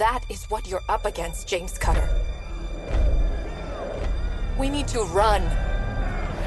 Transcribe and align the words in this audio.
That 0.00 0.24
is 0.30 0.46
what 0.50 0.66
you're 0.66 0.80
up 0.88 1.04
against, 1.04 1.46
James 1.46 1.76
Cutter. 1.76 2.08
We 4.58 4.70
need 4.70 4.88
to 4.88 5.04
run 5.12 5.42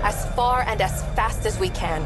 as 0.02 0.26
far 0.34 0.66
and 0.66 0.82
as 0.82 1.04
fast 1.14 1.46
as 1.46 1.60
we 1.62 1.70
can. 1.70 2.02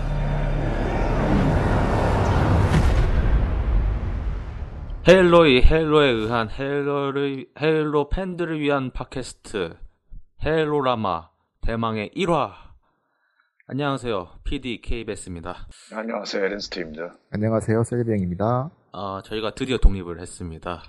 Halo의 5.08 5.64
Halo에 5.64 6.10
의한 6.10 6.50
Halo를 6.50 7.48
Halo 7.58 8.10
팬들을 8.10 8.60
위한 8.60 8.92
팟캐스트 8.92 9.78
헤일로라마 10.44 11.30
대망의 11.62 12.12
1화 12.14 12.52
안녕하세요 13.68 14.40
PD 14.44 14.82
KBS입니다. 14.82 15.66
안녕하세요, 15.94 16.44
에렌스트입니다. 16.44 17.14
안녕하세요, 17.32 17.84
셀비행입니다. 17.86 18.70
어, 18.92 19.22
저희가 19.22 19.52
드디어 19.52 19.78
독립을 19.78 20.20
했습니다. 20.20 20.84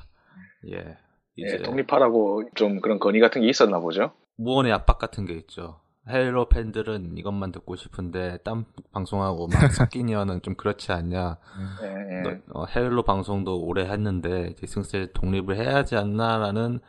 예, 0.73 0.97
이제 1.37 1.57
예, 1.59 1.63
독립하라고 1.63 2.51
좀 2.55 2.81
그런 2.81 2.99
건의 2.99 3.21
같은 3.21 3.43
게 3.43 3.49
있었나 3.49 3.81
보죠? 3.81 4.13
무언의 4.37 4.73
압박 4.73 4.99
같은 4.99 5.25
게 5.25 5.35
있죠. 5.35 5.81
Halo 6.09 6.49
팬들은 6.49 7.19
이것만 7.19 7.53
듣고 7.53 7.77
싶은데 7.77 8.39
딴 8.43 8.65
방송하고 8.93 9.49
막 9.49 9.59
섞이냐는 9.93 10.41
좀 10.43 10.55
그렇지 10.55 10.91
않냐. 10.93 11.37
예, 11.83 11.87
예. 11.87 12.23
너- 12.23 12.61
어, 12.61 12.65
Halo 12.67 13.03
방송도 13.03 13.61
오래 13.63 13.85
했는데 13.89 14.49
이제 14.53 14.67
슬슬 14.67 15.13
독립을 15.13 15.57
해야 15.57 15.75
하지 15.77 15.97
않나라는 15.97 16.81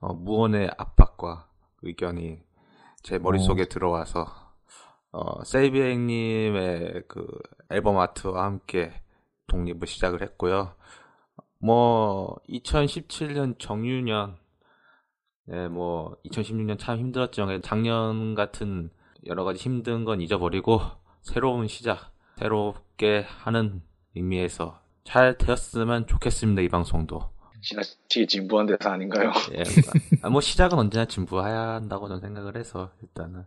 어, 0.00 0.14
무언의 0.14 0.70
압박과 0.78 1.48
의견이 1.82 2.38
제 3.02 3.18
머릿속에 3.18 3.64
들어와서 3.66 4.26
어, 5.10 5.42
세이비행님의 5.44 7.04
그 7.08 7.26
앨범 7.70 7.98
아트와 7.98 8.44
함께 8.44 8.92
독립을 9.48 9.86
시작을 9.86 10.22
했고요. 10.22 10.74
뭐 11.60 12.36
2017년 12.48 13.58
정유년 13.58 14.36
네, 15.46 15.68
뭐 15.68 16.16
2016년 16.26 16.78
참 16.78 16.98
힘들었죠. 16.98 17.60
작년 17.62 18.34
같은 18.34 18.90
여러 19.26 19.44
가지 19.44 19.60
힘든 19.62 20.04
건 20.04 20.20
잊어버리고 20.20 20.80
새로운 21.22 21.66
시작, 21.68 22.12
새롭게 22.38 23.24
하는 23.26 23.82
의미에서 24.14 24.80
잘 25.04 25.36
되었으면 25.38 26.06
좋겠습니다. 26.06 26.62
이 26.62 26.68
방송도. 26.68 27.30
지나치게 27.60 28.26
진부한 28.26 28.66
대사 28.66 28.92
아닌가요? 28.92 29.32
예, 29.54 29.62
아, 30.22 30.28
뭐 30.30 30.40
시작은 30.40 30.78
언제나 30.78 31.06
진부해야 31.06 31.70
한다고 31.74 32.06
저는 32.06 32.20
생각을 32.20 32.56
해서 32.56 32.92
일단은 33.02 33.44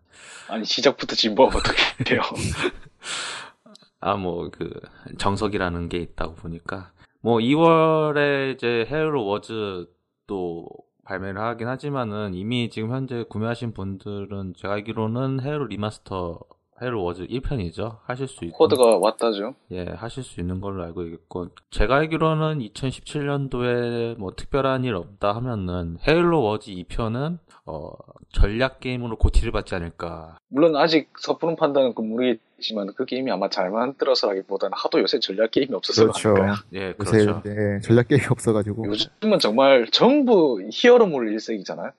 아니, 0.50 0.66
시작부터 0.66 1.16
진부하면 1.16 1.58
어떻게 1.58 2.16
해요? 2.16 2.22
아 4.02 4.18
뭐 4.18 4.50
그 4.52 4.70
정석이라는 5.18 5.88
게 5.88 5.98
있다고 6.00 6.36
보니까 6.36 6.92
뭐 7.22 7.38
2월에 7.38 8.56
이제 8.56 8.86
Halo 8.90 9.26
Wars도 9.26 10.68
발매를 11.04 11.40
하긴 11.40 11.68
하지만은 11.68 12.34
이미 12.34 12.70
지금 12.70 12.92
현재 12.92 13.24
구매하신 13.30 13.74
분들은 13.74 14.56
제가 14.58 14.74
알기로는 14.76 15.42
Halo 15.42 15.66
remaster 15.68 16.40
Halo 16.82 17.04
Wars 17.04 17.28
1편이죠 17.28 17.98
하실 18.06 18.28
수 18.28 18.44
있고 18.46 18.58
코드가 18.58 18.98
왔다죠? 18.98 19.56
예, 19.72 19.86
하실 19.86 20.24
수 20.24 20.40
있는 20.40 20.60
걸로 20.62 20.84
알고 20.84 21.04
있고, 21.04 21.50
제가 21.70 21.98
알기로는 21.98 22.60
2017년도에 22.60 24.18
뭐 24.18 24.32
특별한 24.36 24.84
일 24.84 24.96
없다 24.96 25.36
하면은, 25.36 25.98
Halo 26.08 26.42
Wars 26.42 26.72
2편은, 26.72 27.38
어, 27.66 27.92
전략 28.34 28.80
게임으로 28.80 29.18
GOTY를 29.18 29.52
받지 29.52 29.76
않을까. 29.76 30.38
물론 30.48 30.76
아직 30.76 31.10
섣부른 31.20 31.56
판단은 31.56 31.94
그 31.94 32.02
모르겠지만 32.02 32.94
그 32.96 33.06
게임이 33.06 33.30
아마 33.32 33.50
잘 33.50 33.70
만들어서라기보다는 33.70 34.74
하도 34.76 35.00
요새 35.00 35.20
전략 35.20 35.52
게임이 35.52 35.74
없어서 35.76 36.04
그렇죠. 36.04 36.36
예, 36.74 36.96
요새 37.00 37.26
그렇죠. 37.26 37.42
네, 37.44 37.80
전략 37.82 38.08
게임이 38.08 38.26
없어가지고 38.30 38.88
요즘은 38.88 39.40
정말 39.40 39.88
전부 39.92 40.60
히어로물 40.72 41.32
일색이잖아요? 41.34 41.92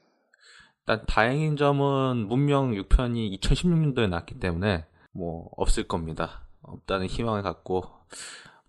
일단 0.86 1.05
다행인 1.06 1.56
점은 1.56 2.27
문명 2.28 2.72
6편이 2.72 3.38
2016년도에 3.41 4.08
나왔기 4.08 4.41
때문에, 4.41 4.84
뭐, 5.12 5.48
없을 5.57 5.84
겁니다. 5.84 6.42
없다는 6.62 7.07
희망을 7.07 7.42
갖고, 7.42 7.84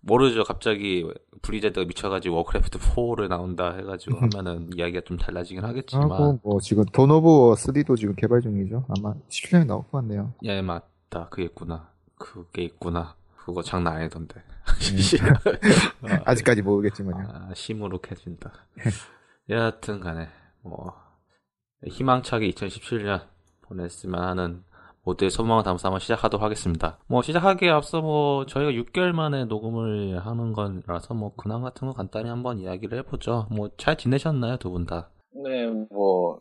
모르죠. 0.00 0.44
갑자기 0.44 1.10
Blizzard가 1.42 1.86
미쳐가지고 1.86 2.36
Warcraft 2.36 2.78
4를 2.78 3.28
나온다 3.28 3.72
해가지고 3.74 4.18
하면은 4.18 4.68
이야기가 4.76 5.00
좀 5.06 5.16
달라지긴 5.16 5.64
하겠지만, 5.64 6.10
하고 6.10 6.38
뭐 6.42 6.60
지금 6.60 6.84
Dawn 6.92 7.10
of 7.10 7.26
War 7.26 7.54
3도 7.54 7.96
지금 7.96 8.14
개발 8.14 8.42
중이죠. 8.42 8.84
아마 8.98 9.14
17년에 9.30 9.66
나올 9.66 9.82
것 9.84 9.92
같네요. 9.92 10.34
예, 10.42 10.60
맞다. 10.60 11.28
그게 11.30 11.44
있구나. 11.44 11.88
그게 12.16 12.62
있구나. 12.64 13.16
그거 13.36 13.62
장난 13.62 13.96
아니던데. 13.96 14.42
아, 16.02 16.20
아직까지 16.26 16.60
모르겠지만요. 16.60 17.26
아, 17.26 17.54
시무룩해진다. 17.54 18.52
여하튼 19.48 20.00
간에, 20.00 20.28
뭐, 20.60 20.94
희망차게 21.86 22.50
2017년 22.50 23.22
보냈으면 23.62 24.22
하는 24.22 24.62
모두의 25.02 25.30
소망을 25.30 25.62
담아서 25.64 25.88
한번 25.88 26.00
시작하도록 26.00 26.42
하겠습니다. 26.42 26.98
뭐, 27.08 27.20
시작하기에 27.22 27.68
앞서 27.70 28.00
뭐, 28.00 28.46
저희가 28.46 28.70
6개월 28.72 29.12
만에 29.12 29.44
녹음을 29.44 30.24
하는 30.24 30.52
거라서 30.54 31.12
뭐, 31.12 31.34
근황 31.36 31.62
같은 31.62 31.86
거 31.86 31.92
간단히 31.94 32.30
한번 32.30 32.58
이야기를 32.58 32.98
해보죠. 32.98 33.46
뭐, 33.50 33.68
잘 33.76 33.96
지내셨나요, 33.98 34.56
두 34.56 34.70
분 34.70 34.86
다? 34.86 35.10
네, 35.34 35.66
뭐, 35.90 36.38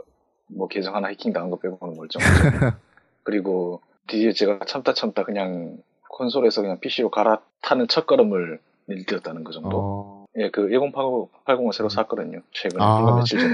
뭐 0.47 0.67
계정 0.69 0.95
하나 0.95 1.09
해킹 1.09 1.33
당한 1.33 1.49
거 1.49 1.57
빼고는 1.57 1.97
멀쩡하죠. 1.97 2.77
그리고 3.23 3.81
드디어 4.07 4.31
제가 4.31 4.59
참다 4.65 4.93
참다 4.93 5.23
그냥 5.23 5.77
콘솔에서 6.09 6.61
그냥 6.61 6.79
PC로 6.79 7.09
갈아타는 7.09 7.87
첫 7.89 8.05
걸음을 8.05 8.59
내디뎠다는 8.87 9.43
그 9.43 9.51
정도. 9.51 9.77
어, 9.77 10.25
예, 10.37 10.49
그 10.51 10.67
1080을 10.67 11.73
새로 11.73 11.89
샀거든요. 11.89 12.39
최근에. 12.51 12.83
아. 12.83 13.15
며칠 13.15 13.39
전에. 13.39 13.53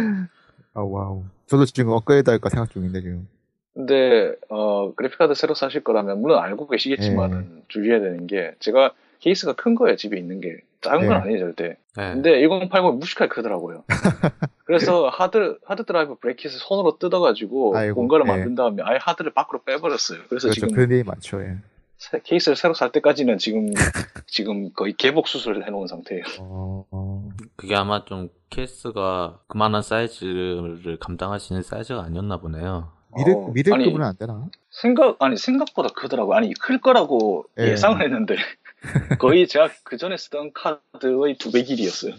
아, 0.73 0.81
와우. 0.81 1.23
저도 1.47 1.65
지금 1.65 1.91
업그레이드 1.91 2.29
할까 2.29 2.49
생각 2.49 2.71
중인데 2.71 3.01
지금. 3.01 3.27
근데, 3.73 4.35
어, 4.49 4.93
그래픽카드 4.95 5.33
새로 5.35 5.53
사실 5.53 5.83
거라면, 5.83 6.21
물론 6.21 6.39
알고 6.39 6.67
계시겠지만은, 6.67 7.63
주의해야 7.67 7.99
되는 8.01 8.27
게, 8.27 8.53
제가 8.59 8.93
케이스가 9.19 9.53
큰 9.53 9.75
거예요, 9.75 9.95
집에 9.95 10.17
있는 10.17 10.41
게. 10.41 10.57
작은 10.81 11.07
건 11.07 11.09
네. 11.09 11.15
아니에요, 11.15 11.39
절대. 11.39 11.77
네. 11.97 12.13
근데 12.13 12.41
1080이 12.41 12.97
무식하게 12.97 13.29
크더라고요. 13.29 13.83
그래서 14.65 15.09
하드, 15.09 15.57
하드 15.65 15.83
드라이브 15.85 16.15
bracket을 16.15 16.57
손으로 16.59 16.97
뜯어가지고, 16.97 17.75
아이고, 17.75 17.95
공간을 17.95 18.25
네. 18.25 18.31
만든 18.31 18.55
다음에 18.55 18.83
아예 18.85 18.97
하드를 19.01 19.31
밖으로 19.33 19.61
빼버렸어요. 19.63 20.19
그래서 20.29 20.47
그렇죠. 20.47 20.53
지금 20.53 20.69
그런 20.73 20.91
일이 20.91 21.03
많죠. 21.03 21.41
예. 21.41 21.57
새- 21.99 22.21
케이스를 22.23 22.55
새로 22.55 22.73
살 22.73 22.91
때까지는 22.91 23.37
지금, 23.37 23.67
지금 24.25 24.71
거의 24.73 24.93
개복 24.93 25.27
수술을 25.27 25.67
해놓은 25.67 25.85
상태예요. 25.87 26.23
어, 26.39 26.85
어, 26.89 27.29
그게 27.55 27.75
아마 27.75 28.05
좀 28.05 28.29
케이스가 28.49 29.41
그만한 29.47 29.81
사이즈를 29.81 30.97
감당할 30.99 31.39
수 31.39 31.53
있는 31.53 31.61
사이즈가 31.61 32.03
아니었나 32.03 32.37
보네요. 32.37 32.91
미들 33.15 33.33
어, 33.33 33.49
미들급은 33.53 34.01
아니, 34.01 34.03
안 34.03 34.15
되나? 34.17 34.47
생각, 34.69 35.17
아니, 35.21 35.35
생각보다 35.35 35.89
크더라고요. 35.95 36.35
아니, 36.37 36.53
클 36.53 36.79
거라고 36.79 37.45
예. 37.59 37.71
예상을 37.71 38.01
했는데, 38.01 38.35
거의 39.19 39.47
제가 39.47 39.69
그 39.83 39.97
전에 39.97 40.15
쓰던 40.17 40.53
카드의 40.53 41.35
두 41.37 41.51
배 41.51 41.63
길이였어요. 41.63 42.13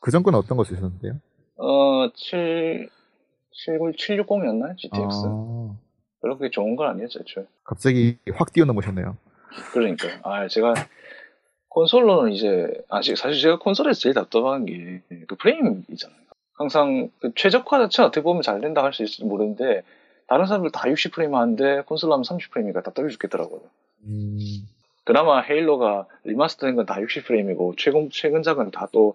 그 0.00 0.10
전 0.10 0.22
건 0.22 0.34
어떤 0.36 0.56
거 0.56 0.64
쓰셨는데요? 0.64 1.20
어, 1.56 2.08
7, 2.14 2.88
760이었나요? 3.66 4.76
GTX. 4.78 5.26
아, 5.26 5.74
별로 6.20 6.36
그게 6.36 6.50
좋은 6.50 6.76
건 6.76 6.88
아니었죠, 6.90 7.20
애초에. 7.20 7.44
갑자기 7.64 8.18
확 8.34 8.52
뛰어넘으셨네요. 8.52 9.16
그러니까. 9.72 10.08
아, 10.24 10.48
제가, 10.48 10.74
콘솔로는 11.68 12.32
이제, 12.32 12.82
아, 12.88 13.00
지- 13.00 13.14
사실 13.16 13.40
제가 13.40 13.58
콘솔에서 13.58 14.00
제일 14.00 14.14
답답한 14.14 14.64
게, 14.66 15.02
그 15.26 15.36
프레임이잖아요. 15.36 16.18
항상, 16.54 17.10
그 17.20 17.32
최적화 17.36 17.78
자체 17.78 18.02
어떻게 18.02 18.22
보면 18.22 18.42
잘 18.42 18.60
된다 18.60 18.82
할 18.82 18.92
수 18.92 19.02
있을지 19.04 19.24
모르는데, 19.24 19.82
다른 20.26 20.46
사람들 20.46 20.72
다 20.72 20.82
60프레임 20.88 21.32
하는데, 21.32 21.82
콘솔로 21.82 22.12
하면 22.14 22.24
30프레임이니까 22.24 22.82
답답해 22.82 23.08
죽겠더라고요. 23.10 23.60
음, 24.04 24.38
그나마 25.04 25.40
Halo가 25.40 26.06
remaster 26.24 26.66
된 26.66 26.74
건 26.76 26.84
다 26.86 26.96
60프레임이고, 26.96 27.74
최근, 27.78 28.10
최근작은 28.10 28.70
다 28.72 28.88
또, 28.92 29.14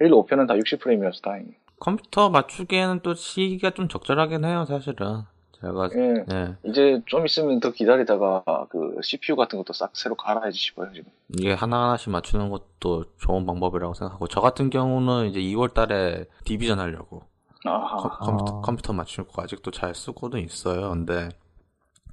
헤일로 0.00 0.24
5편은 0.24 0.46
다 0.46 0.54
60프레임이라서 0.54 1.20
다행이에요. 1.22 1.54
컴퓨터 1.80 2.30
맞추기에는 2.30 3.00
또 3.02 3.14
시기가 3.14 3.70
좀 3.70 3.88
적절하긴 3.88 4.44
해요, 4.44 4.64
사실은. 4.66 5.22
제가, 5.64 5.90
예. 5.96 6.24
예. 6.32 6.56
이제 6.64 7.02
좀 7.06 7.24
있으면 7.26 7.60
더 7.60 7.70
기다리다가, 7.72 8.44
그, 8.70 8.98
CPU 9.02 9.36
같은 9.36 9.58
것도 9.58 9.72
싹 9.72 9.96
새로 9.96 10.14
갈아야지 10.14 10.58
싶어요, 10.58 10.92
지금. 10.92 11.10
이게 11.38 11.52
하나하나씩 11.52 12.10
맞추는 12.10 12.50
것도 12.50 13.04
좋은 13.18 13.46
방법이라고 13.46 13.94
생각하고, 13.94 14.28
저 14.28 14.40
같은 14.40 14.70
경우는 14.70 15.26
이제 15.26 15.40
2월 15.40 15.72
달에 15.72 16.26
디비전 16.44 16.78
하려고. 16.78 17.22
컴, 17.64 18.10
컴퓨터, 18.20 18.58
아. 18.58 18.60
컴퓨터 18.60 18.92
맞출 18.92 19.26
거 19.26 19.42
아직도 19.42 19.70
잘 19.70 19.94
쓰고는 19.94 20.40
있어요. 20.40 20.90
근데 20.90 21.30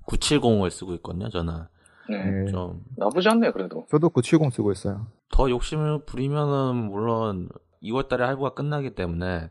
970을 0.08 0.70
쓰고 0.70 0.94
있거든요, 0.96 1.30
저는. 1.30 1.66
네. 2.10 2.24
네. 2.24 2.52
좀 2.52 2.84
나쁘지 2.98 3.28
않네요, 3.30 3.52
그래도. 3.52 3.86
저도 3.90 4.10
970 4.10 4.54
쓰고 4.54 4.72
있어요. 4.72 5.08
더 5.30 5.50
욕심을 5.50 6.06
부리면은 6.06 6.76
물론 6.76 7.50
2월 7.84 8.08
달에 8.08 8.26
할부가 8.26 8.54
끝나기 8.54 8.96
때문에 8.96 9.50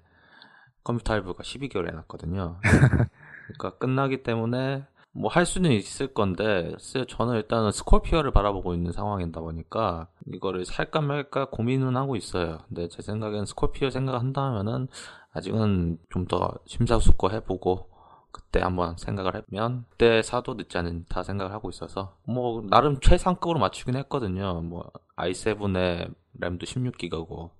컴퓨터 0.84 1.12
할부가 1.12 1.42
12개월 1.42 1.88
해놨거든요. 1.88 2.58
그러니까 3.58 3.78
끝나기 3.78 4.22
때문에 4.22 4.84
뭐 5.12 5.28
할 5.30 5.44
수는 5.44 5.72
있을 5.72 6.14
건데 6.14 6.72
저는 7.08 7.34
일단은 7.34 7.72
스콜피어를 7.72 8.30
바라보고 8.30 8.74
있는 8.74 8.92
상황이다 8.92 9.40
보니까 9.40 10.06
이거를 10.32 10.64
살까 10.64 11.00
말까 11.00 11.46
고민은 11.50 11.96
하고 11.96 12.14
있어요. 12.16 12.58
근데 12.68 12.88
제 12.88 13.02
생각엔 13.02 13.44
스콜피어 13.46 13.90
생각한다 13.90 14.42
하면은 14.42 14.86
아직은 15.32 15.98
좀 16.10 16.26
더 16.28 16.52
심사숙고 16.66 17.30
해보고 17.32 17.88
그때 18.30 18.60
한번 18.60 18.96
생각을 18.96 19.42
하면 19.48 19.84
그때 19.90 20.22
사도 20.22 20.54
늦지 20.54 20.78
않다 20.78 21.24
생각을 21.24 21.52
하고 21.52 21.70
있어서 21.70 22.14
뭐 22.24 22.62
나름 22.70 23.00
최상급으로 23.00 23.58
맞추긴 23.58 23.96
했거든요. 23.96 24.60
뭐 24.62 24.90
i7의 25.16 26.14
램도 26.38 26.66
16기가고 26.66 27.50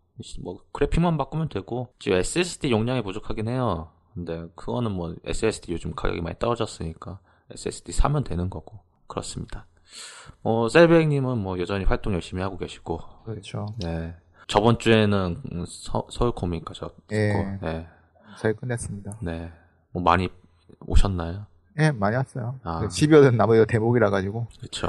뭐 0.43 0.63
그래픽만 0.73 1.17
바꾸면 1.17 1.49
되고 1.49 1.89
지금 1.99 2.19
SSD 2.19 2.71
용량이 2.71 3.03
부족하긴 3.03 3.49
해요. 3.49 3.91
근데 4.15 4.47
그거는 4.55 4.91
뭐 4.93 5.15
SSD 5.25 5.73
요즘 5.73 5.95
가격이 5.95 6.21
많이 6.21 6.39
떨어졌으니까 6.39 7.19
SSD 7.51 7.93
사면 7.93 8.25
되는 8.25 8.51
거고 8.51 8.81
그렇습니다. 9.07 9.67
어 10.43 10.69
셀백님은 10.69 11.39
뭐 11.39 11.59
여전히 11.59 11.85
활동 11.85 12.15
열심히 12.15 12.43
하고 12.43 12.57
계시고 12.57 13.01
그렇죠. 13.25 13.67
네 13.79 14.15
저번 14.47 14.79
주에는 14.79 15.65
서, 15.67 16.07
서울 16.11 16.33
코믹 16.33 16.65
가셨고 16.65 16.95
예. 17.13 17.59
네. 17.63 17.87
잘 18.39 18.55
끝냈습니다. 18.55 19.19
네. 19.21 19.53
뭐 19.93 20.03
많이 20.03 20.29
오셨나요? 20.87 21.47
예, 21.79 21.91
많이 21.93 22.17
왔어요. 22.17 22.59
아. 22.63 22.81
그 22.81 22.89
12월은 22.89 23.37
나머지가 23.37 23.65
대목이라 23.67 24.11
가지고. 24.11 24.47
그렇죠. 24.59 24.89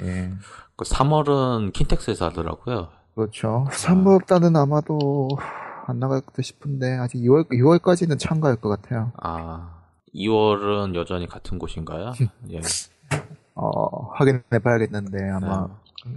예. 0.00 0.30
그 0.76 0.84
3월은 0.84 1.72
킨텍스에서 1.72 2.26
하더라고요. 2.26 2.88
그렇죠. 3.14 3.66
3월달은 3.70 4.56
아마도 4.56 5.28
안 5.86 5.98
나갈 5.98 6.22
듯 6.32 6.42
싶은데 6.42 6.96
아직 6.96 7.18
2월 7.18 7.48
6월까지는 7.50 8.18
참가할 8.18 8.56
것 8.56 8.68
같아요. 8.68 9.12
아 9.22 9.82
2월은 10.14 10.94
여전히 10.94 11.26
같은 11.26 11.58
곳인가요? 11.58 12.12
예. 12.50 12.60
어, 13.54 14.08
확인해 14.14 14.42
봐야겠는데 14.62 15.30
아마 15.30 15.68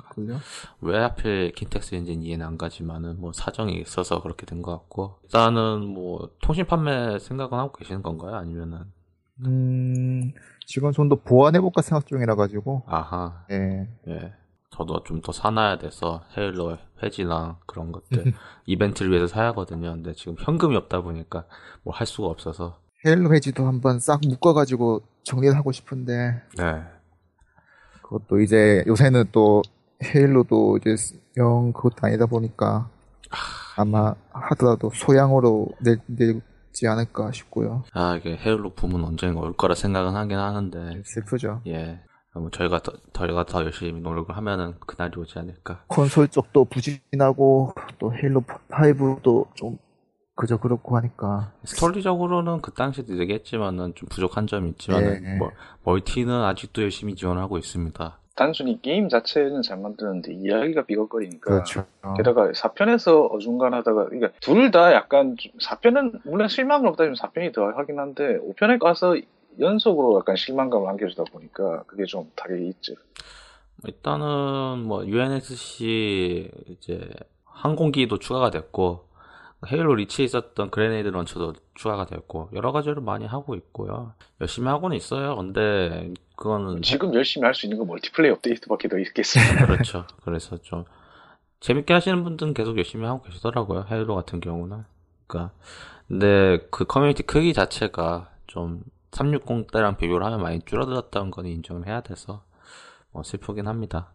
그걸요? 0.09 0.39
왜 0.81 0.99
하필 0.99 1.51
킨텍스인지는 1.53 2.23
이해는 2.23 2.45
안 2.45 2.57
가지만은 2.57 3.19
뭐 3.19 3.31
사정이 3.33 3.73
있어서 3.81 4.21
그렇게 4.21 4.45
된 4.45 4.61
것 4.61 4.71
같고 4.71 5.19
일단은 5.23 5.85
뭐 5.85 6.29
통신 6.41 6.65
판매 6.65 7.19
생각은 7.19 7.57
하고 7.57 7.71
계시는 7.73 8.01
건가요? 8.01 8.35
아니면은 8.35 8.79
음, 9.45 10.33
지금 10.65 10.91
좀더 10.91 11.15
보완해볼까 11.17 11.81
생각 11.81 12.07
중이라 12.07 12.35
가지고 12.35 12.83
아하 12.87 13.43
예. 13.51 13.87
예 14.07 14.33
저도 14.75 15.03
좀 15.03 15.21
더 15.21 15.31
사놔야 15.31 15.77
돼서 15.77 16.23
헤일로 16.37 16.77
회지랑 17.01 17.57
그런 17.65 17.91
것들 17.91 18.33
이벤트를 18.67 19.11
위해서 19.11 19.27
사야 19.27 19.47
하거든요. 19.47 19.91
근데 19.93 20.13
지금 20.13 20.35
현금이 20.39 20.75
없다 20.75 21.01
보니까 21.01 21.45
뭐할 21.83 22.05
수가 22.05 22.27
없어서 22.27 22.79
헤일로 23.05 23.33
해지도 23.33 23.65
한번 23.65 23.99
싹 23.99 24.19
묶어가지고 24.27 25.01
정리를 25.23 25.55
하고 25.55 25.71
싶은데 25.71 26.41
네 26.57 26.83
그것도 28.03 28.41
이제 28.41 28.83
요새는 28.87 29.25
또 29.31 29.61
헤일로도 30.03 30.77
이제 30.77 30.95
영 31.37 31.71
그것도 31.73 31.95
아니다 32.01 32.25
보니까 32.25 32.89
아마 33.77 34.13
하더라도 34.31 34.91
소량으로 34.93 35.69
내, 35.81 35.95
내지 36.07 36.87
않을까 36.87 37.31
싶고요. 37.31 37.83
아 37.93 38.15
이게 38.15 38.37
Halo 38.37 38.73
붐은 38.73 39.03
언젠가 39.03 39.39
올 39.41 39.53
거라 39.53 39.73
생각은 39.75 40.15
하긴 40.15 40.37
하는데 40.37 41.01
슬프죠. 41.05 41.61
예. 41.67 41.99
뭐 42.35 42.49
저희가 42.51 42.79
더, 42.79 42.91
저희가 43.13 43.45
더 43.45 43.63
열심히 43.63 43.99
노력을 44.01 44.35
하면은 44.35 44.75
그날이 44.85 45.11
오지 45.17 45.39
않을까. 45.39 45.83
콘솔 45.87 46.27
쪽도 46.29 46.65
부진하고 46.65 47.73
또 47.99 48.13
Halo 48.13 48.43
5도 48.69 49.55
좀 49.55 49.77
그저 50.35 50.57
그렇고 50.57 50.97
하니까 50.97 51.53
스토리적으로는 51.63 52.61
그 52.61 52.73
당시도 52.73 53.17
얘기했지만은 53.19 53.93
좀 53.95 54.09
부족한 54.09 54.47
점이 54.47 54.71
있지만은 54.71 55.23
네. 55.23 55.37
뭐 55.37 55.51
멀티는 55.83 56.33
아직도 56.43 56.81
열심히 56.81 57.15
지원하고 57.15 57.57
있습니다. 57.57 58.19
단순히 58.35 58.81
게임 58.81 59.07
자체는 59.07 59.61
잘 59.61 59.77
만드는데 59.77 60.33
이야기가 60.33 60.85
비겁거리니까. 60.87 61.49
그렇죠. 61.49 61.85
게다가 62.17 62.51
4편에서 62.51 63.31
어중간하다가, 63.31 64.09
그러니까 64.09 64.31
둘 64.41 64.71
다 64.71 64.91
약간, 64.91 65.37
4편은, 65.61 66.19
물론 66.25 66.49
실망은 66.49 66.89
없다, 66.89 67.05
면 67.05 67.13
4편이 67.13 67.53
더 67.53 67.67
하긴 67.69 67.97
한데, 67.97 68.37
5편에 68.39 68.77
가서 68.77 69.15
연속으로 69.59 70.17
약간 70.19 70.35
실망감을 70.35 70.87
안겨주다 70.89 71.23
보니까, 71.31 71.83
그게 71.83 72.05
좀 72.05 72.31
타격이 72.35 72.67
있죠. 72.69 72.93
일단은 73.85 74.83
뭐 74.85 75.05
UNSC 75.05 76.49
이제 76.69 77.09
항공기도 77.45 78.19
추가가 78.19 78.49
됐고 78.49 79.05
Halo 79.71 79.95
Reach에 79.95 80.25
있었던 80.25 80.69
grenade 80.69 81.07
launcher도 81.09 81.53
추가가 81.73 82.05
됐고 82.05 82.49
여러 82.53 82.71
가지를 82.71 83.01
많이 83.01 83.25
하고 83.25 83.55
있고요. 83.55 84.13
열심히 84.41 84.67
하고는 84.67 84.95
있어요. 84.97 85.35
근데 85.35 86.13
그거는 86.35 86.81
지금 86.81 87.13
열심히 87.13 87.45
할 87.45 87.53
수 87.53 87.65
있는 87.65 87.77
건 87.77 87.87
멀티플레이 87.87 88.31
업데이트밖에 88.31 88.87
더 88.87 88.97
있겠어요. 88.99 89.43
그렇죠. 89.65 90.05
그래서 90.23 90.57
좀 90.57 90.85
재밌게 91.59 91.93
하시는 91.93 92.23
분들은 92.23 92.53
계속 92.53 92.77
열심히 92.77 93.05
하고 93.05 93.21
계시더라고요. 93.23 93.85
Halo 93.89 94.15
같은 94.15 94.39
경우는. 94.39 94.83
그러니까 95.27 95.53
근데 96.07 96.59
그 96.71 96.85
커뮤니티 96.85 97.23
크기 97.23 97.53
자체가 97.53 98.29
좀 98.47 98.83
360 99.15 99.71
때랑 99.71 99.97
비교를 99.97 100.25
하면 100.25 100.41
많이 100.41 100.59
줄어들었다는 100.61 101.31
건 101.31 101.45
인정을 101.45 101.87
해야 101.87 102.01
돼서 102.01 102.43
뭐 103.11 103.23
슬프긴 103.23 103.67
합니다. 103.67 104.13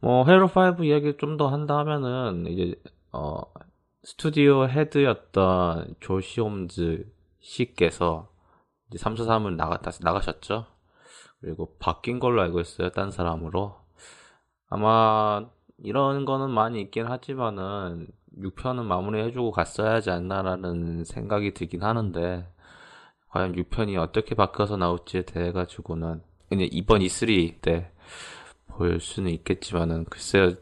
뭐 0.00 0.24
헤일로 0.26 0.48
5 0.78 0.84
이야기를 0.84 1.16
좀 1.18 1.36
더 1.38 1.48
한다 1.48 1.78
하면은 1.78 2.46
이제 2.46 2.74
어 3.12 3.40
스튜디오 4.02 4.68
헤드였던 4.68 5.96
조시 6.00 6.40
홈즈 6.40 7.10
씨께서 7.40 8.28
이제 8.90 9.02
343을 9.02 9.56
나갔다 9.56 9.90
나가셨죠. 10.02 10.66
그리고 11.40 11.76
바뀐 11.78 12.18
걸로 12.18 12.42
알고 12.42 12.60
있어요. 12.60 12.90
딴 12.90 13.10
사람으로. 13.10 13.76
아마 14.68 15.46
이런 15.78 16.24
거는 16.24 16.50
많이 16.50 16.80
있긴 16.82 17.06
하지만은 17.06 18.08
6편은 18.38 18.82
마무리해주고 18.84 19.52
갔어야 19.52 19.94
하지 19.94 20.10
않나라는 20.10 21.04
생각이 21.04 21.54
들긴 21.54 21.82
하는데 21.82 22.46
과연 23.30 23.54
6편이 23.56 23.96
어떻게 24.00 24.34
바뀌어서 24.34 24.76
나올지에 24.76 25.22
대해 25.22 25.52
가지고는 25.52 26.22
그냥 26.48 26.68
이번 26.70 27.00
E3 27.00 27.60
때 27.60 27.90
볼 28.68 29.00
수는 29.00 29.32
있겠지만은 29.32 30.04
글쎄요 30.04 30.52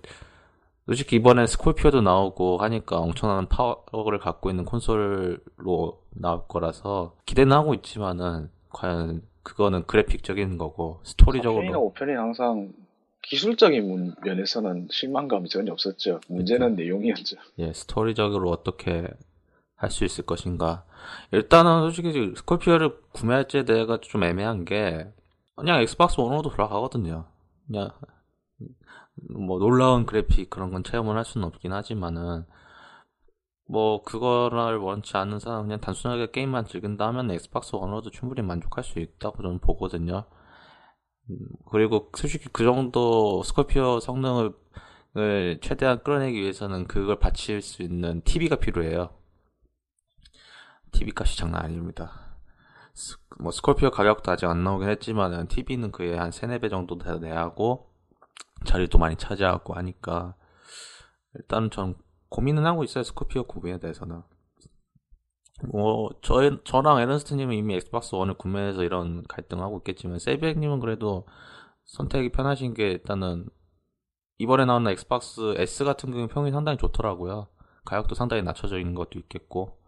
솔직히 0.87 1.17
이번엔 1.17 1.47
스콜피오도 1.47 2.01
나오고 2.01 2.59
하니까 2.59 2.97
엄청난 2.99 3.47
파워를 3.49 4.19
갖고 4.19 4.49
있는 4.51 4.65
콘솔로 4.65 6.01
나올 6.15 6.43
거라서 6.49 7.15
기대는 7.27 7.53
하고 7.55 7.75
있지만은 7.75 8.49
과연 8.71 9.23
그거는 9.43 9.85
그래픽적인 9.87 10.57
거고 10.59 11.01
4편이나 11.03 11.07
스토리적으로 11.09 11.93
5편이 11.95 12.15
항상 12.15 12.73
기술적인 13.23 13.87
문- 13.87 14.15
면에서는 14.25 14.89
실망감이 14.91 15.49
전혀 15.49 15.73
없었죠. 15.73 16.21
문제는 16.29 16.77
내용이었죠. 16.77 17.37
예 17.59 17.73
스토리적으로 17.73 18.51
어떻게 18.51 19.07
할 19.77 19.91
수 19.91 20.05
있을 20.05 20.25
것인가 20.25 20.85
일단은 21.33 21.83
솔직히 21.83 22.35
스콜피오를 22.37 22.99
구매할지에 23.13 23.65
대해가 23.65 23.99
좀 24.01 24.25
애매한 24.25 24.65
게 24.65 25.13
그냥 25.55 25.81
엑스박스 25.81 26.21
원으로도 26.21 26.51
돌아가거든요 26.51 27.27
그냥 27.67 27.91
뭐 29.31 29.59
놀라운 29.59 30.07
그래픽 30.07 30.51
그런 30.51 30.71
건 30.71 30.83
체험을 30.83 31.17
할 31.17 31.25
수는 31.25 31.47
없긴 31.47 31.73
하지만은 31.73 32.45
뭐 33.69 34.03
그거를 34.03 34.79
원치 34.79 35.17
않는 35.17 35.41
사람 35.41 35.63
그냥 35.63 35.81
단순하게 35.81 36.31
게임만 36.31 36.67
즐긴다 36.67 37.07
하면 37.09 37.31
엑스박스 37.31 37.75
원으로도 37.75 38.11
충분히 38.11 38.43
만족할 38.43 38.85
수 38.85 39.01
있다고 39.01 39.43
저는 39.43 39.59
보거든요. 39.59 40.25
음, 41.31 41.37
그리고 41.71 42.11
솔직히 42.17 42.49
그 42.53 42.65
정도 42.65 43.43
스콜피오 43.43 44.01
성능을 44.01 44.55
을 45.17 45.59
최대한 45.63 46.03
끌어내기 46.03 46.39
위해서는 46.39 46.87
그걸 46.87 47.19
받칠 47.19 47.63
수 47.63 47.83
있는 47.83 48.21
TV가 48.23 48.57
필요해요. 48.57 49.11
TV 50.97 51.13
값이 51.15 51.37
장난 51.37 51.63
아닙니다. 51.63 52.11
스, 52.95 53.19
뭐 53.39 53.53
스콜피오 53.53 53.91
가격도 53.91 54.33
아직 54.33 54.47
안 54.47 54.65
나오긴 54.65 54.89
했지만은 54.89 55.47
TV는 55.49 55.93
그에 55.93 56.17
한 56.17 56.31
3, 56.31 56.51
4배 56.51 56.71
정도 56.71 56.97
더 56.97 57.19
내야 57.19 57.39
하고 57.39 57.91
자리도 58.65 58.97
많이 58.99 59.17
차지하고 59.17 59.75
하니까 59.75 60.35
일단은 61.35 61.71
전 61.71 61.97
고민은 62.31 62.65
하고 62.65 62.83
있어요 62.83 63.05
스코피오 63.05 63.45
구매에 63.45 63.79
대해서는. 63.79 64.23
뭐 65.71 66.11
저, 66.23 66.63
저랑 66.65 67.01
에런스트님은 67.01 67.55
이미 67.55 67.75
엑스박스 67.75 68.15
원을 68.15 68.35
구매해서 68.35 68.83
이런 68.83 69.23
갈등하고 69.25 69.79
있겠지만 69.79 70.19
세이백님은 70.19 70.81
그래도 70.81 71.27
선택이 71.85 72.31
편하신 72.31 72.73
게 72.73 72.89
일단은 72.89 73.49
이번에 74.39 74.65
나오는 74.65 74.91
엑스박스 74.91 75.55
S 75.59 75.85
같은 75.85 76.11
경우 76.11 76.27
평이 76.29 76.51
상당히 76.51 76.79
좋더라고요. 76.79 77.49
가격도 77.85 78.15
상당히 78.15 78.43
낮춰져 78.43 78.79
있는 78.79 78.95
것도 78.95 79.19
있겠고 79.19 79.86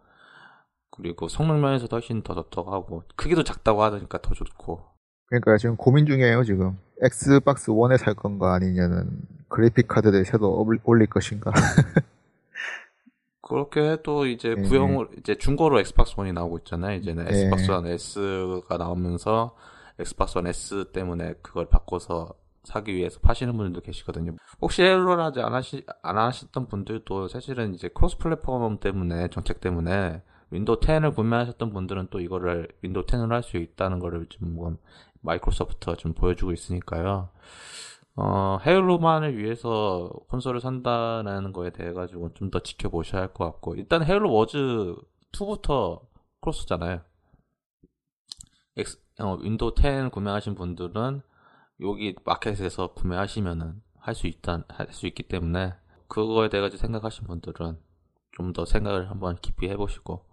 그리고 1.01 1.27
성능 1.29 1.61
면에서도 1.61 1.95
훨씬 1.95 2.21
더 2.23 2.35
좋다고 2.35 2.73
하고 2.73 3.03
크기도 3.15 3.43
작다고 3.43 3.83
하니까 3.83 4.21
더 4.21 4.33
좋고 4.33 4.83
그러니까 5.27 5.57
지금 5.57 5.75
고민 5.77 6.05
중이에요 6.05 6.43
지금 6.43 6.77
엑스박스 7.01 7.71
1에 7.71 7.97
살 7.97 8.13
건가 8.13 8.53
아니면은 8.53 9.21
그래픽 9.47 9.87
카드를 9.87 10.25
새로 10.25 10.49
올- 10.61 10.79
올릴 10.83 11.07
것인가 11.07 11.51
그렇게 13.41 13.91
해도 13.91 14.27
이제 14.27 14.53
네. 14.55 14.61
구형을 14.61 15.07
이제 15.17 15.35
중고로 15.35 15.79
엑스박스 15.79 16.15
1이 16.15 16.33
나오고 16.33 16.59
있잖아요. 16.59 16.97
이제는 16.97 17.25
네. 17.25 17.31
엑스박스 17.31 17.71
1 17.71 17.87
S가 17.87 18.77
나오면서 18.77 19.55
엑스박스 19.97 20.37
원 20.37 20.45
S 20.45 20.91
때문에 20.91 21.33
그걸 21.41 21.67
바꿔서 21.67 22.33
사기 22.63 22.93
위해서 22.93 23.19
파시는 23.21 23.57
분들도 23.57 23.81
계시거든요. 23.81 24.35
혹시 24.61 24.83
아직 24.83 25.41
안 25.41 25.53
하시 25.53 25.83
안 26.03 26.17
하셨던 26.19 26.67
분들도 26.67 27.27
사실은 27.29 27.73
이제 27.73 27.87
크로스 27.87 28.17
플랫폼 28.19 28.79
때문에 28.79 29.29
정책 29.29 29.61
때문에 29.61 30.21
윈도우 30.51 30.79
10을 30.79 31.15
구매하셨던 31.15 31.71
분들은 31.71 32.07
또 32.09 32.19
이거를 32.19 32.67
윈도우 32.81 33.05
10으로 33.05 33.29
할 33.31 33.43
수 33.43 33.57
있다는 33.57 33.99
거를 33.99 34.27
지금 34.29 34.55
뭐 34.55 34.77
마이크로소프트가 35.21 35.95
좀 35.95 36.13
보여주고 36.13 36.51
있으니까요. 36.53 37.29
어, 38.15 38.57
헤일로만을 38.65 39.37
위해서 39.37 40.09
콘솔을 40.29 40.59
산다는 40.61 41.53
거에 41.53 41.69
대해 41.71 41.93
가지고 41.93 42.33
좀 42.33 42.49
더 42.51 42.59
지켜보셔야 42.59 43.21
할 43.21 43.33
것 43.33 43.45
같고 43.45 43.75
일단 43.75 44.03
헤일로 44.03 44.31
워즈 44.33 44.95
2부터 45.33 46.01
크로스잖아요. 46.41 47.01
엑스, 48.77 48.97
어, 49.19 49.35
윈도우 49.41 49.73
10 49.77 50.09
구매하신 50.11 50.55
분들은 50.55 51.21
여기 51.81 52.15
마켓에서 52.25 52.93
구매하시면은 52.93 53.81
할 53.99 54.15
수 54.15 54.27
있다 54.27 54.63
할 54.69 54.91
수 54.91 55.05
있기 55.07 55.23
때문에 55.23 55.73
그거에 56.07 56.49
대해 56.49 56.61
가지고 56.61 56.79
생각하신 56.81 57.25
분들은 57.27 57.77
좀 58.31 58.53
더 58.53 58.65
생각을 58.65 59.09
한번 59.09 59.35
깊이 59.41 59.67
해보시고 59.69 60.25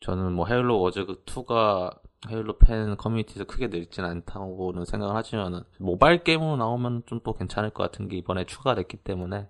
저는 0.00 0.32
뭐 0.32 0.46
헤일로 0.46 0.80
워즈 0.80 1.04
2가 1.04 1.98
헤일로 2.30 2.58
팬 2.58 2.96
커뮤니티에서 2.96 3.44
크게 3.44 3.68
늘진 3.68 4.04
않다고는 4.04 4.84
생각을 4.84 5.14
하지만은 5.16 5.62
모바일 5.78 6.22
게임으로 6.22 6.56
나오면 6.56 7.04
좀 7.06 7.20
또 7.22 7.34
괜찮을 7.34 7.70
것 7.70 7.82
같은 7.82 8.08
게 8.08 8.16
이번에 8.16 8.44
추가됐기 8.44 8.98
때문에 8.98 9.48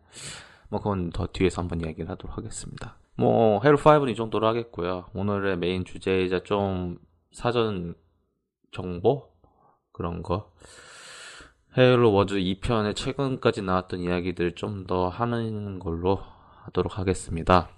뭐 0.69 0.81
그건 0.81 1.11
더 1.11 1.27
뒤에서 1.27 1.63
한번 1.63 1.81
이야기를 1.81 2.09
하도록 2.11 2.37
하겠습니다. 2.37 2.97
뭐 3.17 3.61
헤일로 3.63 3.77
5는 3.79 4.11
이 4.11 4.15
정도로 4.17 4.47
하겠고요. 4.47 5.07
오늘의 5.15 5.59
메인 5.59 5.85
주제이자 5.85 6.43
좀 6.43 6.99
사전 7.33 7.95
정보 8.73 9.31
그런 9.93 10.23
거 10.23 10.53
헤일로 11.79 12.13
워즈 12.13 12.37
2편의 12.37 12.97
최근까지 12.97 13.63
나왔던 13.63 14.01
이야기들 14.01 14.55
좀 14.57 14.87
더 14.87 15.09
하는 15.09 15.79
걸로 15.79 16.21
하도록 16.65 16.99
하겠습니다. 16.99 17.69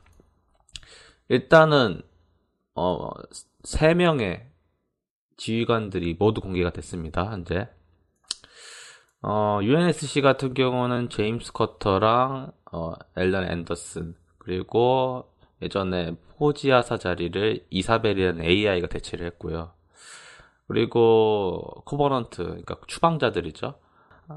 일단은 1.29 2.03
어, 2.75 3.11
3명의 3.65 4.47
지휘관들이 5.37 6.17
모두 6.19 6.41
공개가 6.41 6.71
됐습니다. 6.71 7.25
현재. 7.31 7.69
어, 9.23 9.61
UNSC 9.63 10.21
같은 10.21 10.55
경우는 10.55 11.09
제임스 11.09 11.53
커터랑 11.53 12.53
어, 12.73 12.95
엘렌 13.17 13.51
앤더스 13.51 14.15
그리고 14.39 15.33
예전에 15.61 16.17
포지 16.37 16.68
하사 16.68 16.99
자리를 16.99 17.65
이사벨이라는 17.71 18.45
AI가 18.45 18.89
대체를 18.89 19.27
했고요. 19.27 19.73
그리고 20.67 21.83
코버넌트, 21.85 22.43
그러니까 22.43 22.77
추방자들이죠. 22.87 23.75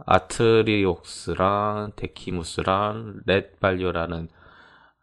아트리옥스랑 0.06 1.94
데키무스랑 1.96 3.22
렛볼리르라는 3.25 4.27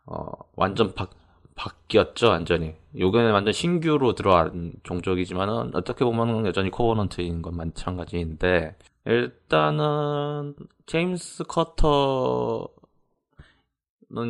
어, 0.07 0.31
완전 0.55 0.95
바, 0.95 1.09
바뀌었죠, 1.55 2.29
완전히. 2.29 2.75
요게는 2.99 3.33
완전 3.33 3.53
신규로 3.53 4.15
들어간 4.15 4.73
종족이지만은 4.83 5.75
어떻게 5.75 6.05
보면 6.05 6.47
여전히 6.47 6.71
코버넌트인 6.71 7.43
건 7.43 7.57
마찬가지인데 7.57 8.77
일단은 9.05 10.55
제임스 10.87 11.45
커터는 11.45 12.69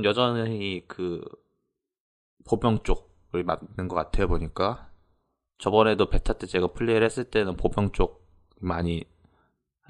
여전히 0.04 0.84
그 0.86 1.20
보병 2.44 2.82
쪽을 2.82 3.44
맞는 3.44 3.88
것 3.88 3.94
같아요 3.96 4.28
보니까 4.28 4.88
저번에도 5.58 6.08
베타 6.08 6.32
때 6.34 6.46
제가 6.46 6.68
플레이를 6.68 7.04
했을 7.04 7.24
때는 7.24 7.56
보병 7.56 7.92
쪽 7.92 8.26
많이 8.60 9.04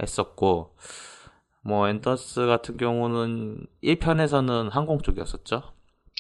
했었고 0.00 0.76
뭐 1.62 1.88
앤더스 1.88 2.46
같은 2.46 2.76
경우는 2.76 3.66
1편에서는 3.82 4.70
항공 4.70 5.00
쪽이었었죠 5.00 5.62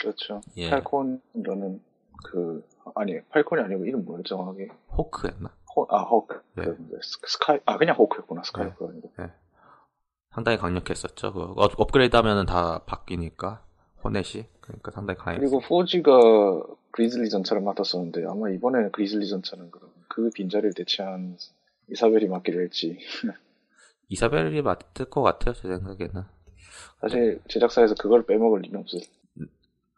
그렇죠. 0.00 0.40
예. 0.56 0.70
팔콘이라는 0.70 1.80
그 2.24 2.64
아니 2.94 3.20
팔콘이 3.30 3.62
아니고 3.62 3.84
이름 3.86 4.04
뭐였죠 4.04 4.36
정확하게? 4.36 4.68
호크였나? 4.96 5.50
호, 5.74 5.86
아 5.90 6.02
호크. 6.02 6.40
네. 6.56 6.64
그 6.64 6.76
스- 7.02 7.18
스카이 7.26 7.58
아 7.64 7.78
그냥 7.78 7.96
호크였구나 7.96 8.42
스카이프가 8.44 8.90
아니고. 8.90 9.12
상당히 10.34 10.56
강력했었죠. 10.58 11.32
그 11.32 11.40
업- 11.56 11.78
업그레이드 11.78 12.16
하면은 12.16 12.46
다 12.46 12.82
바뀌니까 12.86 13.64
호넷이 14.02 14.46
그러니까 14.60 14.90
상당히 14.92 15.18
강했어요. 15.18 15.40
그리고 15.48 15.60
포지가 15.60 16.62
그리즐리 16.90 17.28
전차를 17.30 17.62
맡았었는데 17.62 18.24
아마 18.26 18.50
이번에는 18.50 18.92
그리즐리 18.92 19.28
전차는 19.28 19.70
그럼 19.70 19.90
그 20.08 20.30
빈자리를 20.34 20.72
대체한 20.74 21.36
이사벨이 21.90 22.26
맡기로 22.28 22.60
했지. 22.62 22.98
이사벨이 24.08 24.62
맡을 24.62 25.06
것 25.06 25.22
같아요, 25.22 25.54
제 25.54 25.68
생각에는. 25.68 26.22
사실 27.00 27.40
제작사에서 27.48 27.94
그걸 27.94 28.24
빼먹을 28.26 28.60
리는 28.60 28.80
없을. 28.80 29.00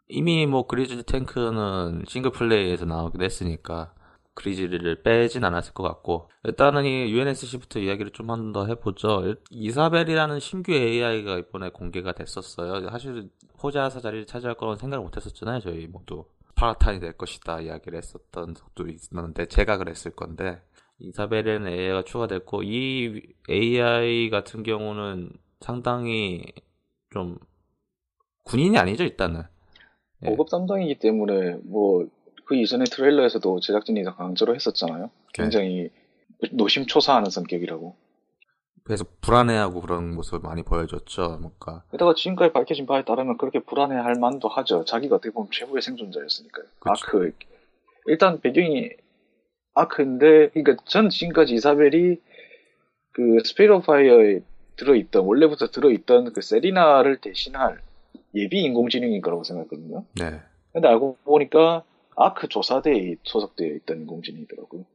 이미 0.07 0.45
뭐 0.45 0.67
그리즐리 0.67 1.03
탱크는 1.03 2.03
싱글 2.07 2.31
플레이에서 2.31 2.85
나오기도 2.85 3.23
했으니까 3.23 3.93
그리즐리를 4.35 5.01
빼진 5.01 5.43
않았을 5.43 5.73
것 5.73 5.83
같고 5.83 6.29
일단은 6.43 6.85
이 6.85 7.11
UNSC부터 7.11 7.79
이야기를 7.79 8.11
좀한더 8.11 8.67
해보죠. 8.67 9.35
이사벨이라는 9.49 10.39
신규 10.39 10.73
AI가 10.73 11.37
이번에 11.37 11.69
공개가 11.69 12.11
됐었어요. 12.11 12.89
사실 12.89 13.29
호자사 13.63 14.01
자리를 14.01 14.25
차지할 14.25 14.55
거라는 14.57 14.77
생각을 14.77 15.03
못했었잖아요, 15.05 15.61
저희 15.61 15.87
모두. 15.87 16.25
파라탄이 16.55 16.99
될 16.99 17.13
것이다 17.13 17.61
이야기를 17.61 17.97
했었던 17.97 18.55
적도 18.55 18.87
있었는데 18.87 19.47
제가 19.47 19.77
그랬을 19.77 20.15
건데 20.15 20.61
이사벨에는 20.99 21.67
AI가 21.67 22.03
추가됐고 22.03 22.63
이 22.63 23.21
AI 23.49 24.29
같은 24.29 24.63
경우는 24.63 25.31
상당히 25.59 26.45
좀 27.11 27.37
군인이 28.43 28.77
아니죠 28.77 29.03
일단은 29.03 29.41
예. 29.41 29.54
고급 30.25 30.49
담당이기 30.49 30.99
때문에 30.99 31.57
뭐 31.63 32.05
그 32.45 32.55
이전에 32.55 32.85
트레일러에서도 32.85 33.59
제작진이 33.59 34.03
다 34.03 34.13
강조를 34.15 34.55
했었잖아요. 34.55 35.09
굉장히 35.33 35.89
노심초사하는 36.51 37.29
성격이라고. 37.29 37.95
그래서 38.83 39.03
불안해하고 39.21 39.81
그런 39.81 40.13
모습을 40.13 40.41
많이 40.41 40.61
보여줬죠 40.61 41.39
뭔가 41.41 41.83
게다가 41.91 42.13
지금까지 42.13 42.53
밝혀진 42.53 42.85
바에 42.85 43.03
따르면 43.03 43.37
그렇게 43.37 43.57
불안해할 43.59 44.13
만도 44.19 44.47
하죠. 44.47 44.85
자기가 44.85 45.15
어떻게 45.15 45.33
보면 45.33 45.49
최고의 45.51 45.81
생존자였으니까요. 45.81 46.65
그쵸. 46.79 46.91
아크 46.91 47.31
일단 48.05 48.39
배경이 48.41 48.91
아크인데 49.73 50.49
그러니까 50.49 50.75
전 50.85 51.09
지금까지 51.09 51.55
이사벨이 51.55 52.17
그 53.13 53.39
스피릿 53.43 53.71
오브 53.71 53.87
파이어에 53.87 54.41
들어있던 54.75 55.25
원래부터 55.25 55.71
들어있던 55.71 56.33
그 56.33 56.41
세리나를 56.41 57.21
대신할 57.21 57.81
예비 58.35 58.61
인공지능인 58.63 59.21
거라고 59.21 59.43
생각했거든요. 59.43 60.05
네 60.19 60.41
근데 60.73 60.87
알고 60.87 61.17
보니까 61.23 61.83
아크 62.15 62.47
조사대에 62.47 63.15
소속되어 63.23 63.67
있던 63.77 64.01
인공지능이더라고요. 64.01 64.85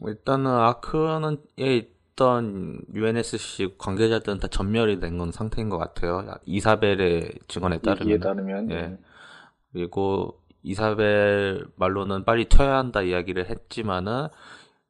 뭐 0.00 0.10
일단은 0.10 0.50
아크는 0.50 1.38
에 1.58 1.76
있던 1.76 2.80
UNSC 2.94 3.74
관계자들은 3.78 4.38
다 4.40 4.48
전멸이 4.48 5.00
된 5.00 5.18
건 5.18 5.32
상태인 5.32 5.68
것 5.68 5.78
같아요 5.78 6.24
이사벨의 6.46 7.32
증언에 7.48 7.78
따르면 7.78 8.20
따르면 8.20 8.70
예. 8.70 8.98
그리고 9.72 10.40
이사벨 10.62 11.66
말로는 11.76 12.24
빨리 12.24 12.46
튀어야 12.46 12.76
한다 12.78 13.02
이야기를 13.02 13.48
했지만은 13.50 14.28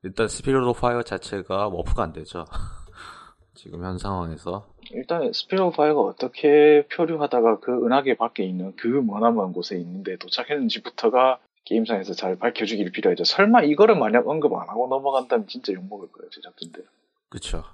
일단 0.04 0.28
스피릿 0.28 0.60
오브 0.62 0.80
파이어 0.80 1.02
자체가 1.02 1.68
워프가 1.68 2.02
안 2.04 2.12
되죠 2.12 2.44
지금 3.54 3.82
현 3.84 3.98
상황에서 3.98 4.68
일단 4.92 5.22
오브 5.22 5.76
파이어가 5.76 6.00
어떻게 6.00 6.86
표류하다가 6.92 7.60
그 7.60 7.84
은하계 7.84 8.16
밖에 8.16 8.44
있는 8.44 8.74
그 8.76 8.86
머나먼 8.86 9.52
곳에 9.52 9.78
있는데 9.78 10.16
도착했는지부터가 10.16 11.38
게임상에서 11.64 12.14
잘 12.14 12.36
밝혀주길 12.36 12.92
빌어야죠. 12.92 13.24
설마 13.24 13.62
이거를 13.62 13.98
만약 13.98 14.28
언급 14.28 14.54
안 14.54 14.68
하고 14.68 14.86
넘어간다면 14.88 15.48
진짜 15.48 15.72
욕먹을 15.72 16.08
거예요, 16.12 16.30
제작진들. 16.30 16.84
그쵸 17.28 17.64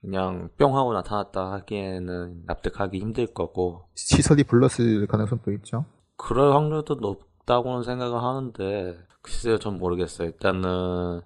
그냥 0.00 0.48
뿅 0.56 0.76
하고 0.76 0.94
나타났다 0.94 1.52
하기에는 1.52 2.44
납득하기 2.46 2.98
힘들 2.98 3.26
거고 3.26 3.88
시설이 3.94 4.44
불렀을 4.44 5.06
가능성도 5.06 5.52
있죠. 5.52 5.84
그럴 6.16 6.54
확률도 6.54 6.96
높다고는 6.96 7.82
생각을 7.82 8.22
하는데 8.22 8.98
글쎄요 9.22 9.58
전 9.58 9.78
모르겠어요 9.78 10.28
일단은 10.28 11.20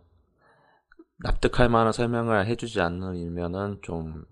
납득할 1.18 1.68
만한 1.68 1.92
설명을 1.92 2.46
해주지 2.46 2.80
않으면은 2.80 3.78
좀 3.82 4.24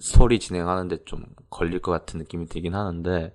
스토리 0.00 0.38
진행하는데 0.38 1.04
좀 1.04 1.24
걸릴 1.50 1.80
것 1.80 1.90
같은 1.92 2.18
느낌이 2.18 2.46
들긴 2.46 2.74
하는데 2.74 3.34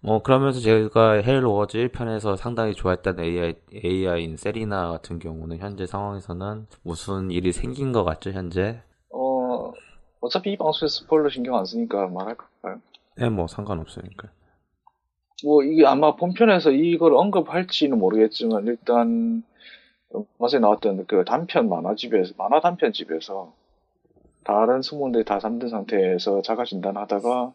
뭐 0.00 0.22
그러면서 0.22 0.60
제가 0.60 1.22
헤일로 1.22 1.52
워즈 1.54 1.78
1편에서 1.78 2.36
상당히 2.36 2.74
좋아했던 2.74 3.20
AI, 3.20 3.54
AI인 3.84 4.36
세리나 4.36 4.90
같은 4.90 5.18
경우는 5.18 5.58
현재 5.58 5.86
상황에서는 5.86 6.66
무슨 6.82 7.30
일이 7.30 7.52
생긴 7.52 7.92
것 7.92 8.04
같죠 8.04 8.30
현재 8.32 8.82
어, 9.12 9.72
어차피 10.20 10.52
이 10.52 10.56
방송에서 10.56 10.88
스포일러 10.88 11.28
신경 11.30 11.56
안 11.56 11.64
쓰니까 11.64 12.06
말할까요? 12.08 12.80
네 13.16 13.28
뭐 13.28 13.46
상관없으니까 13.46 14.28
뭐 15.44 15.62
이게 15.64 15.84
아마 15.86 16.14
본편에서 16.16 16.70
이걸 16.70 17.14
언급할지는 17.14 17.98
모르겠지만 17.98 18.66
일단 18.66 19.42
전에 20.38 20.60
나왔던 20.60 21.06
그 21.06 21.24
단편 21.24 21.68
만화집에서 21.68 22.34
만화 22.36 22.60
단편집에서 22.60 23.52
다른 24.44 24.82
승무원들이 24.82 25.24
다 25.24 25.38
잠든 25.38 25.68
상태에서 25.68 26.42
자가 26.42 26.64
진단하다가 26.64 27.52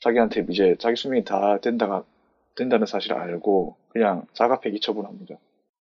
자기한테 0.00 0.46
이제 0.50 0.76
자기 0.78 0.96
수명이 0.96 1.24
다 1.24 1.58
된다가 1.58 2.04
된다는 2.56 2.86
사실을 2.86 3.16
알고 3.16 3.76
그냥 3.90 4.26
자가 4.32 4.60
폐기 4.60 4.80
처분합니다. 4.80 5.36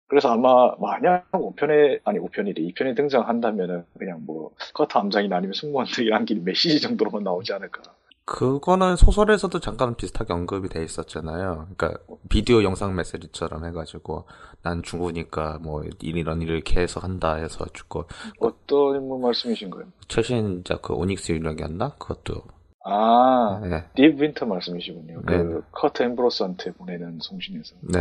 그래서 0.07 0.31
아마 0.31 0.75
만약 0.79 1.31
5편에 1.31 2.01
아니 2.03 2.19
5편이래 2.19 2.57
2편에 2.57 2.95
등장한다면은 2.95 3.85
그냥 3.97 4.21
뭐 4.25 4.51
커터 4.73 4.99
암장이나 4.99 5.35
아니면 5.35 5.53
승무원들이 5.53 6.09
남긴 6.09 6.43
메시지 6.43 6.79
정도로만 6.79 7.23
나오지 7.23 7.53
않을까. 7.53 7.81
그거는 8.25 8.95
소설에서도 8.95 9.59
잠깐 9.59 9.95
비슷하게 9.95 10.33
언급이 10.33 10.67
돼 10.67 10.83
있었잖아요. 10.83 11.67
그러니까 11.77 11.99
비디오 12.27 12.63
영상 12.63 12.95
메시지처럼 12.95 13.65
해가지고 13.65 14.25
난 14.63 14.81
죽으니까 14.81 15.59
뭐 15.61 15.83
이런 16.01 16.41
일을 16.41 16.61
계속 16.61 17.03
한다 17.03 17.35
해서 17.35 17.65
죽고 17.71 18.05
어떤 18.39 19.07
뭐 19.07 19.19
말씀이신 19.19 19.69
거예요? 19.69 19.87
최신 20.07 20.61
이제 20.61 20.75
그 20.81 20.93
오닉스 20.93 21.33
유령이었나? 21.33 21.95
그것도 21.99 22.41
아, 22.87 23.61
네. 23.63 23.83
딥 23.95 24.19
윈터 24.19 24.45
말씀이시군요. 24.45 25.21
그 25.25 25.33
네. 25.33 25.59
커트 25.71 26.03
엠브로스한테 26.03 26.73
보내는 26.73 27.17
송신에서. 27.19 27.75
네. 27.81 27.99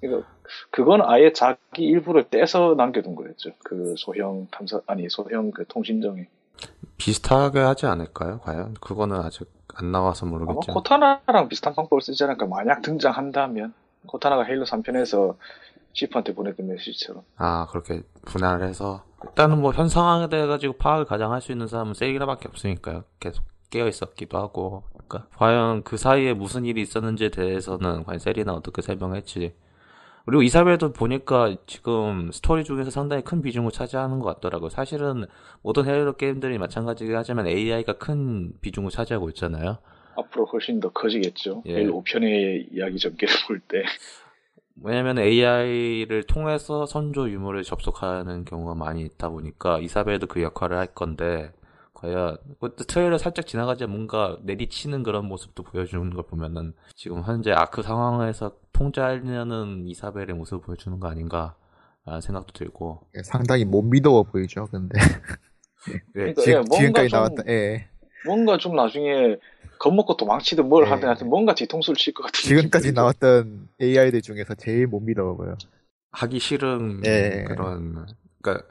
그러니까 0.00 0.28
그건 0.70 1.00
아예 1.02 1.32
자기 1.32 1.84
일부를 1.84 2.28
떼서 2.28 2.74
남겨둔 2.76 3.14
거였죠. 3.14 3.50
그 3.64 3.94
소형 3.96 4.48
탐사 4.50 4.80
아니 4.86 5.08
소형 5.08 5.52
그 5.52 5.64
통신정에. 5.66 6.28
비슷하게 6.96 7.60
하지 7.60 7.86
않을까요? 7.86 8.40
과연 8.40 8.74
그거는 8.80 9.20
아직 9.20 9.50
안 9.74 9.92
나와서 9.92 10.26
모르겠죠. 10.26 10.72
코타나랑 10.72 11.48
비슷한 11.48 11.74
방법을 11.74 12.02
쓰지 12.02 12.22
않을까. 12.24 12.46
만약 12.46 12.82
등장한다면 12.82 13.72
코타나가 14.06 14.44
헤일로 14.44 14.64
3편에서 14.66 15.36
치프한테 15.92 16.34
보냈던 16.34 16.66
메시지처럼. 16.68 17.22
아 17.36 17.66
그렇게 17.70 18.02
분할을 18.26 18.66
해서 18.68 19.04
일단은 19.24 19.60
뭐 19.60 19.72
현 19.72 19.88
상황에 19.88 20.28
대해 20.28 20.46
가지고 20.46 20.74
파악을 20.74 21.04
가장 21.04 21.32
할 21.32 21.40
수 21.40 21.52
있는 21.52 21.66
사람은 21.68 21.94
세리나밖에 21.94 22.48
없으니까요. 22.48 23.04
계속 23.18 23.44
깨어 23.70 23.88
있었기도 23.88 24.38
하고. 24.38 24.82
그러니까 25.08 25.28
과연 25.36 25.82
그 25.84 25.96
사이에 25.96 26.34
무슨 26.34 26.64
일이 26.64 26.82
있었는지에 26.82 27.30
대해서는 27.30 28.04
과연 28.04 28.18
세리나 28.18 28.52
어떻게 28.52 28.82
설명했지. 28.82 29.54
그리고 30.26 30.42
이사벨도 30.42 30.92
보니까 30.92 31.56
지금 31.66 32.30
스토리 32.32 32.64
중에서 32.64 32.90
상당히 32.90 33.22
큰 33.22 33.42
비중을 33.42 33.72
차지하는 33.72 34.18
것 34.18 34.34
같더라고요. 34.34 34.68
사실은 34.70 35.24
모든 35.62 35.86
헤일로 35.86 36.16
게임들이 36.16 36.58
마찬가지긴 36.58 37.16
하지만 37.16 37.46
AI가 37.46 37.94
큰 37.94 38.52
비중을 38.60 38.90
차지하고 38.90 39.28
있잖아요. 39.30 39.78
앞으로 40.16 40.46
훨씬 40.46 40.80
더 40.80 40.90
커지겠죠. 40.90 41.62
예. 41.66 41.76
헤일로 41.76 42.02
5편의 42.02 42.68
이야기 42.72 42.98
전개를 42.98 43.34
볼 43.46 43.60
때. 43.60 43.82
왜냐면 44.82 45.18
AI를 45.18 46.24
통해서 46.24 46.86
선조 46.86 47.28
유물을 47.28 47.62
접속하는 47.64 48.44
경우가 48.44 48.74
많이 48.74 49.02
있다 49.02 49.28
보니까 49.28 49.78
이사벨도 49.78 50.26
그 50.26 50.42
역할을 50.42 50.76
할 50.78 50.86
건데 50.86 51.52
과연 52.00 52.38
그 52.60 52.74
트레일러 52.86 53.18
살짝 53.18 53.46
지나가자 53.46 53.86
뭔가 53.86 54.38
내리치는 54.42 55.02
그런 55.02 55.26
모습도 55.26 55.62
보여주는 55.64 56.08
걸 56.14 56.24
보면은 56.24 56.72
지금 56.96 57.22
현재 57.22 57.52
아크 57.52 57.82
상황에서 57.82 58.56
통제하려는 58.72 59.86
이사벨의 59.86 60.34
모습을 60.34 60.60
보여주는 60.62 60.98
거 60.98 61.08
아닌가 61.08 61.54
라는 62.06 62.20
생각도 62.22 62.52
들고 62.52 63.06
상당히 63.24 63.64
못 63.66 63.82
믿어워 63.82 64.22
보이죠, 64.22 64.66
근데. 64.70 64.98
예, 65.92 66.00
그러니까 66.14 66.42
지, 66.42 66.50
예, 66.52 66.62
지금까지 66.64 67.08
좀- 67.10 67.16
나왔던, 67.18 67.48
예. 67.48 67.88
뭔가 68.26 68.56
좀 68.58 68.74
나중에 68.76 69.36
겁먹고 69.78 70.16
도망치든 70.16 70.68
뭘 70.68 70.84
네. 70.84 70.90
하든 70.90 71.08
하여튼 71.08 71.28
뭔가 71.28 71.54
뒤통수를 71.54 71.96
칠 71.96 72.12
것 72.14 72.22
같은 72.24 72.40
지금까지 72.42 72.88
느낌이 72.88 72.94
나왔던 72.96 73.68
AI들 73.80 74.20
중에서 74.22 74.54
제일 74.54 74.86
못 74.86 75.00
믿어워 75.00 75.36
보여. 75.36 75.56
하기 76.12 76.38
싫은 76.38 77.02
예. 77.06 77.44
그런 77.46 78.06
그러니까 78.42 78.66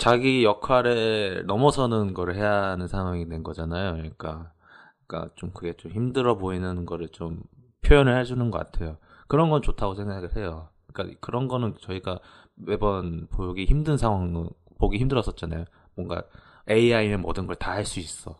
자기 0.00 0.44
역할에 0.44 1.42
넘어서는 1.42 2.14
거를 2.14 2.34
해야 2.36 2.70
하는 2.70 2.88
상황이 2.88 3.28
된 3.28 3.42
거잖아요. 3.42 3.92
그러니까 3.92 4.52
그러니까 5.06 5.32
좀 5.36 5.50
그게 5.52 5.74
좀 5.76 5.92
힘들어 5.92 6.36
보이는 6.38 6.86
거를 6.86 7.08
좀 7.10 7.42
표현을 7.82 8.18
해주는 8.18 8.50
것 8.50 8.58
같아요. 8.58 8.96
그런 9.28 9.50
건 9.50 9.62
좋다고 9.62 9.94
생각을 9.94 10.36
해요. 10.36 10.68
그러니까 10.92 11.18
그런 11.20 11.48
거는 11.48 11.74
저희가 11.80 12.18
매번 12.56 13.26
보기 13.28 13.64
힘든 13.66 13.96
상황 13.96 14.48
보기 14.78 14.98
힘들었었잖아요. 14.98 15.64
뭔가 15.96 16.22
AI는 16.68 17.20
모든 17.20 17.46
걸 17.46 17.56
다 17.56 17.72
할 17.72 17.84
수 17.84 18.00
있어. 18.00 18.36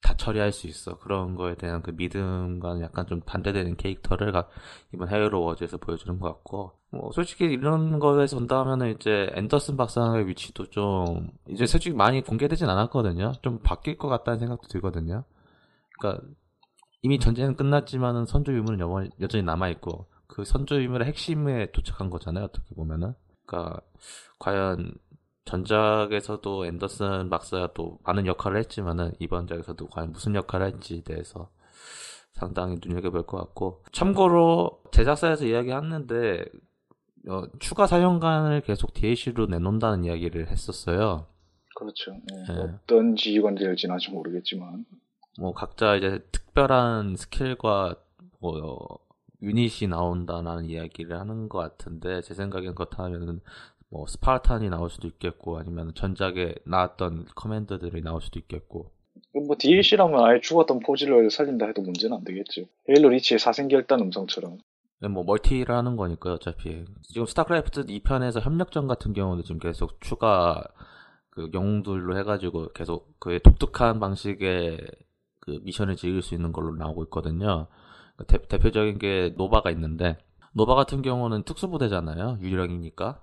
다 0.00 0.14
처리할 0.16 0.52
수 0.52 0.66
있어. 0.68 0.96
그런 0.98 1.34
거에 1.34 1.54
대한 1.56 1.82
그 1.82 1.90
믿음과는 1.90 2.82
약간 2.82 3.06
좀 3.06 3.20
반대되는 3.20 3.76
캐릭터를 3.76 4.32
가- 4.32 4.48
이번 4.94 5.08
헤어로 5.08 5.42
워즈에서 5.42 5.78
보여주는 5.78 6.18
것 6.20 6.28
같고, 6.28 6.72
뭐, 6.90 7.10
솔직히 7.12 7.44
이런 7.44 7.98
거에서 7.98 8.36
본다면은 8.36 8.92
이제 8.94 9.28
앤더슨 9.34 9.76
박사의 9.76 10.28
위치도 10.28 10.70
좀, 10.70 11.30
이제 11.48 11.66
솔직히 11.66 11.94
많이 11.96 12.22
공개되진 12.22 12.68
않았거든요. 12.68 13.32
좀 13.42 13.58
바뀔 13.58 13.98
것 13.98 14.08
같다는 14.08 14.38
생각도 14.38 14.68
들거든요. 14.68 15.24
그러니까, 15.98 16.24
이미 17.02 17.18
전쟁은 17.18 17.56
끝났지만은 17.56 18.26
선조 18.26 18.52
유물은 18.52 18.80
여, 18.80 19.04
여전히 19.20 19.44
남아있고, 19.44 20.06
그 20.28 20.44
선조 20.44 20.80
유물의 20.80 21.08
핵심에 21.08 21.70
도착한 21.72 22.08
거잖아요. 22.08 22.44
어떻게 22.44 22.74
보면은. 22.74 23.14
그러니까, 23.46 23.80
과연 24.38 24.94
전작에서도 25.48 26.66
앤더슨 26.66 27.30
박사가 27.30 27.72
또 27.72 27.98
많은 28.04 28.26
역할을 28.26 28.58
했지만은 28.58 29.12
이번 29.18 29.46
작에서도 29.46 29.88
과연 29.88 30.12
무슨 30.12 30.34
역할을 30.34 30.66
할지에 30.66 31.00
대해서 31.00 31.48
상당히 32.32 32.76
눈여겨볼 32.84 33.26
것 33.26 33.38
같고 33.38 33.82
참고로 33.90 34.82
제작사에서 34.92 35.46
이야기했는데 35.46 36.44
어, 37.28 37.44
추가 37.58 37.86
사령관을 37.86 38.60
계속 38.60 38.92
DLC로 38.92 39.46
내놓는다는 39.46 40.04
이야기를 40.04 40.48
했었어요. 40.48 41.26
그렇죠. 41.74 42.12
예. 42.12 42.54
예. 42.54 42.58
어떤 42.58 43.16
지휘관이 43.16 43.58
될지는 43.58 43.94
아직 43.94 44.12
모르겠지만 44.12 44.84
뭐 45.40 45.54
각자 45.54 45.96
이제 45.96 46.22
특별한 46.30 47.16
스킬과 47.16 47.96
뭐 48.40 48.98
유닛이 49.40 49.88
나온다는 49.88 50.66
이야기를 50.66 51.18
하는 51.18 51.48
것 51.48 51.58
같은데 51.58 52.20
제 52.20 52.34
생각엔 52.34 52.74
그렇다면은 52.74 53.40
뭐 53.90 54.06
스파르탄이 54.06 54.68
나올 54.68 54.90
수도 54.90 55.08
있겠고 55.08 55.58
아니면 55.58 55.92
전작에 55.94 56.54
나왔던 56.64 57.26
commander들이 57.34 58.02
나올 58.02 58.20
수도 58.20 58.38
있겠고 58.38 58.90
뭐 59.34 59.56
DLC라면 59.58 60.24
아예 60.24 60.40
죽었던 60.40 60.80
포지를 60.80 61.30
살린다 61.30 61.66
해도 61.66 61.82
문제는 61.82 62.16
안 62.16 62.24
되겠죠. 62.24 62.62
헤일로 62.88 63.08
리치의 63.10 63.38
사생결단 63.38 64.00
음성처럼. 64.00 64.58
뭐 65.10 65.22
멀티를 65.22 65.74
하는 65.74 65.96
거니까 65.96 66.34
어차피 66.34 66.84
지금 67.02 67.24
스타크래프트 67.26 67.86
2편에서 67.86 68.40
협력전 68.40 68.88
같은 68.88 69.12
경우도 69.12 69.42
지금 69.42 69.60
계속 69.60 70.00
추가 70.00 70.64
그 71.30 71.50
영웅들로 71.54 72.18
해가지고 72.18 72.72
계속 72.72 73.14
그 73.20 73.38
독특한 73.40 74.00
방식의 74.00 74.80
그 75.38 75.60
미션을 75.62 75.94
즐길 75.96 76.20
수 76.20 76.34
있는 76.34 76.52
걸로 76.52 76.74
나오고 76.74 77.04
있거든요. 77.04 77.68
대, 78.26 78.38
대표적인 78.38 78.98
게 78.98 79.34
노바가 79.36 79.70
있는데 79.70 80.18
노바 80.52 80.74
같은 80.74 81.02
경우는 81.02 81.44
특수부대잖아요. 81.44 82.38
유령이니까. 82.42 83.20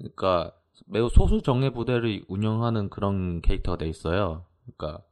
그러니까 0.00 0.52
매우 0.86 1.08
소수 1.08 1.42
정예 1.42 1.70
부대를 1.70 2.24
운영하는 2.28 2.90
그런 2.90 3.40
캐릭터가 3.42 3.78
돼 3.78 3.88
있어요. 3.88 4.44
그러니까 4.64 5.04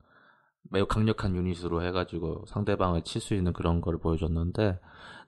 매우 0.70 0.86
강력한 0.86 1.36
유닛으로 1.36 1.82
해가지고 1.82 2.44
상대방을 2.48 3.02
칠 3.02 3.20
수 3.20 3.34
있는 3.34 3.52
그런 3.52 3.80
거를 3.80 3.98
보여줬는데 3.98 4.80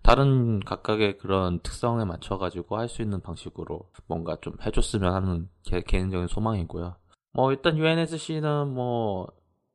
다른 0.02 0.60
각각의 0.60 1.18
그런 1.18 1.60
특성에 1.60 2.04
맞춰가지고 2.04 2.78
할 2.78 2.88
수 2.88 3.02
있는 3.02 3.20
방식으로 3.20 3.90
뭔가 4.06 4.36
좀 4.40 4.54
해줬으면 4.64 5.12
하는 5.12 5.48
개, 5.62 5.80
개인적인 5.82 6.26
소망이고요. 6.28 6.96
뭐 7.32 7.52
일단 7.52 7.76
UNSC는 7.78 8.68
뭐 8.74 9.28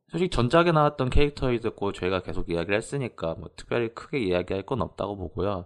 솔직히 0.09 0.29
전작에 0.29 0.71
나왔던 0.71 1.09
캐릭터이었고 1.09 1.91
저희가 1.93 2.21
계속 2.21 2.49
이야기를 2.49 2.75
했으니까 2.75 3.35
뭐 3.35 3.49
특별히 3.55 3.89
크게 3.93 4.19
이야기할 4.19 4.63
건 4.65 4.81
없다고 4.81 5.15
보고요. 5.17 5.65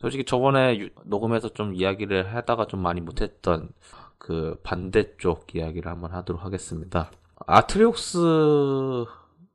솔직히 0.00 0.24
저번에 0.24 0.78
유- 0.78 0.88
녹음해서 1.04 1.50
좀 1.50 1.74
이야기를 1.74 2.34
하다가 2.34 2.66
좀 2.66 2.80
많이 2.80 3.00
못했던 3.00 3.68
그 4.18 4.58
반대쪽 4.62 5.54
이야기를 5.54 5.90
한번 5.90 6.12
하도록 6.12 6.42
하겠습니다. 6.42 7.10
아트리옥스 7.46 8.18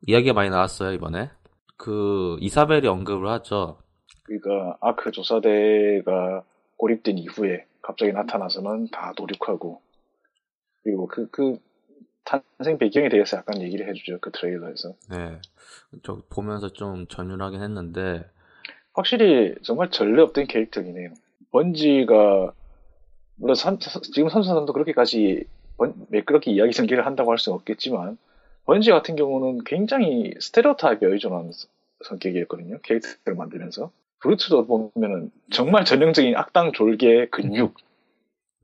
이야기가 0.08 0.34
많이 0.34 0.50
나왔어요 0.50 0.92
이번에. 0.94 1.32
그 1.78 2.38
이사벨이 2.42 2.88
언급을 2.88 3.28
하죠. 3.30 3.80
그러니까 4.24 4.78
아크 4.82 5.12
조사대가 5.12 6.44
고립된 6.78 7.18
이후에 7.18 7.66
갑자기 7.82 8.12
나타나서는 8.14 8.90
다 8.92 9.14
도륙하고 9.16 9.82
그리고 10.84 11.08
그, 11.08 11.28
그 11.32 11.58
탄생 12.24 12.78
배경에 12.78 13.10
대해서 13.10 13.38
약간 13.38 13.62
얘기를 13.62 13.88
해주죠. 13.88 14.20
그 14.20 14.32
트레일러에서. 14.32 14.94
네. 15.10 15.40
저 16.04 16.22
보면서 16.30 16.70
좀 16.70 17.08
전율하긴 17.08 17.62
했는데 17.62 18.26
확실히 18.96 19.54
정말 19.62 19.92
전례 19.92 20.22
없던 20.22 20.48
캐릭터긴 20.48 20.98
해요. 20.98 21.10
번지가 21.52 22.54
물론 23.36 23.56
삼- 23.56 23.78
지금 23.80 24.30
삼사단도 24.30 24.72
그렇게까지 24.74 25.44
번- 25.78 25.94
매끄럽게 26.10 26.52
이야기 26.52 26.72
전개를 26.72 27.06
한다고 27.06 27.32
할 27.32 27.38
수는 27.38 27.56
없겠지만 27.58 28.18
번지 28.66 28.92
같은 28.92 29.16
경우는 29.16 29.64
굉장히 29.66 30.34
스테레오타입에 30.40 31.06
의존한 31.08 31.52
스- 31.52 31.68
성격이었거든요. 32.06 32.80
캐릭터를 32.84 33.36
만들면서 33.38 33.92
브루트도 34.20 34.66
보면은 34.66 35.32
정말 35.52 35.86
전형적인 35.86 36.36
악당 36.36 36.72
졸개 36.72 37.28
근육 37.30 37.76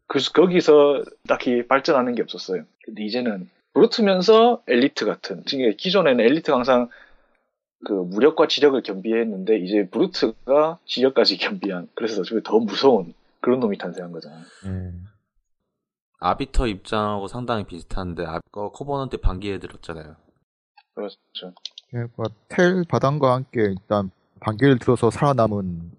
그 0.08 0.20
거기서 0.34 1.04
딱히 1.28 1.67
발전하는 1.67 2.15
게 2.15 2.22
없었어요. 2.22 2.63
근데 2.84 3.04
이제는 3.04 3.50
브루트면서 3.74 4.63
엘리트 4.67 5.06
같은 5.06 5.44
기존에는 5.44 6.24
엘리트가 6.24 6.58
항상 6.58 6.89
그 7.86 7.94
무력과 7.94 8.48
지력을 8.48 8.82
겸비했는데 8.82 9.58
이제 9.60 9.88
브루트가 9.89 10.80
지력까지 10.86 11.38
겸비한 11.38 11.88
그래서 11.96 12.22
더 12.44 12.60
무서운 12.60 13.13
그런 13.39 13.60
놈이 13.60 13.78
탄생한 13.78 14.12
거잖아요. 14.12 14.44
음. 14.65 15.06
아비터 16.20 16.67
입장하고 16.67 17.28
상당히 17.28 17.65
비슷한데 17.65 18.26
아, 18.26 18.39
거 18.52 18.72
코버넌트 18.72 19.17
반기에 19.17 19.58
들었잖아요. 19.58 20.15
그렇죠. 20.94 21.54
그러니까 21.89 22.24
텔 22.48 22.84
바단과 22.88 23.34
함께 23.34 23.62
일단 23.62 24.12
반기를 24.39 24.78
들어서 24.78 25.10
살아남은 25.10 25.91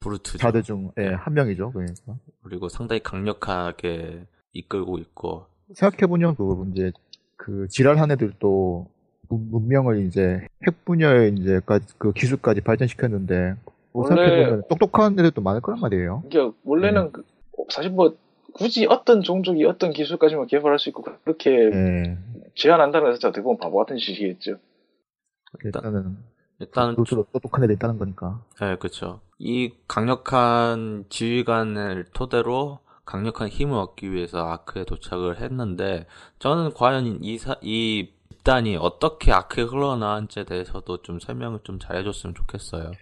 브루트죠. 0.00 0.38
자들 0.38 0.62
중한 0.62 0.94
명이죠. 1.30 1.72
그러니까 1.72 2.16
그리고 2.42 2.68
상당히 2.68 3.02
강력하게 3.02 4.24
이끌고 4.52 4.98
있고 4.98 5.46
생각해보면 5.74 6.36
그 6.36 6.70
이제 6.72 6.92
그 7.36 7.68
지랄한 7.68 8.10
애들도 8.12 8.90
문- 9.28 9.50
문명을 9.50 10.06
이제 10.06 10.40
핵 10.66 10.84
분야에 10.84 11.28
이제 11.28 11.60
까- 11.64 11.80
그 11.98 12.12
기술까지 12.12 12.60
발전시켰는데 12.62 13.54
뭐 13.92 14.06
원래- 14.08 14.60
똑똑한 14.68 15.12
애들도 15.18 15.40
많을 15.42 15.60
거란 15.60 15.80
말이에요. 15.80 16.22
이게 16.26 16.50
원래는 16.64 17.12
그- 17.12 17.24
사실 17.70 17.90
뭐 17.90 18.16
굳이 18.54 18.86
어떤 18.86 19.22
종족이 19.22 19.64
어떤 19.64 19.90
기술까지만 19.92 20.46
개발할 20.46 20.78
수 20.78 20.88
있고 20.88 21.02
그렇게 21.24 21.50
예. 21.72 22.18
제한한다는 22.54 23.06
것 23.06 23.12
자체가 23.14 23.28
어떻게 23.30 23.42
보면 23.42 23.58
바보 23.58 23.76
같은 23.78 23.96
짓이겠죠. 23.98 24.56
일단은 25.64 26.16
일단 26.60 26.94
그것도 26.96 27.26
똑똑한 27.32 27.62
애들 27.64 27.74
있다는 27.76 27.98
거니까. 27.98 28.42
네, 28.60 28.76
그렇죠. 28.76 29.20
이 29.38 29.72
강력한 29.86 31.04
지휘관을 31.08 32.06
토대로 32.12 32.80
강력한 33.04 33.48
힘을 33.48 33.78
얻기 33.78 34.10
위해서 34.12 34.38
아크에 34.50 34.84
도착을 34.84 35.40
했는데 35.40 36.06
저는 36.40 36.74
과연 36.74 37.20
이, 37.22 37.38
사, 37.38 37.56
이 37.62 38.10
집단이 38.48 38.78
어떻게 38.78 39.30
아크에 39.30 39.64
흘러나왔는지에 39.64 40.44
대해서도 40.44 41.02
좀 41.02 41.20
설명을 41.20 41.60
좀 41.64 41.78
잘해줬으면 41.78 42.34
좋겠어요. 42.34 42.92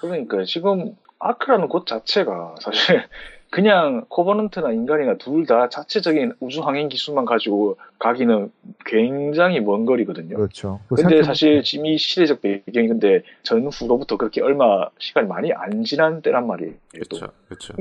그러니까 0.00 0.42
지금 0.44 0.96
아크라는 1.20 1.68
곳 1.68 1.86
자체가 1.86 2.56
사실 2.60 3.04
그냥 3.50 4.04
코버넌트나 4.08 4.72
인간이나 4.72 5.16
둘 5.16 5.46
다 5.46 5.68
자체적인 5.68 6.32
우주 6.40 6.60
항행 6.62 6.88
기술만 6.88 7.24
가지고 7.24 7.78
가기는 8.00 8.50
굉장히 8.84 9.60
먼 9.60 9.86
거리거든요. 9.86 10.36
그렇죠. 10.36 10.80
그 10.88 10.96
근데 10.96 11.22
사실 11.22 11.62
지금 11.62 11.86
이 11.86 11.96
시대적 11.96 12.40
배경이 12.42 12.88
근데 12.88 13.22
전후로부터 13.44 14.16
그렇게 14.16 14.42
얼마 14.42 14.88
시간이 14.98 15.28
많이 15.28 15.52
안 15.52 15.84
지난 15.84 16.20
때란 16.20 16.48
말이에요. 16.48 16.72
또. 17.08 17.16
그렇죠, 17.18 17.32
그렇죠. 17.46 17.74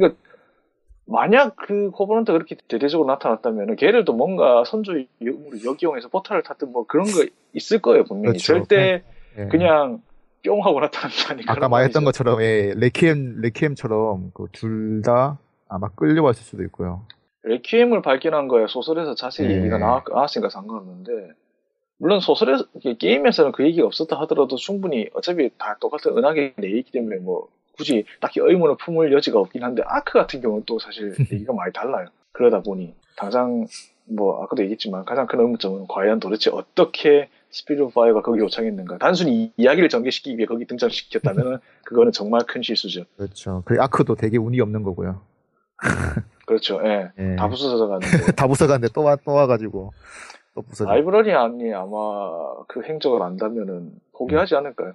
만약 1.07 1.55
그 1.55 1.91
코버넌트가 1.91 2.37
그렇게 2.37 2.55
대대적으로 2.67 3.07
나타났다면 3.07 3.75
걔를 3.75 4.05
또 4.05 4.13
뭔가 4.13 4.63
선조의 4.65 5.07
역이용해서 5.65 6.09
포탈을 6.09 6.43
탔든 6.43 6.71
뭐 6.71 6.85
그런 6.87 7.05
거 7.05 7.25
있을 7.53 7.79
거예요 7.81 8.03
분명히 8.05 8.37
그렇죠. 8.37 8.53
절대 8.53 9.03
예. 9.37 9.45
그냥 9.45 10.01
뿅 10.43 10.65
하고 10.65 10.79
나타난다니 10.79 11.43
아까 11.47 11.69
말했던 11.69 12.03
것처럼 12.05 12.41
예, 12.41 12.73
레키엠 12.75 13.41
레키엠처럼 13.41 14.31
그 14.33 14.47
둘 14.51 15.01
다 15.03 15.37
아마 15.67 15.89
끌려왔을 15.89 16.43
수도 16.43 16.63
있고요. 16.63 17.05
레퀴엠을 17.43 18.01
발견한 18.01 18.47
거야 18.47 18.65
소설에서 18.67 19.13
자세히 19.15 19.49
예. 19.51 19.57
얘기가 19.57 19.77
나왔, 19.77 20.03
나왔으니까 20.09 20.49
상관없는데 20.49 21.33
물론 21.97 22.19
소설에서 22.19 22.65
게임에서는 22.99 23.51
그 23.51 23.63
얘기가 23.65 23.85
없었다 23.87 24.19
하더라도 24.21 24.55
충분히 24.57 25.09
어차피 25.13 25.49
다 25.57 25.77
똑같은 25.79 26.17
은하계 26.17 26.55
내이기 26.57 26.91
때문에 26.91 27.17
뭐 27.17 27.47
굳이 27.77 28.05
딱히 28.21 28.39
의문을 28.39 28.75
품을 28.77 29.11
여지가 29.13 29.39
없긴 29.39 29.63
한데 29.63 29.83
아크 29.85 30.13
같은 30.13 30.41
경우는 30.41 30.63
또 30.65 30.79
사실 30.79 31.13
얘기가 31.31 31.53
많이 31.53 31.71
달라요. 31.73 32.07
그러다 32.31 32.61
보니 32.61 32.93
당장 33.17 33.65
뭐 34.05 34.43
아까도 34.43 34.61
얘기했지만 34.63 35.03
가장 35.05 35.25
큰 35.27 35.39
의문점은 35.39 35.87
과연 35.87 36.19
도대체 36.19 36.49
어떻게 36.53 37.29
스피릿 37.49 37.81
오브 37.81 37.93
파이어가 37.93 38.21
거기 38.21 38.39
요청했는가 38.41 38.97
단순히 38.97 39.43
이- 39.45 39.51
이야기를 39.57 39.89
전개시키기 39.89 40.37
위해 40.37 40.45
거기 40.45 40.65
등장시켰다면 40.65 41.59
그거는 41.85 42.11
정말 42.11 42.41
큰 42.45 42.61
실수죠. 42.61 43.05
그렇죠. 43.17 43.63
그 43.65 43.77
아크도 43.79 44.15
되게 44.15 44.37
운이 44.37 44.59
없는 44.61 44.83
거고요. 44.83 45.21
그렇죠. 46.45 46.79
예. 46.85 47.11
예. 47.17 47.35
다 47.37 47.47
부서져 47.49 47.87
가는데 47.87 48.31
다 48.33 48.47
부숴갔는데 48.47 48.93
또, 48.93 49.03
와, 49.03 49.15
또 49.23 49.31
와가지고 49.33 49.93
또 50.53 50.61
부서져. 50.61 50.89
라이브러리 50.91 51.33
안이 51.33 51.73
아마 51.73 52.63
그 52.67 52.83
행적을 52.83 53.21
안다면은 53.21 53.93
포기하지 54.13 54.55
않을까요? 54.55 54.93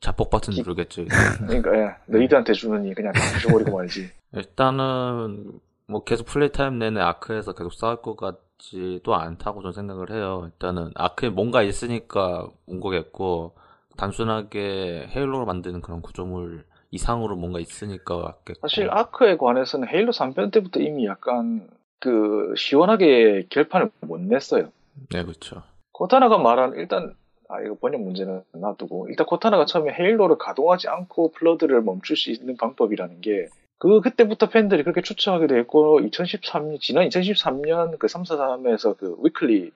자폭 0.00 0.30
버튼 0.30 0.52
기- 0.54 0.60
누르겠죠. 0.60 1.04
그러니까 1.46 1.74
예, 1.78 1.96
너희들한테 2.06 2.52
주느니 2.52 2.94
그냥 2.94 3.12
다 3.12 3.20
부셔버리고 3.34 3.76
말지. 3.76 4.10
일단은 4.34 5.52
뭐 5.86 6.04
계속 6.04 6.26
플레이 6.26 6.52
타임 6.52 6.78
내내 6.78 7.00
아크에서 7.00 7.52
계속 7.54 7.72
싸울 7.72 7.96
것 8.02 8.16
같지도 8.16 9.14
않다고 9.14 9.62
저는 9.62 9.72
생각을 9.72 10.10
해요. 10.10 10.42
일단은 10.46 10.90
아크에 10.94 11.30
뭔가 11.30 11.62
있으니까 11.62 12.46
온 12.66 12.80
거겠고 12.80 13.54
단순하게 13.96 15.08
헤일로로 15.14 15.46
만드는 15.46 15.80
그런 15.80 16.02
구조물 16.02 16.64
이상으로 16.90 17.36
뭔가 17.36 17.58
있으니까 17.60 18.16
왔겠고. 18.16 18.60
사실 18.68 18.90
아크에 18.90 19.36
관해서는 19.36 19.88
헤일로 19.88 20.12
3편 20.12 20.52
때부터 20.52 20.80
이미 20.80 21.06
약간 21.06 21.68
그 22.00 22.52
시원하게 22.56 23.46
결판을 23.50 23.90
못 24.00 24.20
냈어요. 24.20 24.70
네, 25.10 25.22
그렇죠. 25.22 25.62
코타나가 25.92 26.38
말한 26.38 26.74
일단 26.76 27.14
아 27.50 27.60
이거 27.62 27.74
번역 27.74 28.02
문제는 28.02 28.42
놔두고 28.52 29.08
일단 29.08 29.26
코타나가 29.26 29.64
처음에 29.64 29.92
헤일로를 29.92 30.38
가동하지 30.38 30.88
않고 30.88 31.32
플러드를 31.32 31.82
멈출 31.82 32.16
수 32.16 32.30
있는 32.30 32.56
방법이라는 32.56 33.20
게 33.20 33.48
그 33.80 34.02
그때부터 34.02 34.50
팬들이 34.50 34.82
그렇게 34.82 35.00
추측하게 35.00 35.46
됐고 35.46 36.00
2013년 36.00 36.78
지난 36.80 37.08
2013년 37.08 37.98
그 37.98 38.08
343에서 38.08 38.94
그 38.98 39.16
weekly 39.22 39.72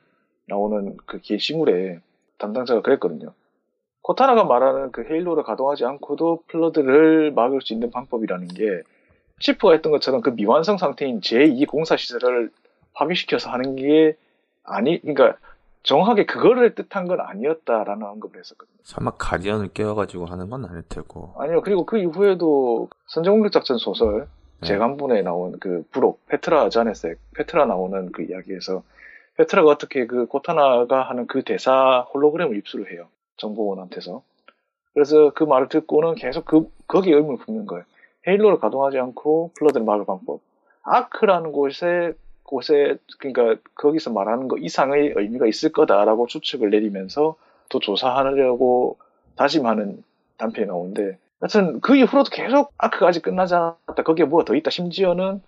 나오는 0.46 0.98
그 1.06 1.22
게시물에 1.22 2.00
담당자가 2.37 2.82
그랬거든요. 2.82 3.32
코타나가 4.02 4.44
말하는 4.44 4.92
그 4.92 5.04
헤일로를 5.04 5.42
가동하지 5.42 5.87
않고도 5.87 6.42
플러드를 6.48 7.32
막을 7.32 7.62
수 7.62 7.72
있는 7.72 7.90
방법이라는 7.90 8.48
게 8.48 8.82
치프가 9.40 9.72
했던 9.72 9.90
것처럼 9.90 10.20
그 10.20 10.28
미완성 10.28 10.76
상태인 10.76 11.20
제2 11.20 11.66
공사 11.66 11.96
시설을 11.96 12.50
파괴시켜서 12.92 13.48
하는 13.48 13.74
게 13.74 14.16
아니 14.64 15.00
그러니까 15.00 15.38
정확하게 15.84 16.24
그거를 16.24 16.74
뜻한 16.74 17.06
건 17.06 17.20
아니었다라는 17.20 18.06
언급을 18.06 18.40
했었거든요. 18.40 18.78
설마 18.82 19.12
가디언을 19.12 19.68
깨워가지고 19.68 20.26
하는 20.26 20.50
건 20.50 20.64
아닐 20.64 20.82
테고. 20.88 21.34
아니요. 21.38 21.60
그리고 21.62 21.84
그 21.84 21.98
이후에도 21.98 22.88
선제공격 23.06 23.52
작전 23.52 23.76
소설 23.76 24.26
네. 24.60 24.68
재간분에 24.68 25.20
나온 25.22 25.58
그 25.60 25.84
부록 25.90 26.26
페트라 26.26 26.70
자네색 26.70 27.18
페트라 27.36 27.66
나오는 27.66 28.10
그 28.12 28.22
이야기에서 28.22 28.82
페트라가 29.36 29.68
어떻게 29.68 30.06
그 30.06 30.26
코타나가 30.26 31.02
하는 31.02 31.26
그 31.26 31.42
대사 31.42 32.06
홀로그램을 32.14 32.56
입수를 32.56 32.90
해요. 32.90 33.08
정보원한테서. 33.36 34.22
그래서 34.94 35.32
그 35.34 35.44
말을 35.44 35.68
듣고는 35.68 36.14
계속 36.14 36.46
그 36.46 36.70
거기에 36.86 37.14
의문을 37.14 37.38
품는 37.44 37.66
거예요. 37.66 37.84
헤일로를 38.26 38.58
가동하지 38.58 38.98
않고 38.98 39.50
플러드를 39.58 39.84
막을 39.84 40.06
방법. 40.06 40.40
아크라는 40.82 41.52
곳에 41.52 42.14
곳에 42.44 42.96
그러니까 43.18 43.61
거기서 43.74 44.11
말하는 44.12 44.48
거 44.48 44.57
이상의 44.59 45.14
의미가 45.16 45.46
있을 45.46 45.72
거다라고 45.72 46.26
추측을 46.26 46.70
내리면서 46.70 47.37
또 47.68 47.78
조사하려고 47.80 48.98
다짐하는 49.37 50.02
단편이 50.37 50.66
나오는데 50.68 51.18
하여튼 51.40 51.80
그 51.80 51.96
이후로도 51.96 52.30
계속 52.30 52.72
아크가 52.78 53.09
아직 53.09 53.22
끝나지 53.22 53.54
않았다. 53.54 54.02
거기에 54.04 54.24
뭐가 54.26 54.44
더 54.44 54.54
있다. 54.54 54.70
심지어는 54.70 55.42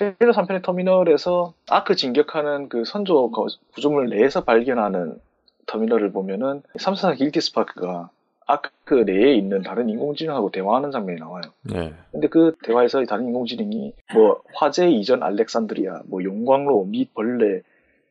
헤일로 0.00 0.32
3편의 0.34 0.62
터미널에서 0.62 1.54
아크 1.70 1.96
진격하는 1.96 2.68
그 2.68 2.84
선조 2.84 3.30
거- 3.30 3.46
구조물 3.74 4.10
내에서 4.10 4.44
발견하는 4.44 5.18
터미널을 5.66 6.12
보면은 6.12 6.62
344 6.78 7.14
길티 7.14 7.40
스파크가 7.40 8.10
아크 8.46 8.94
내에 9.06 9.34
있는 9.34 9.62
다른 9.62 9.88
인공지능하고 9.88 10.50
대화하는 10.50 10.90
장면이 10.92 11.18
나와요. 11.20 11.42
네. 11.62 11.92
근데 12.12 12.28
그 12.28 12.54
대화에서 12.64 13.02
이 13.02 13.06
다른 13.06 13.26
인공지능이 13.26 13.92
뭐 14.14 14.40
화재 14.54 14.88
이전 14.88 15.22
알렉산드리아, 15.22 16.02
뭐 16.06 16.22
용광로, 16.22 16.84
및 16.84 17.12
벌레, 17.14 17.62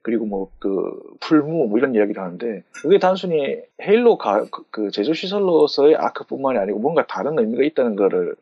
그리고 0.01 0.25
뭐 0.25 0.51
그 0.59 0.99
풀무 1.21 1.67
뭐 1.67 1.77
이런 1.79 1.95
이야기를 1.95 2.21
하는데 2.21 2.63
그게 2.81 2.99
단순히 2.99 3.57
헤일로 3.81 4.17
가, 4.17 4.45
그- 4.51 4.63
그 4.69 4.91
제조 4.91 5.13
시설로서의 5.13 5.95
아크뿐만이 5.95 6.59
아니고 6.59 6.79
뭔가 6.79 7.07
다른 7.07 7.39
의미가 7.39 7.63
있다는 7.63 7.95
거를 7.95 8.35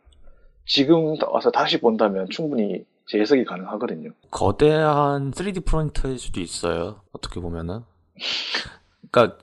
지금 0.65 1.15
와서 1.29 1.51
다시 1.51 1.79
본다면 1.79 2.27
충분히 2.29 2.85
재해석이 3.07 3.45
가능하거든요. 3.45 4.09
거대한 4.31 5.31
3D 5.31 5.65
프론트일 5.65 6.17
수도 6.19 6.39
있어요. 6.41 7.01
어떻게 7.13 7.39
보면은. 7.39 7.81
그러니까 9.11 9.37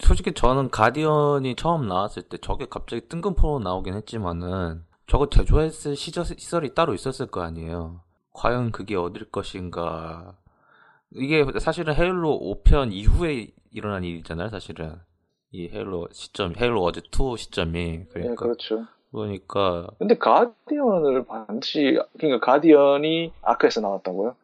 솔직히 0.00 0.32
저는 0.32 0.70
가디언이 0.70 1.56
처음 1.56 1.86
나왔을 1.86 2.22
때 2.22 2.36
저게 2.38 2.66
갑자기 2.68 3.08
뜬금포로 3.08 3.60
나오긴 3.60 3.94
했지만은 3.94 4.82
저거 5.06 5.28
제조했을 5.28 5.96
시절, 5.96 6.24
시설이 6.24 6.74
따로 6.74 6.94
있었을 6.94 7.26
거 7.26 7.42
아니에요. 7.42 8.00
과연 8.32 8.72
그게 8.72 8.96
어딜 8.96 9.30
것인가. 9.30 10.34
이게 11.12 11.44
사실은 11.60 11.94
헤일로 11.94 12.40
5편 12.64 12.92
이후에 12.92 13.48
일어난 13.70 14.02
일이잖아요, 14.02 14.48
사실은. 14.48 14.96
이 15.52 15.68
헤일로 15.68 16.08
시점, 16.12 16.54
헤일로 16.56 16.82
어즈 16.82 17.02
2 17.12 17.36
시점이. 17.36 17.72
네, 17.72 18.06
그러니까 18.12 18.34
그렇죠. 18.34 18.86
그러니까 19.12 19.86
근데 19.98 20.18
가디언을 20.18 21.24
반드시 21.26 21.96
그러니까 22.18 22.44
가디언이 22.44 23.32
아크에서 23.42 23.80
나왔다고요? 23.80 24.34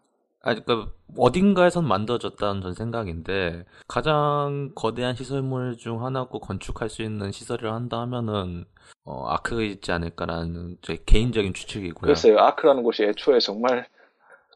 아니 0.43 0.65
그러니까 0.65 0.91
어딘가에선 1.17 1.87
만들어졌다는 1.87 2.63
전 2.63 2.75
생각인데 2.75 3.65
가장 3.89 4.71
거대한 4.75 5.15
시설물 5.15 5.77
중 5.77 6.05
하나고 6.05 6.41
건축할 6.41 6.89
수 6.89 7.03
있는 7.03 7.31
시설을 7.31 7.73
한다 7.73 8.01
하면은 8.01 8.65
어, 9.05 9.27
아크가 9.29 9.63
있지 9.63 9.93
않을까라는 9.93 10.79
제 10.83 10.99
개인적인 11.05 11.53
추측이고요. 11.53 12.07
글쎄요, 12.07 12.39
아크라는 12.39 12.83
곳이 12.83 13.05
애초에 13.05 13.39
정말 13.39 13.87